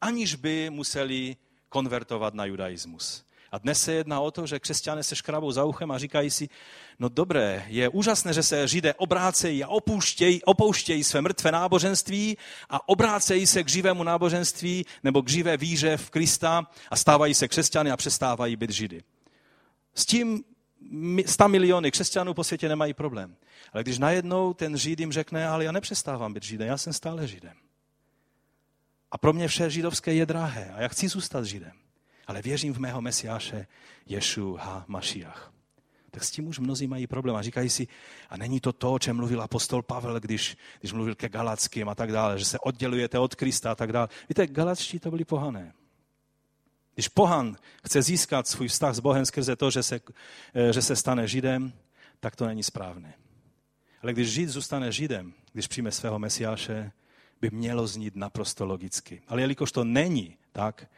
aniž 0.00 0.34
by 0.34 0.70
museli 0.70 1.36
konvertovat 1.68 2.34
na 2.34 2.44
judaismus. 2.44 3.25
A 3.56 3.58
dnes 3.58 3.80
se 3.80 3.92
jedná 3.92 4.20
o 4.20 4.30
to, 4.30 4.46
že 4.46 4.60
křesťané 4.60 5.02
se 5.02 5.16
škrabou 5.16 5.52
za 5.52 5.64
uchem 5.64 5.90
a 5.90 5.98
říkají 5.98 6.30
si, 6.30 6.48
no 6.98 7.08
dobré, 7.08 7.64
je 7.68 7.88
úžasné, 7.88 8.32
že 8.32 8.42
se 8.42 8.68
židé 8.68 8.94
obrácejí 8.94 9.64
a 9.64 9.68
opouštějí, 9.68 10.42
opouštějí 10.42 11.04
své 11.04 11.20
mrtvé 11.20 11.52
náboženství 11.52 12.36
a 12.70 12.88
obrácejí 12.88 13.46
se 13.46 13.64
k 13.64 13.68
živému 13.68 14.02
náboženství 14.02 14.86
nebo 15.04 15.22
k 15.22 15.28
živé 15.28 15.56
víře 15.56 15.96
v 15.96 16.10
Krista 16.10 16.66
a 16.90 16.96
stávají 16.96 17.34
se 17.34 17.48
křesťany 17.48 17.90
a 17.90 17.96
přestávají 17.96 18.56
být 18.56 18.70
židy. 18.70 19.02
S 19.94 20.06
tím 20.06 20.44
100 21.26 21.48
miliony 21.48 21.90
křesťanů 21.90 22.34
po 22.34 22.44
světě 22.44 22.68
nemají 22.68 22.94
problém. 22.94 23.36
Ale 23.72 23.82
když 23.82 23.98
najednou 23.98 24.54
ten 24.54 24.76
žid 24.76 25.00
jim 25.00 25.12
řekne, 25.12 25.48
ale 25.48 25.64
já 25.64 25.72
nepřestávám 25.72 26.34
být 26.34 26.42
židem, 26.42 26.68
já 26.68 26.76
jsem 26.76 26.92
stále 26.92 27.26
židem. 27.26 27.56
A 29.10 29.18
pro 29.18 29.32
mě 29.32 29.48
vše 29.48 29.70
židovské 29.70 30.14
je 30.14 30.26
drahé 30.26 30.72
a 30.74 30.80
já 30.80 30.88
chci 30.88 31.08
zůstat 31.08 31.44
židem 31.44 31.85
ale 32.26 32.42
věřím 32.42 32.74
v 32.74 32.78
mého 32.78 33.02
mesiáše 33.02 33.66
Ješu 34.06 34.54
ha 34.54 34.84
Mašiach. 34.88 35.52
Tak 36.10 36.24
s 36.24 36.30
tím 36.30 36.46
už 36.48 36.58
mnozí 36.58 36.86
mají 36.86 37.06
problém 37.06 37.36
a 37.36 37.42
říkají 37.42 37.70
si, 37.70 37.86
a 38.30 38.36
není 38.36 38.60
to 38.60 38.72
to, 38.72 38.92
o 38.92 38.98
čem 38.98 39.16
mluvil 39.16 39.42
apostol 39.42 39.82
Pavel, 39.82 40.20
když, 40.20 40.56
když 40.80 40.92
mluvil 40.92 41.14
ke 41.14 41.28
Galackým 41.28 41.88
a 41.88 41.94
tak 41.94 42.12
dále, 42.12 42.38
že 42.38 42.44
se 42.44 42.58
oddělujete 42.58 43.18
od 43.18 43.34
Krista 43.34 43.72
a 43.72 43.74
tak 43.74 43.92
dále. 43.92 44.08
Víte, 44.28 44.46
Galačtí 44.46 44.98
to 44.98 45.10
byli 45.10 45.24
pohané. 45.24 45.72
Když 46.94 47.08
pohan 47.08 47.56
chce 47.84 48.02
získat 48.02 48.48
svůj 48.48 48.68
vztah 48.68 48.94
s 48.94 49.00
Bohem 49.00 49.26
skrze 49.26 49.56
to, 49.56 49.70
že 49.70 49.82
se, 49.82 50.00
eh, 50.54 50.72
že 50.72 50.82
se 50.82 50.96
stane 50.96 51.28
židem, 51.28 51.72
tak 52.20 52.36
to 52.36 52.46
není 52.46 52.62
správné. 52.62 53.14
Ale 54.02 54.12
když 54.12 54.32
žid 54.32 54.48
zůstane 54.48 54.92
židem, 54.92 55.34
když 55.52 55.66
přijme 55.66 55.92
svého 55.92 56.18
mesiáše, 56.18 56.92
by 57.40 57.50
mělo 57.50 57.86
znít 57.86 58.16
naprosto 58.16 58.66
logicky. 58.66 59.22
Ale 59.28 59.40
jelikož 59.40 59.72
to 59.72 59.84
není 59.84 60.36
tak, 60.52 60.88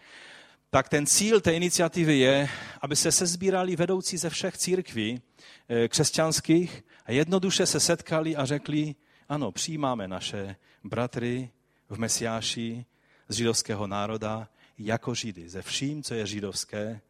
tak 0.71 0.89
ten 0.89 1.07
cíl 1.07 1.41
té 1.41 1.53
iniciativy 1.53 2.19
je, 2.19 2.49
aby 2.81 2.97
se 2.97 3.13
sezbírali 3.13 3.77
vedoucí 3.77 4.17
ze 4.17 4.31
všech 4.31 4.59
církví 4.59 5.23
eh, 5.69 5.89
křesťanských 5.89 6.85
a 7.05 7.13
jednoduše 7.13 7.67
se 7.67 7.81
setkali 7.81 8.37
a 8.37 8.45
řekli, 8.45 8.95
ano, 9.29 9.53
přijímáme 9.53 10.09
naše 10.09 10.57
bratry 10.85 11.51
v 11.89 11.99
Mesiáši 11.99 12.85
z 13.29 13.35
židovského 13.35 13.87
národa 13.87 14.49
jako 14.79 15.15
židy, 15.15 15.49
ze 15.49 15.63
vším, 15.63 16.03
co 16.03 16.15
je 16.15 16.27
židovské, 16.27 17.01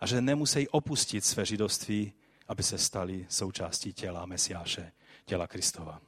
a 0.00 0.06
že 0.06 0.20
nemusí 0.20 0.68
opustit 0.68 1.24
své 1.24 1.44
židovství, 1.44 2.12
aby 2.48 2.62
se 2.62 2.78
stali 2.78 3.26
součástí 3.28 3.92
těla 3.92 4.26
Mesiáše, 4.26 4.92
těla 5.24 5.46
Kristova. 5.46 6.00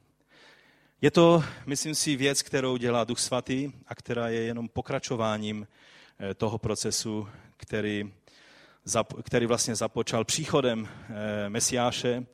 Je 1.01 1.11
to, 1.11 1.45
myslím 1.67 1.95
si, 1.95 2.17
věc, 2.17 2.43
kterou 2.43 2.77
dělá 2.77 3.05
Duch 3.05 3.21
Svatý 3.21 3.73
a 3.87 3.95
která 3.95 4.29
je 4.29 4.41
jenom 4.41 4.69
pokračováním 4.69 5.67
toho 6.37 6.59
procesu, 6.59 7.29
který, 7.57 8.13
který 9.23 9.47
vlastně 9.47 9.75
započal 9.75 10.25
příchodem 10.25 10.89
eh, 10.89 11.49
Mesiáše 11.49 12.27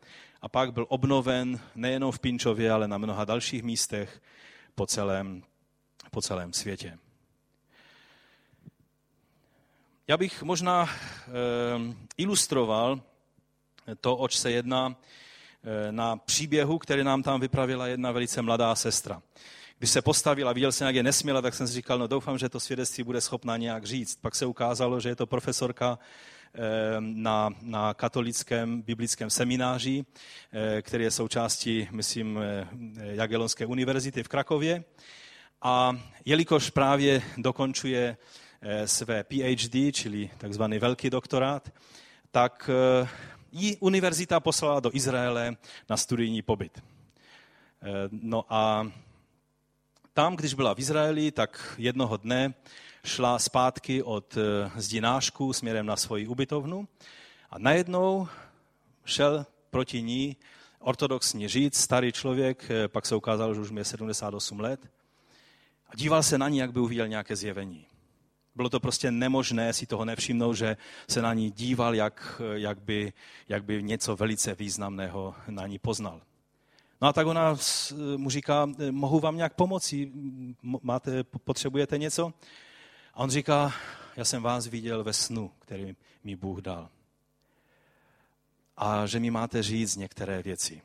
a 0.43 0.49
pak 0.49 0.73
byl 0.73 0.87
obnoven 0.89 1.61
nejenom 1.75 2.13
v 2.13 2.19
Pinčově, 2.19 2.71
ale 2.71 2.89
na 2.89 2.99
mnoha 2.99 3.25
dalších 3.25 3.63
místech 3.63 4.23
po 4.75 4.87
celém, 4.87 5.43
po 6.11 6.23
celém 6.23 6.53
světě. 6.53 6.99
Já 10.09 10.17
bych 10.17 10.43
možná 10.43 10.89
eh, 10.89 11.31
ilustroval 12.17 13.01
to, 14.01 14.17
oč 14.17 14.39
se 14.39 14.51
jedná 14.51 14.97
na 15.91 16.17
příběhu, 16.17 16.79
který 16.79 17.05
nám 17.05 17.23
tam 17.23 17.41
vypravila 17.41 17.87
jedna 17.87 18.13
velice 18.13 18.43
mladá 18.43 18.75
sestra 18.75 19.23
když 19.81 19.91
se 19.91 20.03
postavil 20.03 20.49
a 20.49 20.53
viděl 20.53 20.73
jsem, 20.73 20.87
jak 20.87 20.97
je 20.97 21.03
nesměla, 21.03 21.43
tak 21.43 21.55
jsem 21.55 21.67
si 21.67 21.73
říkal, 21.73 21.99
no 21.99 22.07
doufám, 22.07 22.39
že 22.39 22.49
to 22.49 22.61
svědectví 22.61 23.05
bude 23.05 23.21
schopná 23.21 23.57
nějak 23.57 23.85
říct. 23.85 24.19
Pak 24.21 24.35
se 24.35 24.47
ukázalo, 24.47 25.01
že 25.01 25.09
je 25.09 25.17
to 25.17 25.27
profesorka 25.27 25.99
eh, 26.55 26.59
na, 26.99 27.51
na 27.63 27.95
katolickém 27.95 28.83
biblickém 28.83 29.31
semináři, 29.31 30.05
eh, 30.53 30.83
který 30.83 31.05
je 31.05 31.11
součástí, 31.11 31.89
myslím, 31.91 32.39
eh, 32.39 32.69
Jagelonské 32.97 33.67
univerzity 33.67 34.23
v 34.23 34.29
Krakově. 34.29 34.85
A 35.63 35.97
jelikož 36.25 36.71
právě 36.71 37.23
dokončuje 37.37 38.17
své 38.85 39.25
PhD, 39.25 39.93
čili 39.93 40.31
takzvaný 40.39 40.79
velký 40.79 41.11
doktorát, 41.11 41.73
tak 42.31 42.71
ji 43.53 43.77
univerzita 43.77 44.41
poslala 44.41 44.81
do 44.81 44.91
Izraele 44.95 45.57
na 45.91 45.97
studijní 45.97 46.43
pobyt. 46.43 46.83
No 48.11 48.45
a 48.49 48.91
tam, 50.15 50.37
když 50.37 50.55
byla 50.55 50.75
v 50.75 50.79
Izraeli, 50.79 51.31
tak 51.31 51.75
jednoho 51.79 52.17
dne 52.17 52.55
šla 53.05 53.39
zpátky 53.39 54.03
od 54.03 54.37
eh, 54.37 54.71
zdinášku 54.77 55.53
směrem 55.53 55.87
na 55.87 55.97
svoji 55.97 56.27
ubytovnu 56.27 56.89
a 57.51 57.59
najednou 57.59 58.29
šel 59.05 59.47
proti 59.71 60.03
ní 60.03 60.37
ortodoxní 60.79 61.49
žid, 61.49 61.75
starý 61.75 62.13
člověk, 62.13 62.71
eh, 62.71 62.89
pak 62.89 63.07
se 63.07 63.17
ukázalo, 63.17 63.55
že 63.55 63.61
už 63.61 63.71
mě 63.71 63.85
78 63.85 64.61
let, 64.61 64.91
a 65.87 65.97
díval 65.97 66.23
se 66.23 66.39
na 66.39 66.49
ní, 66.49 66.59
jak 66.59 66.73
by 66.73 66.81
uviděl 66.81 67.09
nějaké 67.09 67.37
zjevení. 67.37 67.87
Bylo 68.55 68.69
to 68.69 68.81
prostě 68.81 69.11
nemožné 69.11 69.73
si 69.73 69.87
toho 69.87 70.05
nevšimnout, 70.05 70.57
že 70.57 70.77
se 71.09 71.23
na 71.23 71.35
ní 71.35 71.51
díval, 71.51 71.95
jak, 71.95 72.43
eh, 72.45 72.59
jak, 72.59 72.81
by, 72.81 73.13
jak 73.49 73.65
by 73.65 73.83
něco 73.83 74.17
velice 74.17 74.55
významného 74.55 75.35
na 75.49 75.67
ní 75.67 75.79
poznal. 75.79 76.21
No 77.01 77.09
a 77.09 77.13
tak 77.13 77.27
ona 77.27 77.57
mu 78.17 78.31
říká, 78.31 78.69
mohu 78.91 79.21
vám 79.21 79.37
nějak 79.37 79.55
pomoci, 79.55 80.13
máte, 80.63 81.25
potřebujete 81.25 81.99
něco? 81.99 82.33
A 83.15 83.17
on 83.17 83.31
říká, 83.31 83.73
já 84.17 84.25
jsem 84.25 84.43
vás 84.43 84.67
viděl 84.67 85.05
ve 85.05 85.13
snu, 85.13 85.53
který 85.59 85.97
mi 86.25 86.37
Bůh 86.37 86.61
dal. 86.61 86.89
A 88.77 89.07
že 89.07 89.21
mi 89.21 89.31
máte 89.31 89.63
říct 89.63 89.97
některé 89.97 90.43
věci. 90.43 90.83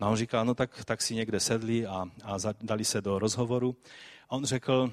No 0.00 0.06
a 0.06 0.10
on 0.10 0.16
říká, 0.16 0.44
no 0.44 0.54
tak, 0.54 0.84
tak 0.84 1.02
si 1.02 1.14
někde 1.14 1.40
sedli 1.40 1.86
a, 1.86 2.06
a 2.24 2.36
dali 2.60 2.84
se 2.84 3.00
do 3.00 3.18
rozhovoru. 3.18 3.76
A 4.28 4.32
on 4.32 4.44
řekl, 4.44 4.92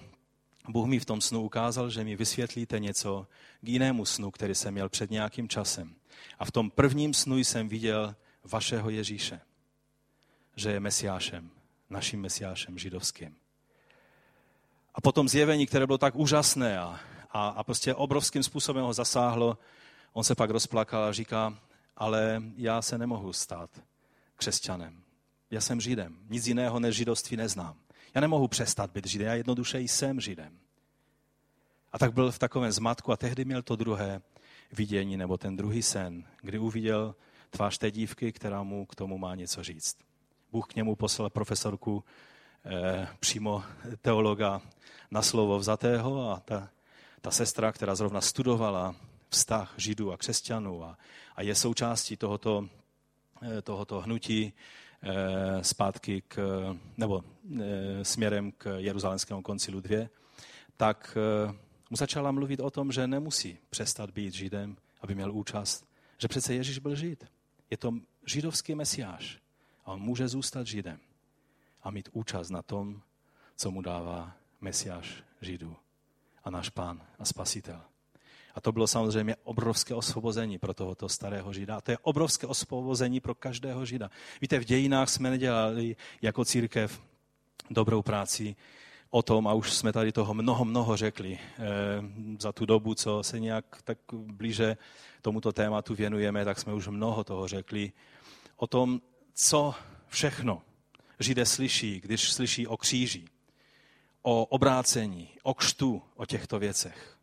Bůh 0.69 0.87
mi 0.87 0.99
v 0.99 1.05
tom 1.05 1.21
snu 1.21 1.41
ukázal, 1.41 1.89
že 1.89 2.03
mi 2.03 2.15
vysvětlíte 2.15 2.79
něco 2.79 3.27
k 3.61 3.67
jinému 3.67 4.05
snu, 4.05 4.31
který 4.31 4.55
jsem 4.55 4.73
měl 4.73 4.89
před 4.89 5.11
nějakým 5.11 5.49
časem. 5.49 5.95
A 6.39 6.45
v 6.45 6.51
tom 6.51 6.71
prvním 6.71 7.13
snu 7.13 7.37
jsem 7.37 7.69
viděl 7.69 8.15
vašeho 8.43 8.89
Ježíše 8.89 9.41
že 10.57 10.71
je 10.71 10.79
mesiášem, 10.79 11.49
naším 11.89 12.21
mesiášem 12.21 12.77
židovským. 12.77 13.35
A 14.95 15.01
potom 15.01 15.29
zjevení, 15.29 15.67
které 15.67 15.85
bylo 15.85 15.97
tak 15.97 16.15
úžasné 16.15 16.79
a, 16.79 16.99
a, 17.31 17.47
a 17.47 17.63
prostě 17.63 17.95
obrovským 17.95 18.43
způsobem 18.43 18.85
ho 18.85 18.93
zasáhlo, 18.93 19.57
on 20.13 20.23
se 20.23 20.35
pak 20.35 20.49
rozplakal 20.49 21.03
a 21.03 21.13
říká, 21.13 21.59
ale 21.97 22.43
já 22.55 22.81
se 22.81 22.97
nemohu 22.97 23.33
stát 23.33 23.69
křesťanem. 24.35 25.03
Já 25.51 25.61
jsem 25.61 25.81
židem. 25.81 26.17
Nic 26.29 26.47
jiného 26.47 26.79
než 26.79 26.95
židovství 26.95 27.37
neznám. 27.37 27.75
Já 28.15 28.21
nemohu 28.21 28.47
přestat 28.47 28.91
být 28.91 29.07
židem, 29.07 29.27
já 29.27 29.33
jednoduše 29.33 29.79
jsem 29.79 30.21
židem. 30.21 30.59
A 31.93 31.99
tak 31.99 32.13
byl 32.13 32.31
v 32.31 32.39
takovém 32.39 32.71
zmatku 32.71 33.11
a 33.11 33.17
tehdy 33.17 33.45
měl 33.45 33.61
to 33.61 33.75
druhé 33.75 34.21
vidění 34.71 35.17
nebo 35.17 35.37
ten 35.37 35.57
druhý 35.57 35.83
sen, 35.83 36.25
kdy 36.41 36.59
uviděl 36.59 37.15
tvář 37.49 37.77
té 37.77 37.91
dívky, 37.91 38.31
která 38.31 38.63
mu 38.63 38.85
k 38.85 38.95
tomu 38.95 39.17
má 39.17 39.35
něco 39.35 39.63
říct. 39.63 39.97
Bůh 40.51 40.67
k 40.67 40.75
němu 40.75 40.95
poslal 40.95 41.29
profesorku 41.29 42.03
eh, 42.65 43.07
přímo 43.19 43.63
teologa 44.01 44.61
na 45.11 45.21
slovo 45.21 45.59
vzatého 45.59 46.31
a 46.31 46.39
ta, 46.39 46.69
ta 47.21 47.31
sestra, 47.31 47.71
která 47.71 47.95
zrovna 47.95 48.21
studovala 48.21 48.95
vztah 49.29 49.73
židů 49.77 50.11
a 50.11 50.17
křesťanů 50.17 50.83
a, 50.83 50.97
a 51.35 51.41
je 51.41 51.55
součástí 51.55 52.17
tohoto 52.17 52.69
tohoto 53.63 54.01
hnutí 54.01 54.53
zpátky 55.61 56.23
k, 56.27 56.37
nebo 56.97 57.23
směrem 58.01 58.51
k 58.51 58.77
Jeruzalémskému 58.77 59.41
koncilu 59.41 59.79
2, 59.79 60.07
tak 60.77 61.17
mu 61.89 61.97
začala 61.97 62.31
mluvit 62.31 62.59
o 62.59 62.69
tom, 62.69 62.91
že 62.91 63.07
nemusí 63.07 63.57
přestat 63.69 64.09
být 64.11 64.33
Židem, 64.33 64.77
aby 65.01 65.15
měl 65.15 65.31
účast. 65.31 65.85
Že 66.17 66.27
přece 66.27 66.53
Ježíš 66.53 66.79
byl 66.79 66.95
Žid. 66.95 67.25
Je 67.69 67.77
to 67.77 67.93
židovský 68.25 68.75
mesiáš. 68.75 69.39
A 69.87 69.91
on 69.91 70.01
může 70.01 70.27
zůstat 70.27 70.67
Židem 70.67 70.99
a 71.83 71.91
mít 71.91 72.09
účast 72.11 72.49
na 72.49 72.61
tom, 72.61 73.01
co 73.55 73.71
mu 73.71 73.81
dává 73.81 74.31
mesiáš 74.61 75.23
Židů 75.41 75.75
a 76.43 76.49
náš 76.49 76.69
pán 76.69 77.01
a 77.19 77.25
spasitel. 77.25 77.81
A 78.55 78.61
to 78.61 78.71
bylo 78.71 78.87
samozřejmě 78.87 79.35
obrovské 79.43 79.95
osvobození 79.95 80.57
pro 80.57 80.73
tohoto 80.73 81.09
starého 81.09 81.53
Žida. 81.53 81.77
A 81.77 81.81
to 81.81 81.91
je 81.91 81.97
obrovské 81.97 82.47
osvobození 82.47 83.19
pro 83.19 83.35
každého 83.35 83.85
Žida. 83.85 84.11
Víte, 84.41 84.59
v 84.59 84.65
dějinách 84.65 85.09
jsme 85.09 85.29
nedělali 85.29 85.95
jako 86.21 86.45
církev 86.45 87.01
dobrou 87.69 88.01
práci 88.01 88.55
o 89.09 89.21
tom, 89.21 89.47
a 89.47 89.53
už 89.53 89.73
jsme 89.73 89.93
tady 89.93 90.11
toho 90.11 90.33
mnoho, 90.33 90.65
mnoho 90.65 90.97
řekli 90.97 91.33
e, 91.33 91.39
za 92.39 92.51
tu 92.51 92.65
dobu, 92.65 92.95
co 92.95 93.23
se 93.23 93.39
nějak 93.39 93.81
tak 93.83 93.97
blíže 94.13 94.77
tomuto 95.21 95.51
tématu 95.51 95.95
věnujeme, 95.95 96.45
tak 96.45 96.59
jsme 96.59 96.73
už 96.73 96.87
mnoho 96.87 97.23
toho 97.23 97.47
řekli 97.47 97.91
o 98.57 98.67
tom, 98.67 99.01
co 99.37 99.75
všechno 100.07 100.61
Židé 101.19 101.45
slyší, 101.45 101.99
když 101.99 102.31
slyší 102.31 102.67
o 102.67 102.77
kříži, 102.77 103.25
o 104.21 104.45
obrácení, 104.45 105.29
o 105.43 105.53
kštu, 105.53 106.01
o 106.15 106.25
těchto 106.25 106.59
věcech. 106.59 107.17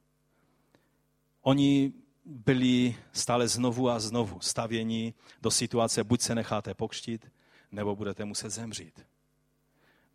Oni 1.43 1.93
byli 2.25 2.97
stále 3.13 3.49
znovu 3.49 3.91
a 3.91 4.01
znovu 4.01 4.41
stavěni 4.41 5.15
do 5.43 5.51
situace, 5.51 6.05
buď 6.05 6.21
se 6.21 6.35
necháte 6.35 6.75
pokštit, 6.75 7.31
nebo 7.73 7.97
budete 7.97 8.25
muset 8.25 8.51
zemřít. 8.51 9.07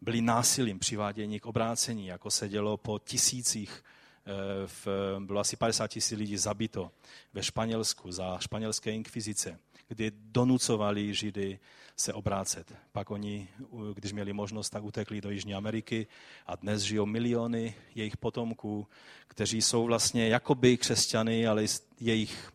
Byli 0.01 0.21
násilím 0.21 0.79
přiváděni 0.79 1.39
k 1.39 1.45
obrácení, 1.45 2.07
jako 2.07 2.31
se 2.31 2.49
dělo 2.49 2.77
po 2.77 2.99
tisících 2.99 3.83
Eh, 4.29 4.67
v, 4.67 4.87
bylo 5.19 5.39
asi 5.39 5.55
50 5.55 5.87
tisíc 5.87 6.17
lidí 6.17 6.37
zabito 6.37 6.91
ve 7.33 7.43
Španělsku 7.43 8.11
za 8.11 8.37
španělské 8.39 8.91
inkvizice, 8.91 9.59
kdy 9.89 10.11
donucovali 10.15 11.13
Židy 11.13 11.59
se 11.95 12.13
obrácet. 12.13 12.75
Pak 12.91 13.11
oni, 13.11 13.49
když 13.93 14.11
měli 14.11 14.33
možnost, 14.33 14.69
tak 14.69 14.83
utekli 14.83 15.21
do 15.21 15.29
Jižní 15.29 15.55
Ameriky 15.55 16.07
a 16.45 16.55
dnes 16.55 16.81
žijou 16.81 17.05
miliony 17.05 17.75
jejich 17.95 18.17
potomků, 18.17 18.87
kteří 19.27 19.61
jsou 19.61 19.85
vlastně 19.85 20.27
jakoby 20.27 20.77
křesťany, 20.77 21.47
ale 21.47 21.65
jejich, 21.99 22.51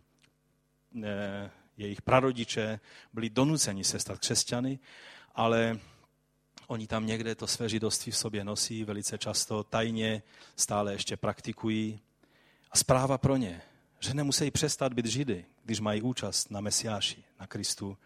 ne, 0.93 1.51
jejich 1.77 2.03
prarodiče 2.03 2.81
byli 3.13 3.31
donuceni 3.31 3.85
se 3.85 3.99
stát 3.99 4.19
křesťany, 4.19 4.79
ale 5.35 5.79
Oni 6.67 6.87
tam 6.87 7.07
někde 7.07 7.35
to 7.35 7.47
své 7.47 7.69
židovství 7.69 8.13
v 8.13 8.17
sobě 8.17 8.45
nosí, 8.45 8.85
velice 8.85 9.19
často 9.19 9.65
tajně 9.65 10.23
stále 10.57 10.93
ještě 10.93 11.17
praktikují. 11.17 12.01
A 12.71 12.77
zpráva 12.77 13.19
pro 13.19 13.37
ně, 13.37 13.63
že 14.01 14.15
nemusí 14.15 14.51
přestat 14.51 14.93
být 14.93 15.07
židy, 15.07 15.45
když 15.65 15.81
mají 15.81 16.03
účast 16.03 16.51
na 16.51 16.61
Mesiáši, 16.61 17.25
na 17.41 17.47
Kristu, 17.47 17.99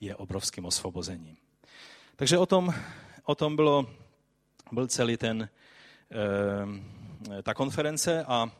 je 0.00 0.16
obrovským 0.16 0.64
osvobozením. 0.64 1.36
Takže 2.16 2.38
o 2.38 2.46
tom, 2.46 2.74
o 3.24 3.34
tom 3.34 3.56
bylo, 3.56 3.86
byl 4.72 4.86
celý 4.86 5.16
ten, 5.16 5.48
e, 7.38 7.42
ta 7.42 7.54
konference 7.54 8.24
a 8.24 8.50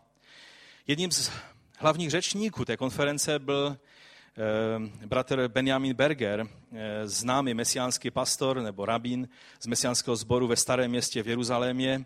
jedním 0.86 1.12
z 1.12 1.30
hlavních 1.78 2.10
řečníků 2.10 2.64
té 2.64 2.76
konference 2.76 3.38
byl 3.38 3.76
Eh, 4.38 5.06
bratr 5.06 5.48
Benjamin 5.48 5.94
Berger, 5.94 6.46
eh, 6.72 7.08
známý 7.08 7.54
mesiánský 7.54 8.10
pastor 8.10 8.60
nebo 8.60 8.86
rabín 8.86 9.28
z 9.60 9.66
mesiánského 9.66 10.16
sboru 10.16 10.46
ve 10.46 10.56
starém 10.56 10.90
městě 10.90 11.22
v 11.22 11.28
Jeruzalémě. 11.28 12.04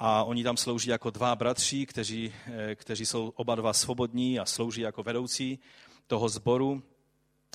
A 0.00 0.24
oni 0.24 0.44
tam 0.44 0.56
slouží 0.56 0.90
jako 0.90 1.10
dva 1.10 1.36
bratři, 1.36 1.86
kteří, 1.86 2.32
eh, 2.46 2.74
kteří 2.74 3.06
jsou 3.06 3.32
oba 3.36 3.54
dva 3.54 3.72
svobodní 3.72 4.38
a 4.38 4.44
slouží 4.44 4.80
jako 4.80 5.02
vedoucí 5.02 5.58
toho 6.06 6.28
sboru. 6.28 6.82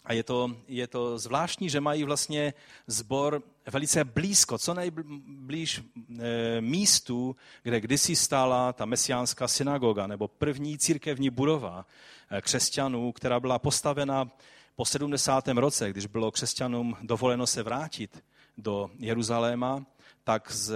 A 0.06 0.14
je 0.14 0.24
to, 0.24 0.56
je 0.68 0.88
to 0.88 1.20
zvláštní, 1.20 1.70
že 1.70 1.82
mají 1.82 2.04
vlastně 2.04 2.54
zbor 2.88 3.44
velice 3.72 4.04
blízko, 4.04 4.58
co 4.58 4.74
nejblíž 4.74 5.82
e, 6.20 6.62
místu, 6.62 7.36
kde 7.64 7.82
kdysi 7.82 8.16
stála 8.16 8.74
ta 8.74 8.86
mesiánská 8.86 9.48
synagoga 9.48 10.08
nebo 10.08 10.28
první 10.28 10.78
církevní 10.78 11.30
budova 11.30 11.86
e, 12.30 12.42
křesťanů, 12.42 13.12
která 13.12 13.40
byla 13.40 13.60
postavena 13.60 14.32
po 14.76 14.86
70. 14.86 15.48
roce, 15.48 15.90
když 15.90 16.06
bylo 16.06 16.32
křesťanům 16.32 16.98
dovoleno 17.02 17.48
se 17.48 17.64
vrátit 17.64 18.24
do 18.58 18.92
Jeruzaléma, 19.00 19.86
tak 20.24 20.52
z 20.52 20.76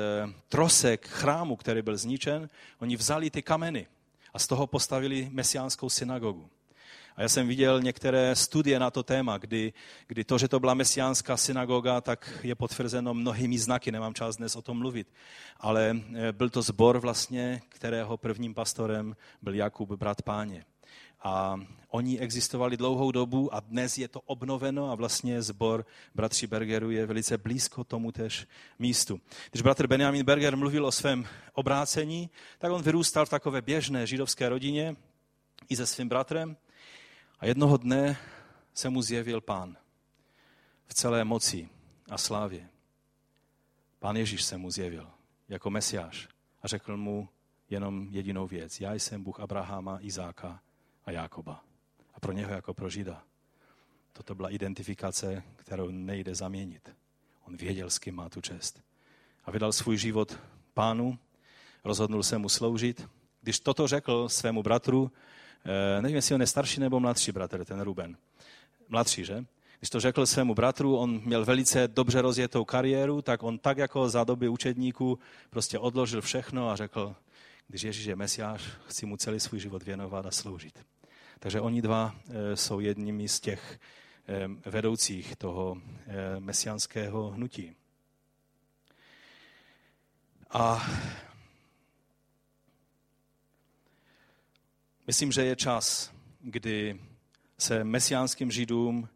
trosek 0.50 1.08
chrámu, 1.08 1.56
který 1.56 1.82
byl 1.82 1.98
zničen, 1.98 2.50
oni 2.80 2.96
vzali 2.96 3.30
ty 3.30 3.42
kameny 3.42 3.88
a 4.34 4.40
z 4.40 4.48
toho 4.48 4.68
postavili 4.68 5.30
mesiánskou 5.32 5.90
synagogu. 5.90 6.50
A 7.16 7.22
já 7.22 7.30
jsem 7.30 7.48
viděl 7.48 7.82
některé 7.82 8.36
studie 8.36 8.80
na 8.80 8.92
to 8.92 9.04
téma, 9.04 9.38
kdy, 9.38 9.74
kdy 10.08 10.24
to, 10.24 10.38
že 10.38 10.48
to 10.48 10.60
byla 10.60 10.74
mesiánská 10.74 11.38
synagoga, 11.38 12.02
tak 12.02 12.40
je 12.44 12.56
potvrzeno 12.56 13.14
mnohými 13.14 13.58
znaky, 13.58 13.92
nemám 13.92 14.14
čas 14.14 14.38
dnes 14.38 14.56
o 14.56 14.62
tom 14.62 14.78
mluvit. 14.78 15.08
Ale 15.58 15.96
eh, 16.16 16.32
byl 16.32 16.50
to 16.50 16.62
zbor 16.62 17.00
vlastně, 17.00 17.62
kterého 17.70 18.18
prvním 18.18 18.54
pastorem 18.54 19.16
byl 19.42 19.56
Jakub, 19.56 19.90
brat 19.90 20.22
páně. 20.22 20.66
A 21.24 21.60
oni 21.90 22.20
existovali 22.20 22.78
dlouhou 22.78 23.12
dobu 23.12 23.56
a 23.56 23.60
dnes 23.60 23.98
je 23.98 24.08
to 24.08 24.22
obnoveno 24.22 24.92
a 24.92 24.96
vlastně 24.96 25.42
zbor 25.42 25.86
bratři 26.16 26.48
Bergeru 26.48 26.92
je 26.92 27.06
velice 27.06 27.38
blízko 27.38 27.84
tomu 27.84 28.12
tež 28.12 28.48
místu. 28.80 29.22
Když 29.52 29.62
bratr 29.62 29.88
Benjamin 29.88 30.26
Berger 30.26 30.58
mluvil 30.58 30.86
o 30.86 30.92
svém 30.92 31.26
obrácení, 31.54 32.30
tak 32.58 32.72
on 32.72 32.82
vyrůstal 32.82 33.26
v 33.26 33.30
takové 33.30 33.62
běžné 33.62 34.08
židovské 34.08 34.50
rodině 34.50 34.96
i 35.70 35.76
se 35.76 35.88
svým 35.88 36.10
bratrem 36.10 36.58
a 37.40 37.46
jednoho 37.46 37.78
dne 37.78 38.18
se 38.74 38.90
mu 38.90 39.02
zjevil 39.02 39.42
pán 39.42 39.78
v 40.88 40.94
celé 40.94 41.24
moci 41.24 41.70
a 42.10 42.18
slávě. 42.18 42.70
Pán 44.00 44.16
Ježíš 44.16 44.44
se 44.44 44.58
mu 44.58 44.72
zjevil 44.72 45.08
jako 45.50 45.70
mesiáš 45.70 46.28
a 46.62 46.68
řekl 46.68 46.98
mu 46.98 47.30
jenom 47.70 48.08
jedinou 48.12 48.48
věc. 48.48 48.82
Já 48.82 48.94
jsem 48.94 49.24
Bůh 49.24 49.40
Abrahama, 49.40 49.98
Izáka 50.02 50.62
a 51.08 51.12
Jákoba. 51.12 51.64
A 52.14 52.20
pro 52.20 52.32
něho 52.32 52.52
jako 52.52 52.74
pro 52.74 52.90
Žida. 52.90 53.24
Toto 54.14 54.36
byla 54.36 54.50
identifikace, 54.50 55.44
kterou 55.56 55.90
nejde 55.92 56.36
zaměnit. 56.36 56.96
On 57.48 57.58
věděl, 57.58 57.90
s 57.90 58.00
kým 58.00 58.16
má 58.16 58.30
tu 58.30 58.42
čest. 58.42 58.82
A 59.46 59.52
vydal 59.52 59.72
svůj 59.72 59.98
život 59.98 60.40
pánu, 60.74 61.20
rozhodnul 61.84 62.24
se 62.24 62.38
mu 62.38 62.50
sloužit. 62.50 63.10
Když 63.42 63.60
toto 63.60 63.88
řekl 63.88 64.30
svému 64.30 64.64
bratru, 64.64 65.12
Eh, 65.68 66.02
nevím, 66.02 66.16
jestli 66.16 66.36
on 66.36 66.42
je 66.42 66.48
starší 66.48 66.80
nebo 66.80 67.00
mladší 67.00 67.32
bratr, 67.32 67.66
ten 67.66 67.82
Ruben. 67.82 68.18
Mladší, 68.90 69.26
že? 69.26 69.46
Když 69.80 69.90
to 69.90 70.00
řekl 70.00 70.26
svému 70.26 70.56
bratru, 70.56 70.98
on 70.98 71.22
měl 71.26 71.46
velice 71.46 71.88
dobře 71.88 72.22
rozjetou 72.22 72.66
kariéru, 72.66 73.22
tak 73.22 73.44
on 73.44 73.60
tak 73.60 73.78
jako 73.78 74.10
za 74.10 74.24
doby 74.24 74.48
učedníků 74.48 75.20
prostě 75.50 75.80
odložil 75.80 76.22
všechno 76.22 76.70
a 76.70 76.76
řekl, 76.76 77.16
když 77.68 77.82
Ježíš 77.82 78.06
je 78.06 78.16
mesiáš, 78.16 78.64
chci 78.88 79.06
mu 79.06 79.18
celý 79.18 79.40
svůj 79.40 79.60
život 79.60 79.84
věnovat 79.84 80.26
a 80.26 80.32
sloužit. 80.32 80.86
Takže 81.40 81.62
oni 81.62 81.82
dva 81.82 82.16
eh, 82.16 82.56
jsou 82.56 82.80
jedními 82.80 83.30
z 83.30 83.40
těch 83.40 83.80
eh, 84.28 84.70
vedoucích 84.70 85.36
toho 85.36 85.82
mesiánského 86.40 87.30
hnutí. 87.30 87.76
A 90.50 90.88
Myslím, 95.08 95.32
že 95.32 95.46
je 95.46 95.56
čas, 95.56 96.12
kdy 96.40 97.00
se 97.58 97.84
mesiánským 97.84 98.52
židům, 98.52 99.10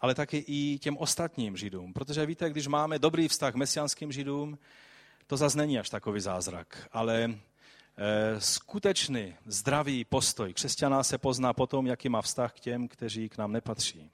ale 0.00 0.14
taky 0.14 0.44
i 0.46 0.78
těm 0.78 0.96
ostatním 0.96 1.56
židům. 1.56 1.92
Protože 1.92 2.26
víte, 2.26 2.50
když 2.50 2.66
máme 2.66 2.98
dobrý 2.98 3.28
vztah 3.28 3.52
k 3.52 3.56
mesiánským 3.56 4.12
židům, 4.12 4.58
to 5.26 5.36
zase 5.36 5.58
není 5.58 5.78
až 5.78 5.90
takový 5.90 6.20
zázrak. 6.20 6.88
Ale 6.92 7.38
skutečný 8.38 9.34
zdravý 9.46 10.04
postoj 10.04 10.54
křesťana 10.54 11.02
se 11.02 11.18
pozná 11.18 11.52
potom, 11.52 11.86
jaký 11.86 12.08
má 12.08 12.22
vztah 12.22 12.52
k 12.52 12.60
těm, 12.60 12.88
kteří 12.88 13.28
k 13.28 13.38
nám 13.38 13.52
nepatří 13.52 14.10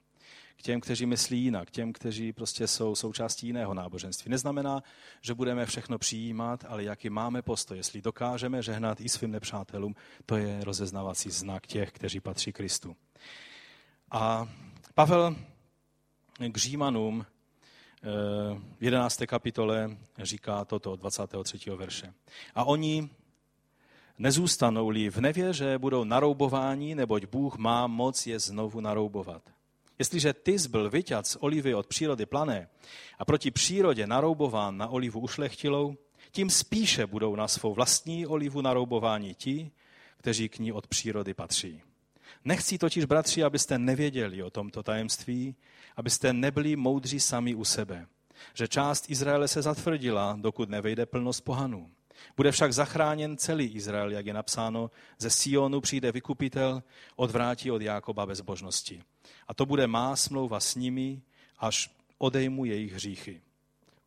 k 0.57 0.61
těm, 0.61 0.81
kteří 0.81 1.05
myslí 1.05 1.43
jinak, 1.43 1.67
k 1.67 1.71
těm, 1.71 1.93
kteří 1.93 2.33
prostě 2.33 2.67
jsou 2.67 2.95
součástí 2.95 3.47
jiného 3.47 3.73
náboženství. 3.73 4.31
Neznamená, 4.31 4.83
že 5.21 5.33
budeme 5.33 5.65
všechno 5.65 5.97
přijímat, 5.97 6.65
ale 6.67 6.83
jaký 6.83 7.09
máme 7.09 7.41
postoj, 7.41 7.77
jestli 7.77 8.01
dokážeme 8.01 8.61
žehnat 8.61 9.01
i 9.01 9.09
svým 9.09 9.31
nepřátelům, 9.31 9.95
to 10.25 10.37
je 10.37 10.63
rozeznávací 10.63 11.29
znak 11.29 11.67
těch, 11.67 11.91
kteří 11.91 12.19
patří 12.19 12.53
Kristu. 12.53 12.95
A 14.11 14.49
Pavel 14.93 15.35
k 16.51 16.57
Římanům 16.57 17.25
eh, 17.25 18.07
v 18.77 18.83
11. 18.83 19.21
kapitole 19.27 19.97
říká 20.17 20.65
toto 20.65 20.95
23. 20.95 21.69
verše. 21.69 22.13
A 22.55 22.63
oni 22.63 23.09
nezůstanou-li 24.17 25.09
v 25.09 25.17
nevěře, 25.17 25.77
budou 25.77 26.03
naroubováni, 26.03 26.95
neboť 26.95 27.25
Bůh 27.25 27.57
má 27.57 27.87
moc 27.87 28.27
je 28.27 28.39
znovu 28.39 28.81
naroubovat. 28.81 29.41
Jestliže 29.99 30.33
ty 30.33 30.55
byl 30.69 30.89
vyťat 30.89 31.27
z 31.27 31.37
olivy 31.39 31.75
od 31.75 31.87
přírody 31.87 32.25
plané 32.25 32.69
a 33.19 33.25
proti 33.25 33.51
přírodě 33.51 34.07
naroubován 34.07 34.77
na 34.77 34.87
olivu 34.87 35.19
ušlechtilou, 35.19 35.95
tím 36.31 36.49
spíše 36.49 37.07
budou 37.07 37.35
na 37.35 37.47
svou 37.47 37.73
vlastní 37.73 38.27
olivu 38.27 38.61
naroubováni 38.61 39.35
ti, 39.35 39.71
kteří 40.17 40.49
k 40.49 40.59
ní 40.59 40.71
od 40.71 40.87
přírody 40.87 41.33
patří. 41.33 41.81
Nechci 42.45 42.77
totiž, 42.77 43.05
bratři, 43.05 43.43
abyste 43.43 43.79
nevěděli 43.79 44.43
o 44.43 44.49
tomto 44.49 44.83
tajemství, 44.83 45.55
abyste 45.95 46.33
nebyli 46.33 46.75
moudří 46.75 47.19
sami 47.19 47.55
u 47.55 47.65
sebe, 47.65 48.07
že 48.53 48.67
část 48.67 49.09
Izraele 49.09 49.47
se 49.47 49.61
zatvrdila, 49.61 50.37
dokud 50.41 50.69
nevejde 50.69 51.05
plnost 51.05 51.41
pohanů. 51.41 51.89
Bude 52.37 52.51
však 52.51 52.73
zachráněn 52.73 53.37
celý 53.37 53.65
Izrael, 53.65 54.11
jak 54.11 54.25
je 54.25 54.33
napsáno, 54.33 54.91
ze 55.17 55.29
Sionu 55.29 55.81
přijde 55.81 56.11
vykupitel, 56.11 56.83
odvrátí 57.15 57.71
od 57.71 57.81
Jákoba 57.81 58.25
bezbožnosti. 58.25 59.03
A 59.47 59.53
to 59.53 59.65
bude 59.65 59.87
má 59.87 60.15
smlouva 60.15 60.59
s 60.59 60.75
nimi, 60.75 61.21
až 61.59 61.91
odejmu 62.17 62.65
jejich 62.65 62.93
hříchy. 62.93 63.41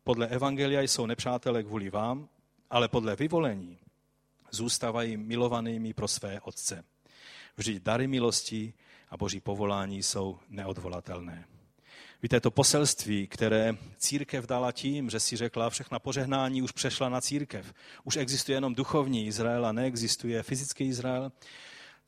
Podle 0.03 0.27
Evangelia 0.27 0.81
jsou 0.81 1.05
nepřátelé 1.05 1.63
kvůli 1.63 1.89
vám, 1.89 2.29
ale 2.69 2.87
podle 2.87 3.15
vyvolení 3.15 3.77
zůstávají 4.51 5.17
milovanými 5.17 5.93
pro 5.93 6.07
své 6.07 6.41
otce. 6.41 6.83
Vždyť 7.57 7.83
dary 7.83 8.07
milosti 8.07 8.73
a 9.09 9.17
boží 9.17 9.39
povolání 9.39 10.03
jsou 10.03 10.39
neodvolatelné. 10.49 11.45
Víte, 12.23 12.39
to 12.39 12.51
poselství, 12.51 13.27
které 13.27 13.77
církev 13.97 14.45
dala 14.45 14.71
tím, 14.71 15.09
že 15.09 15.19
si 15.19 15.37
řekla, 15.37 15.69
všechna 15.69 15.99
požehnání 15.99 16.61
už 16.61 16.71
přešla 16.71 17.09
na 17.09 17.21
církev. 17.21 17.73
Už 18.03 18.15
existuje 18.15 18.55
jenom 18.55 18.75
duchovní 18.75 19.27
Izrael 19.27 19.65
a 19.65 19.71
neexistuje 19.71 20.43
fyzický 20.43 20.83
Izrael. 20.83 21.31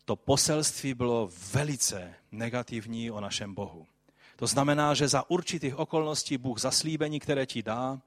To 0.05 0.15
poselství 0.15 0.93
bylo 0.93 1.29
velice 1.53 2.13
negativní 2.31 3.11
o 3.11 3.19
našem 3.19 3.53
Bohu. 3.53 3.87
To 4.35 4.47
znamená, 4.47 4.93
že 4.93 5.07
za 5.07 5.29
určitých 5.29 5.79
okolností 5.79 6.37
Bůh 6.37 6.59
zaslíbení, 6.59 7.19
které 7.19 7.45
ti 7.45 7.63
dá, 7.63 8.01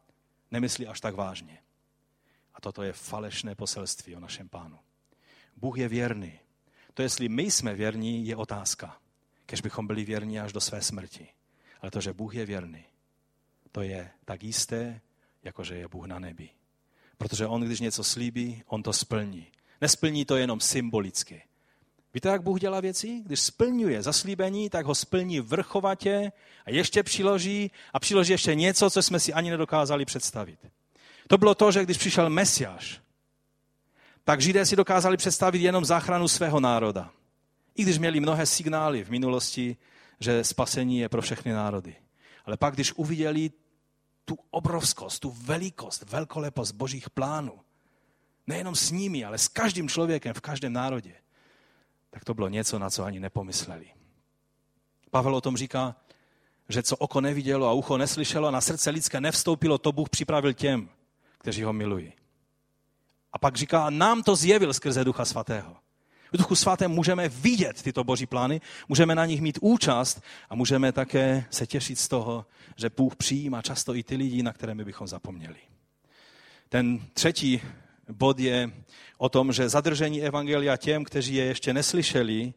nemyslí 0.51 0.87
až 0.87 1.01
tak 1.01 1.15
vážně. 1.15 1.59
A 2.55 2.61
toto 2.61 2.83
je 2.83 2.93
falešné 2.93 3.55
poselství 3.55 4.17
o 4.17 4.21
našem 4.21 4.49
pánu. 4.49 4.79
Bůh 5.57 5.79
je 5.79 5.89
věrný. 5.89 6.39
To, 6.95 7.03
jestli 7.03 7.29
my 7.29 7.43
jsme 7.43 7.75
věrní, 7.75 8.27
je 8.27 8.37
otázka. 8.37 8.97
Kež 9.47 9.61
bychom 9.61 9.87
byli 9.87 10.05
věrní 10.05 10.41
až 10.41 10.53
do 10.53 10.61
své 10.61 10.83
smrti. 10.83 11.29
Ale 11.85 11.91
to, 11.91 12.01
že 12.01 12.13
Bůh 12.13 12.35
je 12.35 12.47
věrný, 12.47 12.85
to 13.73 13.83
je 13.83 14.11
tak 14.25 14.43
jisté, 14.43 15.01
jako 15.43 15.65
že 15.65 15.75
je 15.75 15.89
Bůh 15.89 16.07
na 16.07 16.19
nebi. 16.19 16.49
Protože 17.19 17.47
on, 17.47 17.63
když 17.63 17.81
něco 17.81 18.05
slíbí, 18.05 18.63
on 18.67 18.83
to 18.83 18.93
splní. 18.93 19.47
Nesplní 19.81 20.25
to 20.25 20.37
jenom 20.37 20.61
symbolicky. 20.61 21.43
Víte, 22.15 22.29
jak 22.29 22.43
Bůh 22.43 22.61
dělá 22.61 22.81
věci? 22.81 23.23
Když 23.27 23.41
splňuje 23.41 24.03
zaslíbení, 24.03 24.71
tak 24.71 24.87
ho 24.87 24.95
splní 24.95 25.41
vrchovatě 25.41 26.33
a 26.67 26.71
ještě 26.71 27.03
přiloží 27.03 27.71
a 27.93 28.01
přiloží 28.01 28.33
ještě 28.33 28.55
něco, 28.55 28.91
co 28.91 29.03
jsme 29.03 29.21
si 29.21 29.33
ani 29.33 29.51
nedokázali 29.51 30.05
představit. 30.05 30.59
To 31.29 31.39
bylo 31.39 31.55
to, 31.55 31.73
že 31.73 31.83
když 31.83 31.99
přišel 31.99 32.31
Mesiáš, 32.31 33.01
tak 34.25 34.41
Židé 34.41 34.67
si 34.67 34.77
dokázali 34.77 35.17
představit 35.17 35.63
jenom 35.63 35.85
záchranu 35.85 36.29
svého 36.29 36.61
národa. 36.61 37.11
I 37.75 37.83
když 37.83 37.99
měli 37.99 38.21
mnohé 38.21 38.47
signály 38.47 39.05
v 39.05 39.11
minulosti, 39.11 39.77
že 40.21 40.45
spasení 40.45 40.99
je 40.99 41.09
pro 41.09 41.23
všechny 41.23 41.53
národy. 41.53 41.97
Ale 42.45 42.57
pak, 42.57 42.75
když 42.75 42.93
uviděli 42.93 43.51
tu 44.25 44.39
obrovskost, 44.51 45.21
tu 45.21 45.31
velikost, 45.31 46.03
velkolepost 46.11 46.75
božích 46.75 47.11
plánů, 47.11 47.61
nejenom 48.47 48.75
s 48.75 48.91
nimi, 48.91 49.25
ale 49.25 49.39
s 49.39 49.49
každým 49.49 49.89
člověkem 49.89 50.35
v 50.35 50.41
každém 50.41 50.73
národě, 50.73 51.15
tak 52.11 52.25
to 52.25 52.35
bylo 52.35 52.49
něco, 52.49 52.79
na 52.79 52.91
co 52.91 53.05
ani 53.05 53.21
nepomysleli. 53.21 53.87
Pavel 55.11 55.37
o 55.37 55.41
tom 55.41 55.57
říká, 55.57 55.97
že 56.69 56.83
co 56.83 56.97
oko 56.97 57.21
nevidělo 57.21 57.69
a 57.69 57.73
ucho 57.73 57.99
neslyšelo, 57.99 58.51
na 58.51 58.61
srdce 58.61 58.91
lidské 58.91 59.21
nevstoupilo, 59.21 59.79
to 59.79 59.93
Bůh 59.93 60.09
připravil 60.09 60.53
těm, 60.53 60.89
kteří 61.39 61.63
ho 61.63 61.73
milují. 61.73 62.13
A 63.33 63.39
pak 63.39 63.57
říká, 63.57 63.91
nám 63.91 64.23
to 64.23 64.37
zjevil 64.37 64.75
skrze 64.75 65.05
Ducha 65.05 65.25
Svatého. 65.25 65.77
V 66.35 66.37
Duchu 66.37 66.55
Svatém 66.55 66.91
můžeme 66.91 67.29
vidět 67.29 67.83
tyto 67.83 68.05
boží 68.05 68.27
plány, 68.27 68.61
můžeme 68.89 69.15
na 69.15 69.27
nich 69.27 69.41
mít 69.41 69.59
účast 69.61 70.23
a 70.51 70.55
můžeme 70.55 70.93
také 70.93 71.45
se 71.51 71.67
těšit 71.67 71.99
z 71.99 72.09
toho, 72.09 72.47
že 72.77 72.91
Bůh 72.97 73.17
přijímá 73.17 73.63
často 73.63 73.95
i 73.95 74.03
ty 74.03 74.17
lidi, 74.17 74.43
na 74.43 74.53
které 74.53 74.75
my 74.75 74.85
bychom 74.85 75.07
zapomněli. 75.07 75.57
Ten 76.69 77.01
třetí 77.13 77.61
bod 78.09 78.39
je 78.39 78.71
o 79.19 79.29
tom, 79.29 79.53
že 79.53 79.69
zadržení 79.69 80.23
evangelia 80.23 80.77
těm, 80.77 81.05
kteří 81.05 81.35
je 81.35 81.45
ještě 81.45 81.73
neslyšeli, 81.73 82.55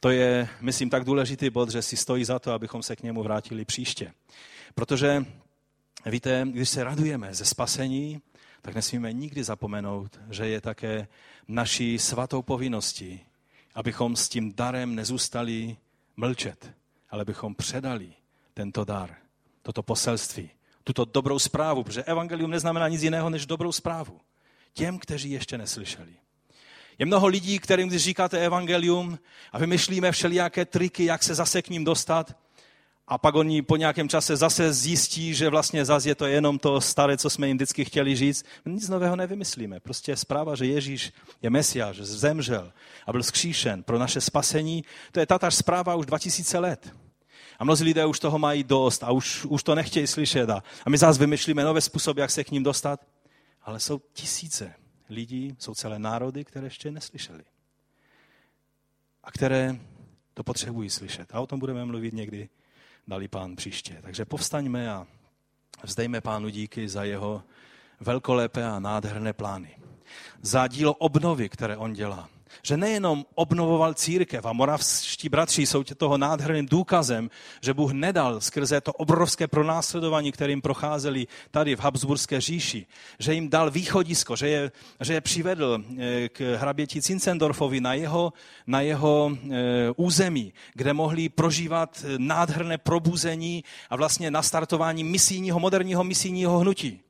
to 0.00 0.10
je, 0.10 0.48
myslím, 0.60 0.90
tak 0.90 1.04
důležitý 1.04 1.50
bod, 1.50 1.70
že 1.70 1.82
si 1.82 1.96
stojí 1.96 2.24
za 2.24 2.38
to, 2.38 2.52
abychom 2.52 2.82
se 2.82 2.96
k 2.96 3.02
němu 3.02 3.22
vrátili 3.22 3.64
příště. 3.64 4.12
Protože, 4.74 5.24
víte, 6.06 6.46
když 6.50 6.68
se 6.68 6.84
radujeme 6.84 7.34
ze 7.34 7.44
spasení, 7.44 8.20
tak 8.62 8.74
nesmíme 8.74 9.12
nikdy 9.12 9.44
zapomenout, 9.44 10.20
že 10.30 10.48
je 10.48 10.60
také 10.60 11.08
naší 11.48 11.98
svatou 11.98 12.42
povinností, 12.42 13.20
abychom 13.74 14.16
s 14.16 14.28
tím 14.28 14.52
darem 14.52 14.94
nezůstali 14.94 15.76
mlčet, 16.16 16.72
ale 17.10 17.24
bychom 17.24 17.54
předali 17.54 18.12
tento 18.54 18.84
dar, 18.84 19.16
toto 19.62 19.82
poselství, 19.82 20.50
tuto 20.84 21.04
dobrou 21.04 21.38
zprávu, 21.38 21.84
protože 21.84 22.02
evangelium 22.02 22.50
neznamená 22.50 22.88
nic 22.88 23.02
jiného 23.02 23.30
než 23.30 23.46
dobrou 23.46 23.72
zprávu. 23.72 24.20
Těm, 24.72 24.98
kteří 24.98 25.30
ještě 25.30 25.58
neslyšeli. 25.58 26.12
Je 26.98 27.06
mnoho 27.06 27.26
lidí, 27.26 27.58
kterým 27.58 27.88
když 27.88 28.02
říkáte 28.02 28.44
evangelium 28.44 29.18
a 29.52 29.58
vymyšlíme 29.58 30.12
všelijaké 30.12 30.64
triky, 30.64 31.04
jak 31.04 31.22
se 31.22 31.34
zase 31.34 31.62
k 31.62 31.68
ním 31.68 31.84
dostat, 31.84 32.36
a 33.06 33.18
pak 33.18 33.34
oni 33.34 33.62
po 33.62 33.76
nějakém 33.76 34.08
čase 34.08 34.36
zase 34.36 34.72
zjistí, 34.72 35.34
že 35.34 35.48
vlastně 35.48 35.84
zase 35.84 36.08
je 36.08 36.14
to 36.14 36.26
jenom 36.26 36.58
to 36.58 36.80
staré, 36.80 37.16
co 37.16 37.30
jsme 37.30 37.48
jim 37.48 37.56
vždycky 37.56 37.84
chtěli 37.84 38.16
říct. 38.16 38.44
Nic 38.66 38.88
nového 38.88 39.16
nevymyslíme. 39.16 39.80
Prostě 39.80 40.16
zpráva, 40.16 40.54
že 40.54 40.66
Ježíš 40.66 41.12
je 41.42 41.50
Mesiáš, 41.50 41.96
že 41.96 42.04
zemřel 42.04 42.72
a 43.06 43.12
byl 43.12 43.22
skříšen 43.22 43.82
pro 43.82 43.98
naše 43.98 44.20
spasení, 44.20 44.84
to 45.12 45.20
je 45.20 45.26
tatáž 45.26 45.54
zpráva 45.54 45.94
už 45.94 46.06
2000 46.06 46.58
let. 46.58 46.94
A 47.58 47.64
mnozí 47.64 47.84
lidé 47.84 48.06
už 48.06 48.20
toho 48.20 48.38
mají 48.38 48.64
dost 48.64 49.04
a 49.04 49.10
už, 49.10 49.44
už 49.44 49.62
to 49.62 49.74
nechtějí 49.74 50.06
slyšet. 50.06 50.50
A, 50.50 50.62
a 50.84 50.90
my 50.90 50.98
zase 50.98 51.20
vymyšlíme 51.20 51.64
nové 51.64 51.80
způsoby, 51.80 52.20
jak 52.20 52.30
se 52.30 52.44
k 52.44 52.50
ním 52.50 52.62
dostat. 52.62 53.06
Ale 53.62 53.80
jsou 53.80 54.00
tisíce 54.12 54.74
lidí, 55.08 55.56
jsou 55.58 55.74
celé 55.74 55.98
národy, 55.98 56.44
které 56.44 56.66
ještě 56.66 56.90
neslyšeli. 56.90 57.44
A 59.24 59.32
které 59.32 59.76
to 60.34 60.44
potřebují 60.44 60.90
slyšet. 60.90 61.34
A 61.34 61.40
o 61.40 61.46
tom 61.46 61.60
budeme 61.60 61.84
mluvit 61.84 62.14
někdy 62.14 62.48
dali 63.08 63.28
pán 63.28 63.56
příště. 63.56 63.98
Takže 64.02 64.24
povstaňme 64.24 64.90
a 64.90 65.06
vzdejme 65.82 66.20
pánu 66.20 66.48
díky 66.48 66.88
za 66.88 67.04
jeho 67.04 67.42
velkolepé 68.00 68.64
a 68.64 68.78
nádherné 68.78 69.32
plány. 69.32 69.76
Za 70.42 70.66
dílo 70.66 70.94
obnovy, 70.94 71.48
které 71.48 71.76
on 71.76 71.92
dělá 71.92 72.28
že 72.62 72.76
nejenom 72.76 73.24
obnovoval 73.34 73.94
církev 73.94 74.44
a 74.46 74.52
moravští 74.52 75.28
bratři 75.28 75.66
jsou 75.66 75.84
toho 75.84 76.18
nádherným 76.18 76.66
důkazem, 76.66 77.30
že 77.60 77.74
Bůh 77.74 77.92
nedal 77.92 78.40
skrze 78.40 78.80
to 78.80 78.92
obrovské 78.92 79.48
pronásledování, 79.48 80.32
kterým 80.32 80.62
procházeli 80.62 81.26
tady 81.50 81.76
v 81.76 81.80
Habsburské 81.80 82.40
říši, 82.40 82.86
že 83.18 83.34
jim 83.34 83.48
dal 83.48 83.70
východisko, 83.70 84.36
že 84.36 84.48
je, 84.48 84.72
že 85.00 85.12
je 85.14 85.20
přivedl 85.20 85.84
eh, 85.98 86.28
k 86.28 86.56
hraběti 86.56 87.02
Cincendorfovi 87.02 87.80
na 87.80 87.94
jeho, 87.94 88.32
na 88.66 88.80
jeho 88.80 89.32
eh, 89.32 89.90
území, 89.96 90.52
kde 90.74 90.92
mohli 90.92 91.28
prožívat 91.28 92.04
eh, 92.04 92.14
nádherné 92.18 92.78
probuzení 92.78 93.64
a 93.90 93.96
vlastně 93.96 94.30
nastartování 94.30 95.04
misijního, 95.04 95.60
moderního 95.60 96.04
misijního 96.04 96.58
hnutí 96.58 97.00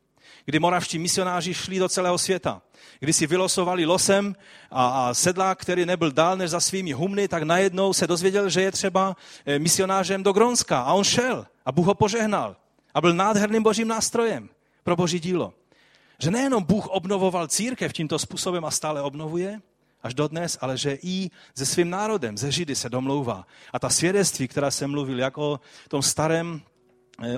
kdy 0.44 0.58
moravští 0.58 0.98
misionáři 0.98 1.54
šli 1.54 1.78
do 1.78 1.88
celého 1.88 2.18
světa. 2.18 2.62
Kdy 3.00 3.12
si 3.12 3.26
vylosovali 3.26 3.86
losem 3.86 4.36
a, 4.70 4.86
a 4.88 5.14
sedlák, 5.14 5.60
který 5.60 5.86
nebyl 5.86 6.12
dál 6.12 6.36
než 6.36 6.50
za 6.50 6.60
svými 6.60 6.92
humny, 6.92 7.28
tak 7.28 7.42
najednou 7.42 7.92
se 7.92 8.06
dozvěděl, 8.06 8.48
že 8.48 8.62
je 8.62 8.72
třeba 8.72 9.16
eh, 9.46 9.58
misionářem 9.58 10.22
do 10.22 10.32
Gronska. 10.32 10.80
A 10.80 10.92
on 10.92 11.04
šel 11.04 11.46
a 11.66 11.72
Bůh 11.72 11.86
ho 11.86 11.94
požehnal. 11.94 12.56
A 12.94 13.00
byl 13.00 13.14
nádherným 13.14 13.62
božím 13.62 13.88
nástrojem 13.88 14.48
pro 14.82 14.96
boží 14.96 15.20
dílo. 15.20 15.52
Že 16.18 16.30
nejenom 16.30 16.62
Bůh 16.62 16.86
obnovoval 16.86 17.48
církev 17.48 17.92
tímto 17.92 18.18
způsobem 18.18 18.64
a 18.64 18.70
stále 18.70 19.02
obnovuje, 19.02 19.60
až 20.02 20.14
dodnes, 20.14 20.58
ale 20.60 20.76
že 20.76 20.98
i 21.02 21.30
se 21.54 21.66
svým 21.66 21.90
národem, 21.90 22.38
ze 22.38 22.52
Židy 22.52 22.76
se 22.76 22.88
domlouvá. 22.88 23.46
A 23.72 23.78
ta 23.78 23.88
svědectví, 23.88 24.48
která 24.48 24.70
jsem 24.70 24.90
mluvil, 24.90 25.18
jako 25.18 25.52
o 25.52 25.60
tom 25.88 26.02
starém 26.02 26.60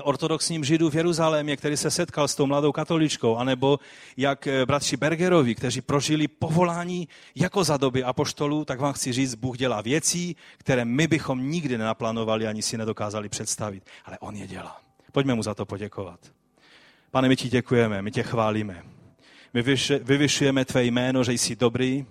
ortodoxním 0.01 0.63
židu 0.63 0.89
v 0.89 0.95
Jeruzalémě, 0.95 1.57
který 1.57 1.77
se 1.77 1.91
setkal 1.91 2.27
s 2.27 2.35
tou 2.35 2.45
mladou 2.45 2.71
katoličkou, 2.71 3.35
anebo 3.35 3.79
jak 4.17 4.47
eh, 4.47 4.65
bratři 4.65 4.97
Bergerovi, 4.97 5.55
kteří 5.55 5.81
prožili 5.81 6.27
povolání 6.27 7.07
jako 7.35 7.63
za 7.63 7.77
doby 7.77 8.03
apoštolů, 8.03 8.65
tak 8.65 8.79
vám 8.79 8.93
chci 8.93 9.13
říct, 9.13 9.35
Bůh 9.35 9.57
dělá 9.57 9.81
věcí, 9.81 10.35
které 10.57 10.85
my 10.85 11.07
bychom 11.07 11.49
nikdy 11.49 11.77
nenaplánovali 11.77 12.47
ani 12.47 12.61
si 12.61 12.77
nedokázali 12.77 13.29
představit. 13.29 13.83
Ale 14.05 14.17
On 14.19 14.35
je 14.35 14.47
dělá. 14.47 14.81
Pojďme 15.11 15.33
mu 15.33 15.43
za 15.43 15.53
to 15.53 15.65
poděkovat. 15.65 16.19
Pane, 17.11 17.27
my 17.27 17.35
ti 17.35 17.49
děkujeme, 17.49 18.01
my 18.01 18.11
tě 18.11 18.23
chválíme. 18.23 18.83
My 19.53 19.63
vyvyšujeme 20.03 20.65
tvé 20.65 20.83
jméno, 20.83 21.23
že 21.23 21.33
jsi 21.33 21.55
dobrý 21.55 22.05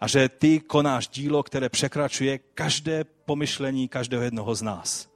a 0.00 0.08
že 0.08 0.28
ty 0.28 0.60
konáš 0.60 1.08
dílo, 1.08 1.42
které 1.42 1.68
překračuje 1.68 2.38
každé 2.38 3.04
pomyšlení 3.04 3.88
každého 3.88 4.22
jednoho 4.22 4.54
z 4.54 4.62
nás. 4.62 5.11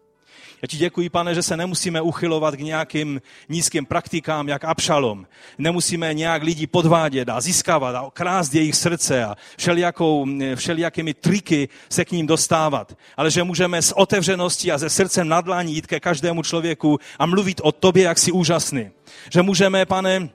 Já 0.62 0.68
ti 0.68 0.76
děkuji, 0.76 1.08
pane, 1.08 1.34
že 1.34 1.42
se 1.42 1.56
nemusíme 1.56 2.00
uchylovat 2.00 2.54
k 2.54 2.60
nějakým 2.60 3.22
nízkým 3.48 3.86
praktikám, 3.86 4.48
jak 4.48 4.64
Abšalom. 4.64 5.26
Nemusíme 5.58 6.14
nějak 6.14 6.42
lidi 6.42 6.66
podvádět 6.66 7.28
a 7.28 7.40
získávat 7.40 7.94
a 7.94 8.10
krást 8.12 8.54
jejich 8.54 8.76
srdce 8.76 9.24
a 9.24 9.36
všelijakou, 9.58 10.26
všelijakými 10.54 11.14
triky 11.14 11.68
se 11.88 12.04
k 12.04 12.12
ním 12.12 12.26
dostávat. 12.26 12.98
Ale 13.16 13.30
že 13.30 13.44
můžeme 13.44 13.82
s 13.82 13.96
otevřeností 13.96 14.72
a 14.72 14.78
se 14.78 14.90
srdcem 14.90 15.28
nadlání 15.28 15.74
jít 15.74 15.86
ke 15.86 16.00
každému 16.00 16.42
člověku 16.42 16.98
a 17.18 17.26
mluvit 17.26 17.60
o 17.64 17.72
tobě, 17.72 18.04
jak 18.04 18.18
jsi 18.18 18.32
úžasný. 18.32 18.90
Že 19.30 19.42
můžeme, 19.42 19.86
pane, 19.86 20.28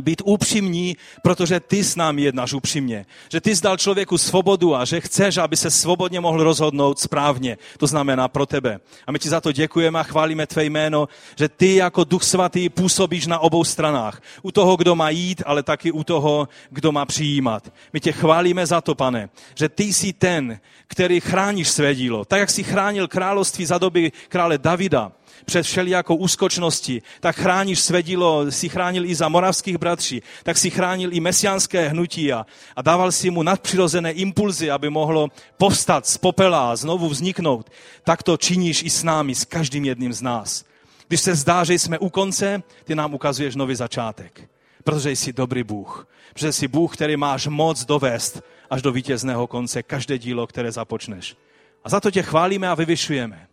být 0.00 0.22
upřímní, 0.24 0.96
protože 1.22 1.60
ty 1.60 1.84
s 1.84 1.96
námi 1.96 2.22
jednáš 2.22 2.52
upřímně. 2.52 3.06
Že 3.28 3.40
ty 3.40 3.54
zdal 3.54 3.76
člověku 3.76 4.18
svobodu 4.18 4.76
a 4.76 4.84
že 4.84 5.00
chceš, 5.00 5.36
aby 5.36 5.56
se 5.56 5.70
svobodně 5.70 6.20
mohl 6.20 6.44
rozhodnout 6.44 6.98
správně. 6.98 7.58
To 7.78 7.86
znamená 7.86 8.28
pro 8.28 8.46
tebe. 8.46 8.80
A 9.06 9.12
my 9.12 9.18
ti 9.18 9.28
za 9.28 9.40
to 9.40 9.52
děkujeme 9.52 10.00
a 10.00 10.02
chválíme 10.02 10.46
tvé 10.46 10.64
jméno, 10.64 11.08
že 11.36 11.48
ty 11.48 11.74
jako 11.74 12.04
Duch 12.04 12.22
Svatý 12.22 12.68
působíš 12.68 13.26
na 13.26 13.38
obou 13.38 13.64
stranách. 13.64 14.22
U 14.42 14.52
toho, 14.52 14.76
kdo 14.76 14.94
má 14.94 15.10
jít, 15.10 15.42
ale 15.46 15.62
taky 15.62 15.92
u 15.92 16.04
toho, 16.04 16.48
kdo 16.70 16.92
má 16.92 17.06
přijímat. 17.06 17.72
My 17.92 18.00
tě 18.00 18.12
chválíme 18.12 18.66
za 18.66 18.80
to, 18.80 18.94
pane, 18.94 19.28
že 19.54 19.68
ty 19.68 19.84
jsi 19.84 20.12
ten, 20.12 20.60
který 20.86 21.20
chráníš 21.20 21.68
své 21.68 21.94
dílo. 21.94 22.24
Tak, 22.24 22.40
jak 22.40 22.50
jsi 22.50 22.62
chránil 22.62 23.08
království 23.08 23.66
za 23.66 23.78
doby 23.78 24.12
krále 24.28 24.58
Davida, 24.58 25.12
před 25.44 25.62
všelijakou 25.62 26.16
úskočností, 26.16 27.02
tak 27.20 27.36
chráníš 27.36 27.80
své 27.80 28.02
dílo, 28.02 28.50
si 28.50 28.68
chránil 28.68 29.04
i 29.04 29.14
za 29.14 29.28
moravských 29.28 29.78
bratří, 29.78 30.22
tak 30.42 30.58
si 30.58 30.70
chránil 30.70 31.12
i 31.12 31.20
mesiánské 31.20 31.88
hnutí 31.88 32.32
a, 32.32 32.46
a 32.76 32.82
dával 32.82 33.12
si 33.12 33.30
mu 33.30 33.42
nadpřirozené 33.42 34.12
impulzy, 34.12 34.70
aby 34.70 34.90
mohlo 34.90 35.28
povstat 35.56 36.06
z 36.06 36.18
popela 36.18 36.72
a 36.72 36.76
znovu 36.76 37.08
vzniknout. 37.08 37.70
Tak 38.04 38.22
to 38.22 38.36
činíš 38.36 38.82
i 38.82 38.90
s 38.90 39.02
námi, 39.02 39.34
s 39.34 39.44
každým 39.44 39.84
jedním 39.84 40.12
z 40.12 40.22
nás. 40.22 40.64
Když 41.08 41.20
se 41.20 41.34
zdá, 41.34 41.64
že 41.64 41.74
jsme 41.74 41.98
u 41.98 42.08
konce, 42.08 42.62
ty 42.84 42.94
nám 42.94 43.14
ukazuješ 43.14 43.54
nový 43.54 43.74
začátek. 43.74 44.48
Protože 44.84 45.10
jsi 45.10 45.32
dobrý 45.32 45.62
Bůh. 45.62 46.08
Protože 46.32 46.52
jsi 46.52 46.68
Bůh, 46.68 46.94
který 46.94 47.16
máš 47.16 47.46
moc 47.46 47.84
dovést 47.84 48.42
až 48.70 48.82
do 48.82 48.92
vítězného 48.92 49.46
konce 49.46 49.82
každé 49.82 50.18
dílo, 50.18 50.46
které 50.46 50.72
započneš. 50.72 51.36
A 51.84 51.88
za 51.88 52.00
to 52.00 52.10
tě 52.10 52.22
chválíme 52.22 52.68
a 52.68 52.74
vyvyšujeme. 52.74 53.46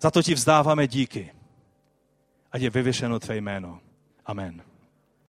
Za 0.00 0.10
to 0.10 0.22
ti 0.22 0.34
vzdáváme 0.34 0.86
díky. 0.86 1.32
Ať 2.52 2.62
je 2.62 2.70
vyvěšeno 2.70 3.20
tvé 3.20 3.36
jméno. 3.36 3.80
Amen. 4.26 4.62